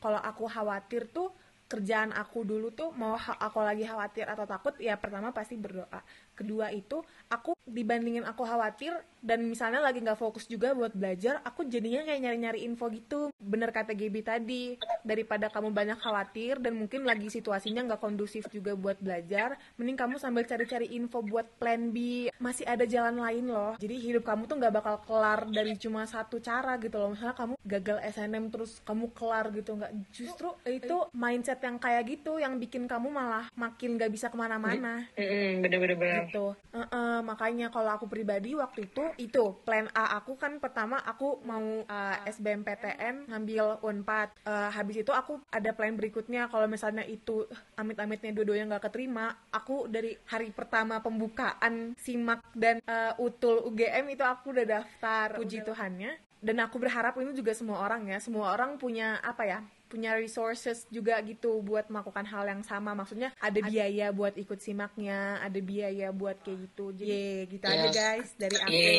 kalau 0.04 0.20
aku 0.20 0.44
khawatir 0.44 1.08
tuh 1.08 1.32
kerjaan 1.64 2.12
aku 2.12 2.44
dulu 2.44 2.68
tuh 2.76 2.92
mau 2.92 3.16
aku 3.16 3.64
lagi 3.64 3.88
khawatir 3.88 4.28
atau 4.28 4.44
takut 4.44 4.76
ya 4.76 5.00
pertama 5.00 5.32
pasti 5.32 5.56
berdoa. 5.56 6.04
Kedua 6.36 6.68
itu 6.68 7.00
aku 7.32 7.53
dibandingin 7.64 8.28
aku 8.28 8.44
khawatir 8.44 8.92
dan 9.24 9.40
misalnya 9.48 9.80
lagi 9.80 10.04
nggak 10.04 10.20
fokus 10.20 10.44
juga 10.44 10.76
buat 10.76 10.92
belajar 10.92 11.40
aku 11.48 11.64
jadinya 11.64 12.04
kayak 12.04 12.20
nyari-nyari 12.20 12.60
info 12.68 12.92
gitu. 12.92 13.32
Bener 13.40 13.72
kata 13.72 13.96
Gaby 13.96 14.20
tadi 14.20 14.76
daripada 15.00 15.48
kamu 15.48 15.72
banyak 15.72 15.96
khawatir 15.96 16.60
dan 16.60 16.76
mungkin 16.76 17.08
lagi 17.08 17.32
situasinya 17.32 17.88
nggak 17.88 18.04
kondusif 18.04 18.44
juga 18.52 18.76
buat 18.76 19.00
belajar 19.00 19.56
mending 19.80 19.96
kamu 19.96 20.20
sambil 20.20 20.44
cari-cari 20.44 20.92
info 20.92 21.24
buat 21.24 21.48
plan 21.56 21.88
B. 21.88 22.28
Masih 22.36 22.68
ada 22.68 22.84
jalan 22.84 23.16
lain 23.16 23.48
loh. 23.48 23.80
Jadi 23.80 23.96
hidup 23.96 24.28
kamu 24.28 24.44
tuh 24.44 24.60
nggak 24.60 24.74
bakal 24.76 24.96
kelar 25.08 25.48
dari 25.48 25.72
cuma 25.80 26.04
satu 26.04 26.36
cara 26.44 26.76
gitu 26.76 27.00
loh. 27.00 27.16
Misalnya 27.16 27.32
kamu 27.32 27.54
gagal 27.64 27.98
SNM 28.12 28.44
terus 28.52 28.84
kamu 28.84 29.08
kelar 29.16 29.48
gitu. 29.56 29.72
Nggak 29.72 29.92
justru 30.12 30.52
itu 30.68 30.96
mindset 31.16 31.64
yang 31.64 31.80
kayak 31.80 32.04
gitu 32.12 32.36
yang 32.36 32.60
bikin 32.60 32.84
kamu 32.84 33.08
malah 33.08 33.48
makin 33.56 33.96
nggak 33.96 34.12
bisa 34.12 34.28
ke 34.28 34.36
mana-mana. 34.36 35.08
Mm-mm, 35.16 35.64
bener-bener. 35.64 35.96
Bener. 35.96 36.22
gitu. 36.28 36.46
Heeh, 36.74 37.16
makanya 37.24 37.53
kalau 37.70 37.94
aku 37.94 38.06
pribadi 38.10 38.54
waktu 38.58 38.90
itu 38.90 39.04
itu 39.20 39.44
plan 39.62 39.86
A 39.94 40.18
aku 40.18 40.34
kan 40.34 40.58
pertama 40.58 40.98
aku 41.02 41.40
mau 41.46 41.62
uh, 41.86 42.16
SBMPTN 42.26 43.30
ngambil 43.30 43.80
Unpad. 43.84 44.34
Eh, 44.44 44.70
habis 44.74 45.00
itu 45.00 45.12
aku 45.14 45.40
ada 45.48 45.70
plan 45.72 45.94
berikutnya 45.94 46.50
kalau 46.50 46.66
misalnya 46.66 47.06
itu 47.06 47.46
amit-amitnya 47.78 48.34
dua-duanya 48.34 48.76
nggak 48.76 48.90
keterima 48.90 49.34
aku 49.50 49.86
dari 49.86 50.16
hari 50.28 50.50
pertama 50.50 50.98
pembukaan 51.00 51.94
simak 52.00 52.42
dan 52.56 52.82
eh, 52.84 53.12
utul 53.22 53.64
UGM 53.70 54.10
itu 54.12 54.24
aku 54.26 54.54
udah 54.54 54.66
daftar. 54.66 55.38
Puji 55.38 55.62
Tuhannya. 55.62 56.18
Dan 56.44 56.60
aku 56.60 56.76
berharap 56.76 57.16
ini 57.16 57.32
juga 57.32 57.56
semua 57.56 57.80
orang 57.80 58.04
ya 58.04 58.20
semua 58.20 58.52
orang 58.52 58.76
punya 58.76 59.16
apa 59.24 59.48
ya 59.48 59.64
punya 59.94 60.10
resources 60.12 60.88
juga 60.88 61.22
gitu 61.22 61.62
buat 61.62 61.86
melakukan 61.86 62.26
hal 62.26 62.44
yang 62.48 62.62
sama 62.62 62.90
maksudnya 62.92 63.30
ada 63.38 63.60
biaya 63.60 64.10
buat 64.10 64.34
ikut 64.34 64.58
simaknya 64.58 65.14
ada 65.38 65.54
biaya 65.56 66.10
buat 66.10 66.34
kayak 66.40 66.66
gitu 66.66 66.90
jadi 66.92 67.46
gitu 67.46 67.62
aja 67.62 67.82
Yes. 67.84 67.94
guys 67.94 68.28
dari 68.36 68.56
aku 68.56 68.68
Iya, 68.68 68.92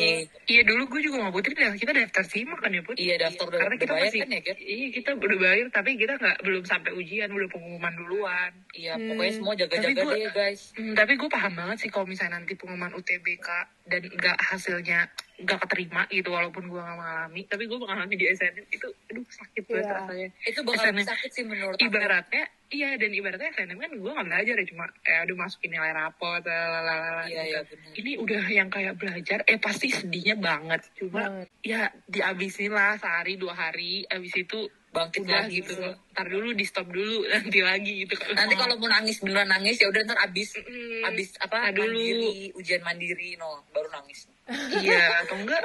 Iya 0.46 0.62
dulu 0.64 0.82
gue 0.88 1.00
juga 1.02 1.16
sama 1.18 1.30
Putri 1.30 1.52
kita 1.52 1.92
daftar 1.92 2.24
simak 2.24 2.58
kan 2.58 2.70
ya 2.70 2.80
Put? 2.80 2.96
Iya, 2.96 3.14
daftar 3.18 3.44
udah- 3.44 3.60
Karena 3.60 3.76
kita 3.76 3.92
bayar 3.92 4.04
masih, 4.06 4.20
kan 4.20 4.30
ya, 4.30 4.40
Kat? 4.40 4.56
iya 4.58 4.86
kita 4.90 5.10
udah 5.12 5.38
bayar 5.38 5.66
tapi 5.68 5.90
kita 5.94 6.12
nggak 6.14 6.36
belum 6.40 6.64
sampai 6.64 6.90
ujian 6.94 7.28
udah 7.28 7.48
pengumuman 7.50 7.92
duluan. 7.94 8.50
iya 8.72 8.96
pokoknya 8.96 9.32
semua 9.34 9.54
jaga-jaga 9.54 10.00
deh 10.06 10.30
guys 10.30 10.72
Hmm, 10.72 10.94
tapi 10.94 11.12
gue 11.14 11.28
paham 11.28 11.52
banget 11.52 11.76
sih 11.78 11.90
kalau 11.90 12.06
misalnya 12.06 12.36
nanti 12.36 12.54
pengumuman 12.54 12.92
UTBK 12.94 13.48
dan 13.86 14.02
nggak 14.02 14.38
hasilnya 14.42 15.06
nggak 15.36 15.58
keterima 15.62 16.08
gitu 16.08 16.32
walaupun 16.32 16.64
gue 16.64 16.80
nggak 16.80 16.96
mengalami 16.96 17.40
tapi 17.44 17.68
gue 17.68 17.76
mengalami 17.76 18.14
di 18.16 18.26
SNM 18.26 18.66
itu 18.66 18.88
aduh 19.06 19.26
sakit 19.26 19.62
banget 19.64 19.84
Iya. 19.84 19.92
rasanya 19.94 20.28
itu 20.42 20.60
bakal 20.64 20.84
SNM. 20.86 21.06
sakit 21.06 21.30
sih 21.30 21.44
menurut 21.44 21.76
aku 21.76 21.84
ibaratnya 21.86 22.44
iya 22.66 22.88
dan 22.96 23.10
ibaratnya 23.12 23.48
SNM 23.52 23.76
kan 23.76 23.90
gue 23.92 24.10
nggak 24.10 24.26
belajar 24.26 24.54
ya 24.56 24.66
cuma 24.66 24.84
eh 25.04 25.18
udah 25.22 25.36
masukin 25.36 25.70
nilai 25.70 25.92
rapot 25.92 26.40
lalalala 26.40 27.22
Iya, 27.22 27.28
gitu. 27.28 27.42
iya, 27.46 27.60
bener. 27.62 27.90
ini 27.94 28.12
udah 28.16 28.42
yang 28.48 28.68
kayak 28.68 28.94
belajar 28.96 29.38
eh 29.44 29.58
pasti 29.60 29.86
sedihnya 29.92 30.34
banget 30.34 30.80
cuma 30.96 31.20
Banget. 31.28 31.46
ya 31.60 31.80
dihabisin 32.08 32.72
lah 32.72 32.96
sehari 32.96 33.36
dua 33.36 33.52
hari 33.52 34.08
abis 34.08 34.32
itu 34.36 34.66
Bangkit 34.96 35.20
udah 35.22 35.36
lagi. 35.38 35.54
gitu 35.58 35.72
ntar 36.10 36.26
dulu 36.26 36.48
di 36.50 36.64
stop 36.64 36.88
dulu 36.88 37.16
nanti 37.30 37.58
lagi 37.60 37.92
gitu 38.00 38.14
nanti 38.32 38.54
kalau 38.54 38.74
mau 38.74 38.88
nangis 38.88 39.20
beneran 39.20 39.44
nangis 39.46 39.76
ya 39.76 39.86
udah 39.86 40.02
ntar 40.02 40.18
abis 40.22 40.56
Mm, 40.58 41.04
abis 41.06 41.28
apa 41.38 41.68
dulu. 41.70 41.92
mandiri 41.92 42.48
ujian 42.54 42.80
mandiri 42.80 43.36
no 43.36 43.60
baru 43.70 43.92
nangis 43.92 44.24
iya 44.80 45.20
atau 45.20 45.36
enggak 45.36 45.60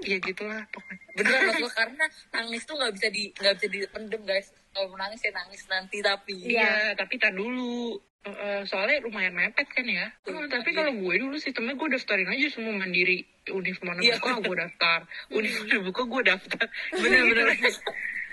iya 0.00 0.16
gitulah 0.18 0.62
pokoknya 0.68 1.02
beneran 1.14 1.54
loh 1.58 1.72
karena 1.76 2.04
nangis 2.30 2.62
tuh 2.62 2.74
nggak 2.74 2.92
bisa 2.92 3.08
di 3.08 3.22
nggak 3.32 3.54
bisa 3.56 3.66
dipendem 3.68 4.22
guys 4.22 4.46
kalau 4.70 4.86
mau 4.88 4.98
nangis 5.00 5.20
ya 5.20 5.32
nangis 5.32 5.62
nanti 5.66 5.98
tapi 5.98 6.34
Iya, 6.34 6.94
tapi 6.94 7.14
tar 7.14 7.30
dulu. 7.30 7.94
Eh, 8.24 8.64
soalnya 8.64 9.04
lumayan 9.04 9.30
mepet 9.30 9.68
kan 9.68 9.84
ya. 9.84 10.08
Eh, 10.24 10.48
tapi 10.48 10.72
kalau 10.72 10.90
gue 10.90 11.14
dulu 11.14 11.36
sistemnya 11.36 11.76
gue 11.76 11.88
daftarin 11.90 12.26
aja 12.26 12.48
semua 12.50 12.74
mandiri. 12.74 13.20
Univ 13.46 13.78
mana 13.78 14.00
Iya. 14.00 14.16
buka 14.16 14.40
gue 14.40 14.56
daftar. 14.58 14.98
Univ 15.30 15.52
mana 15.60 15.76
buka 15.84 16.02
gue 16.02 16.22
daftar. 16.24 16.64
Bener-bener. 16.90 17.54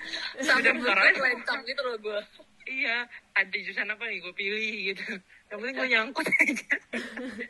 sampai 0.47 0.71
bener 0.71 0.97
lencang 1.13 1.61
gitu 1.63 1.81
loh 1.83 1.97
gue 1.97 2.19
iya, 2.63 3.09
ada 3.33 3.51
jurusan 3.51 3.89
apa 3.89 4.05
nih 4.05 4.21
gue 4.21 4.33
pilih 4.33 4.93
gitu. 4.93 5.01
Yang 5.49 5.57
penting 5.59 5.75
gue 5.75 5.87
nyangkut 5.89 6.27
aja. 6.45 6.67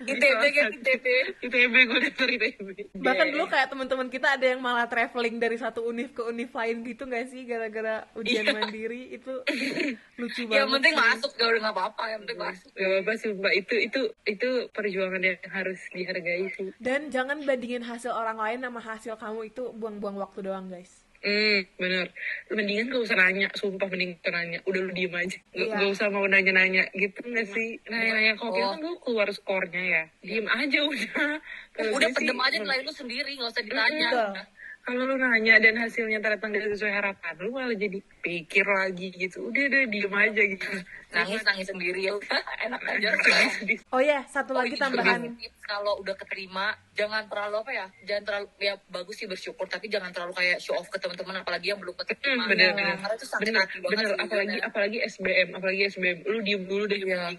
ITB 0.01 0.43
kan 0.49 0.71
ITB 0.73 1.05
ITB 1.43 1.75
gue 1.75 1.99
daftar 2.01 2.27
ITB. 2.31 2.45
bahkan 2.95 3.27
dulu 3.27 3.45
kayak 3.45 3.67
teman-teman 3.67 4.07
kita 4.07 4.39
ada 4.39 4.45
yang 4.47 4.63
malah 4.63 4.87
traveling 4.87 5.35
dari 5.35 5.59
satu 5.59 5.83
univ 5.83 6.15
ke 6.15 6.23
univ 6.23 6.49
lain 6.49 6.81
gitu 6.81 7.03
nggak 7.05 7.27
sih 7.27 7.43
gara-gara 7.43 8.07
ujian 8.15 8.41
Iya. 8.41 8.53
mandiri 8.55 9.11
itu 9.11 9.33
lucu 10.19 10.41
banget 10.47 10.57
yang 10.57 10.69
penting 10.71 10.95
masuk 10.95 11.31
ya 11.35 11.45
udah 11.45 11.59
nggak 11.59 11.75
apa-apa 11.75 12.03
yang 12.07 12.19
penting 12.23 12.39
masuk 12.39 12.69
Gak 12.71 12.87
apa-apa 12.87 13.11
sih 13.19 13.29
Mbak, 13.31 13.53
itu, 13.53 13.75
itu, 13.77 14.01
itu 14.25 14.49
perjuangan 14.71 15.21
yang 15.21 15.37
harus 15.51 15.79
dihargai 15.91 16.45
sih. 16.55 16.71
dan 16.79 17.11
jangan 17.11 17.43
bandingin 17.43 17.83
hasil 17.83 18.09
orang 18.09 18.39
lain 18.39 18.63
sama 18.63 18.79
hasil 18.79 19.13
kamu 19.15 19.51
itu 19.51 19.69
buang-buang 19.75 20.17
waktu 20.17 20.39
doang 20.41 20.71
guys 20.71 21.03
Hmm, 21.21 21.57
bener. 21.77 22.09
Mendingan 22.49 22.89
gak 22.89 23.03
usah 23.05 23.13
nanya, 23.13 23.47
sumpah 23.53 23.85
mending 23.85 24.17
gak 24.19 24.33
nanya. 24.33 24.57
Udah 24.65 24.81
lu 24.81 24.89
diem 24.89 25.13
aja. 25.13 25.37
Gak, 25.53 25.53
Iya. 25.53 25.77
gak 25.77 25.89
usah 25.93 26.07
mau 26.09 26.25
nanya-nanya 26.25 26.89
gitu 26.91 27.21
gak 27.21 27.45
sih? 27.45 27.77
Nanya-nanya 27.85 28.33
kopi 28.35 28.57
Oh. 28.57 28.73
kan 28.73 28.79
lu 28.81 28.91
keluar 28.97 29.29
skornya 29.29 29.83
ya. 29.85 30.03
Diem 30.19 30.49
aja 30.49 30.79
udah. 30.81 31.37
Kalau 31.71 31.91
udah 31.93 32.09
pendem 32.09 32.35
sih, 32.35 32.41
aja 32.41 32.57
nilai 32.57 32.79
lu 32.81 32.91
sendiri 32.91 33.29
nggak 33.31 33.49
usah 33.49 33.63
ditanya 33.63 34.09
Betul. 34.09 34.60
Kalau 34.91 35.07
lu 35.07 35.15
nanya 35.15 35.55
dan 35.55 35.79
hasilnya 35.79 36.19
ternyata 36.19 36.51
gak 36.51 36.67
sesuai 36.69 36.91
harapan, 36.91 37.31
lu 37.39 37.49
malah 37.49 37.71
jadi 37.71 37.95
pikir 38.19 38.67
lagi 38.67 39.07
gitu. 39.09 39.47
Udah, 39.47 39.63
udah 39.63 39.83
diem 39.87 40.11
aja 40.13 40.43
gitu. 40.43 40.67
nangis 41.11 41.39
nangis 41.41 41.67
sendiri 41.67 41.99
ya 42.01 42.15
enak 42.61 42.79
aja 42.81 43.11
oh 43.91 43.99
ya 43.99 44.23
satu 44.25 44.51
Oh, 44.51 44.59
lagi 44.59 44.71
ini 44.71 44.79
tambahan 44.79 45.21
kalau 45.61 45.99
udah 45.99 46.15
keterima 46.15 46.71
jangan 46.93 47.27
terlalu 47.27 47.55
apa 47.57 47.71
ya 47.73 47.85
jangan 48.01 48.23
terlalu 48.23 48.47
ya 48.57 48.73
bagus 48.87 49.15
sih 49.15 49.27
bersyukur 49.27 49.63
tapi 49.65 49.87
jangan 49.87 50.07
terlalu 50.09 50.31
kayak 50.33 50.57
show 50.57 50.71
off 50.73 50.87
ke 50.87 50.95
teman-teman 50.95 51.39
apalagi 51.39 51.67
yang 51.67 51.79
belum 51.79 51.95
keterima 51.97 52.23
Hmm, 52.37 52.47
bener, 52.47 52.63
Ya, 52.63 52.71
bener. 52.73 52.95
karena 52.97 53.13
itu 53.13 53.27
sakit 53.27 53.43
bener, 53.43 53.59
hati 53.59 53.77
banget 53.77 53.95
bener. 53.97 54.15
apalagi 54.17 54.55
ya. 54.55 54.63
apalagi 54.63 54.97
SBM 55.03 55.47
apalagi 55.51 55.81
SBM 55.89 56.17
lu 56.25 56.37
diem 56.41 56.63
dulu 56.63 56.83
deh 56.85 56.99
kalau 57.03 57.31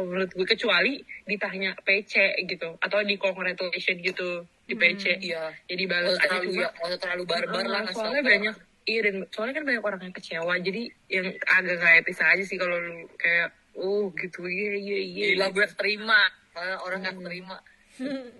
menurut 0.00 0.30
gue 0.30 0.46
kecuali 0.48 0.94
ditanya 1.26 1.70
PC 1.76 2.14
gitu 2.46 2.68
atau 2.78 2.98
di 3.02 3.14
congratulation 3.16 3.98
gitu 3.98 4.46
di 4.68 4.74
PC 4.76 5.04
iya 5.24 5.48
jadi 5.64 5.84
balas 5.88 6.20
aja 6.20 6.44
ya 6.44 6.68
nggak 6.68 6.86
usah 6.92 7.00
terlalu 7.00 7.24
barbar 7.24 7.64
lah 7.64 7.80
Ah, 7.80 7.82
ngasih 7.88 7.96
soalnya 7.96 8.22
banyak 8.22 8.54
iya 8.88 9.00
dan 9.04 9.14
soalnya 9.28 9.54
kan 9.60 9.64
banyak 9.68 9.84
orang 9.84 10.00
yang 10.08 10.14
kecewa. 10.16 10.54
Jadi 10.64 10.82
yang 11.12 11.26
agak 11.44 11.76
gak 11.76 11.94
etis 12.02 12.20
aja 12.24 12.44
sih 12.44 12.56
kalau 12.56 12.76
lu 12.80 13.04
kayak 13.20 13.52
oh 13.76 14.08
gitu 14.16 14.48
iya 14.48 14.74
iya 14.80 14.98
iya 15.04 15.26
gila 15.36 15.46
gue 15.52 15.66
terima. 15.76 16.20
Kalau 16.56 16.76
orang 16.88 16.98
nggak 17.04 17.16
terima. 17.22 17.58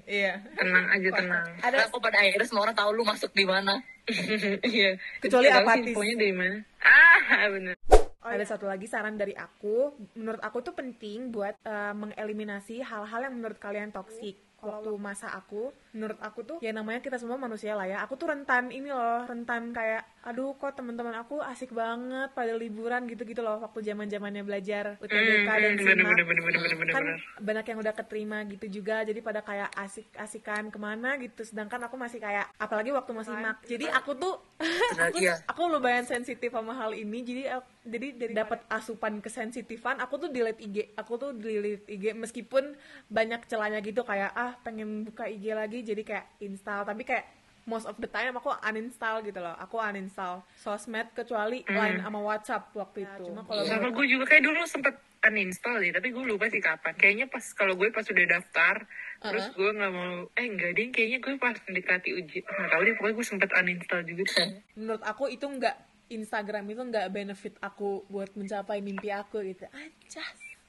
Iya. 0.06 0.38
Tenang 0.54 0.86
aja 0.86 1.08
tenang. 1.18 1.46
Ada 1.66 1.90
kok 1.90 1.98
pada 1.98 2.22
akhirnya 2.22 2.46
semua 2.46 2.62
orang 2.70 2.78
tahu 2.78 2.90
lu 2.94 3.02
masuk 3.02 3.34
di 3.34 3.42
mana. 3.42 3.74
Iya. 4.64 4.96
Kecuali 5.18 5.50
apatis. 5.50 5.90
infonya 5.90 6.14
dari 6.14 6.34
mana. 6.34 6.58
Ah 6.78 7.50
bener. 7.50 7.74
Ada 8.22 8.44
satu 8.54 8.70
lagi 8.70 8.86
saran 8.86 9.18
dari 9.18 9.34
aku. 9.34 9.98
Menurut 10.14 10.38
aku 10.46 10.62
tuh 10.62 10.78
penting 10.78 11.34
buat 11.34 11.58
eh, 11.66 11.92
mengeliminasi 11.92 12.86
hal-hal 12.86 13.20
yang 13.26 13.34
menurut 13.34 13.58
kalian 13.58 13.90
toksik 13.90 14.38
waktu 14.62 14.90
masa 14.98 15.30
aku 15.30 15.70
menurut 15.98 16.18
aku 16.20 16.40
tuh 16.44 16.56
ya 16.58 16.70
namanya 16.70 17.00
kita 17.00 17.16
semua 17.16 17.34
manusia 17.36 17.74
lah 17.74 17.84
ya 17.84 17.98
aku 17.98 18.14
tuh 18.14 18.30
rentan 18.30 18.70
ini 18.70 18.88
loh 18.88 19.26
rentan 19.26 19.70
kayak 19.70 20.06
aduh 20.20 20.54
kok 20.54 20.72
teman-teman 20.72 21.16
aku 21.16 21.40
asik 21.42 21.72
banget 21.72 22.30
pada 22.30 22.52
liburan 22.52 23.04
gitu-gitu 23.04 23.40
loh 23.40 23.58
waktu 23.58 23.82
zaman 23.82 24.06
zamannya 24.06 24.40
belajar 24.40 24.94
UTBK 24.98 25.10
dan 25.48 25.66
Hmm, 25.68 25.80
bener 25.80 25.96
simak 25.96 26.12
bener 26.12 26.24
bener 26.24 26.42
bener 26.44 26.60
bener 26.60 26.76
bener 26.78 26.92
kan 26.92 27.02
bener. 27.02 27.18
banyak 27.40 27.64
yang 27.66 27.78
udah 27.78 27.94
keterima 27.94 28.38
gitu 28.46 28.66
juga 28.72 29.02
jadi 29.02 29.18
pada 29.18 29.40
kayak 29.40 29.70
asik-asikan 29.74 30.68
ke 30.68 30.78
mana 30.78 31.16
gitu 31.16 31.42
sedangkan 31.42 31.80
aku 31.82 31.96
masih 31.96 32.18
kayak 32.18 32.46
apalagi 32.56 32.90
waktu 32.90 33.10
masih 33.10 33.34
mak 33.34 33.58
jadi 33.64 33.90
aku 33.90 34.14
tuh 34.14 34.34
Benar, 34.58 35.06
aku, 35.08 35.16
iya. 35.18 35.34
aku 35.44 35.62
lumayan 35.66 36.04
sensitif 36.04 36.50
sama 36.50 36.72
hal 36.72 36.92
ini 36.92 37.18
jadi 37.20 37.42
aku- 37.56 37.74
jadi 37.88 38.08
dari 38.12 38.32
dapat 38.34 38.60
asupan 38.68 39.18
kesensitifan 39.18 39.96
aku 39.96 40.18
tuh 40.18 40.28
delete 40.28 40.60
IG 40.60 40.76
aku 40.92 41.16
tuh 41.16 41.30
delete 41.32 41.86
IG 41.86 42.12
meskipun 42.12 42.76
banyak 43.08 43.46
celahnya 43.46 43.80
gitu 43.80 44.02
kayak 44.02 44.28
ah 44.30 44.52
pengen 44.58 45.02
buka 45.02 45.24
IG 45.24 45.44
lagi 45.52 45.78
jadi 45.88 46.02
kayak 46.04 46.26
install. 46.44 46.84
Tapi 46.84 47.02
kayak 47.08 47.24
most 47.68 47.84
of 47.84 47.96
the 48.00 48.08
time 48.08 48.32
aku 48.36 48.48
uninstall 48.64 49.20
gitu 49.20 49.40
loh. 49.40 49.56
Aku 49.60 49.76
uninstall 49.80 50.44
sosmed 50.56 51.12
kecuali 51.12 51.64
line 51.68 52.00
sama 52.00 52.20
WhatsApp 52.20 52.72
waktu 52.72 53.04
itu. 53.04 53.24
cuma 53.28 53.44
kalau 53.44 53.64
sama 53.64 53.88
gue 53.92 54.06
juga. 54.08 54.24
Kayak 54.28 54.44
dulu 54.48 54.60
sempet 54.64 54.94
uninstall 55.18 55.82
sih 55.82 55.90
tapi 55.92 56.08
gue 56.14 56.24
lupa 56.24 56.48
sih 56.48 56.64
kapan. 56.64 56.94
Kayaknya 56.96 57.26
pas 57.28 57.44
kalau 57.52 57.76
gue 57.76 57.88
pas 57.92 58.04
udah 58.04 58.26
daftar 58.28 58.74
terus 59.18 59.46
gue 59.50 59.70
nggak 59.74 59.92
mau 59.92 60.30
eh 60.38 60.46
enggak 60.46 60.70
deh 60.78 60.88
kayaknya 60.94 61.18
gue 61.20 61.32
pas 61.36 61.56
mendekati 61.68 62.10
uji. 62.16 62.38
Nggak 62.44 62.68
tahu 62.72 62.80
deh 62.84 62.94
pokoknya 62.96 63.14
gue 63.20 63.26
sempet 63.26 63.50
uninstall 63.52 64.02
juga 64.08 64.22
tuh 64.28 64.48
menurut 64.78 65.02
aku 65.04 65.24
itu 65.28 65.44
nggak 65.44 65.76
Instagram 66.08 66.64
itu 66.72 66.82
nggak 66.88 67.06
benefit 67.12 67.54
aku 67.60 68.08
buat 68.08 68.32
mencapai 68.32 68.80
mimpi 68.80 69.12
aku 69.12 69.44
gitu. 69.44 69.68
Aja 69.68 70.24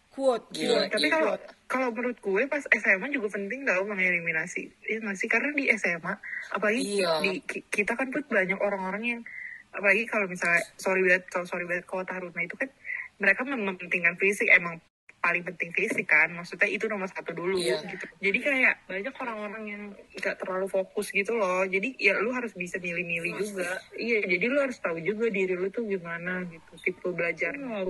quote 0.10 0.46
Gila, 0.50 0.74
quote 0.80 0.90
tapi 0.90 1.06
iya. 1.06 1.14
kalau 1.14 1.34
kalau 1.66 1.88
menurut 1.90 2.18
gue 2.18 2.42
pas 2.46 2.64
SMA 2.64 3.08
juga 3.10 3.30
penting 3.32 3.62
tau 3.62 3.84
mengeliminasi 3.84 4.62
ya 4.84 4.98
nggak 4.98 5.16
sih 5.16 5.28
karena 5.28 5.50
di 5.52 5.70
SMA 5.72 6.14
apalagi 6.50 6.82
Iya. 6.98 7.12
di 7.20 7.32
ki- 7.42 7.66
kita 7.68 7.94
kan 7.94 8.10
put 8.10 8.26
banyak 8.26 8.58
orang-orang 8.58 9.04
yang 9.08 9.22
apalagi 9.70 10.04
kalau 10.04 10.26
misalnya 10.26 10.66
sorry 10.76 11.02
banget 11.04 11.24
kalau 11.28 11.46
sorry 11.46 11.64
banget 11.64 11.86
kalau 11.86 12.02
Taruna 12.02 12.42
itu 12.42 12.56
kan 12.56 12.70
mereka 13.16 13.42
mem- 13.44 13.62
mementingkan 13.64 14.16
fisik 14.16 14.50
emang 14.50 14.82
paling 15.20 15.44
penting 15.44 15.70
fisik 15.70 16.08
kan 16.08 16.32
maksudnya 16.32 16.66
itu 16.66 16.88
nomor 16.88 17.06
satu 17.06 17.30
dulu 17.30 17.54
Iya. 17.54 17.84
gitu 17.84 18.08
jadi 18.18 18.40
kayak 18.40 18.76
banyak 18.88 19.14
orang-orang 19.14 19.64
yang 19.68 19.84
gak 20.18 20.36
terlalu 20.38 20.66
fokus 20.66 21.12
gitu 21.12 21.36
loh 21.36 21.62
jadi 21.64 21.92
ya 21.94 22.18
lu 22.18 22.32
harus 22.32 22.56
bisa 22.56 22.80
milih-milih 22.80 23.36
juga 23.38 23.78
iya 23.94 24.24
jadi 24.24 24.46
lu 24.48 24.58
harus 24.58 24.80
tahu 24.80 24.98
juga 24.98 25.28
diri 25.28 25.54
lu 25.54 25.68
tuh 25.68 25.84
gimana 25.84 26.48
gitu 26.48 26.72
tipe 26.82 27.04
belajarnya 27.06 27.84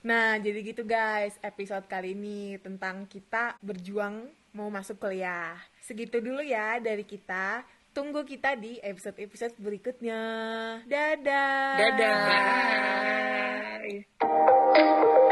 Nah, 0.00 0.40
jadi 0.40 0.64
gitu 0.64 0.82
guys, 0.88 1.36
episode 1.44 1.84
kali 1.84 2.16
ini 2.16 2.56
tentang 2.56 3.04
kita 3.04 3.60
berjuang 3.60 4.32
mau 4.56 4.72
masuk 4.72 4.96
kuliah. 4.96 5.60
Segitu 5.84 6.24
dulu 6.24 6.40
ya 6.40 6.80
dari 6.80 7.04
kita. 7.04 7.62
Tunggu 7.90 8.22
kita 8.22 8.54
di 8.54 8.78
episode-episode 8.80 9.58
berikutnya. 9.58 10.22
Dadah. 10.86 11.74
Dadah. 11.76 12.16
Bye. 13.82 15.29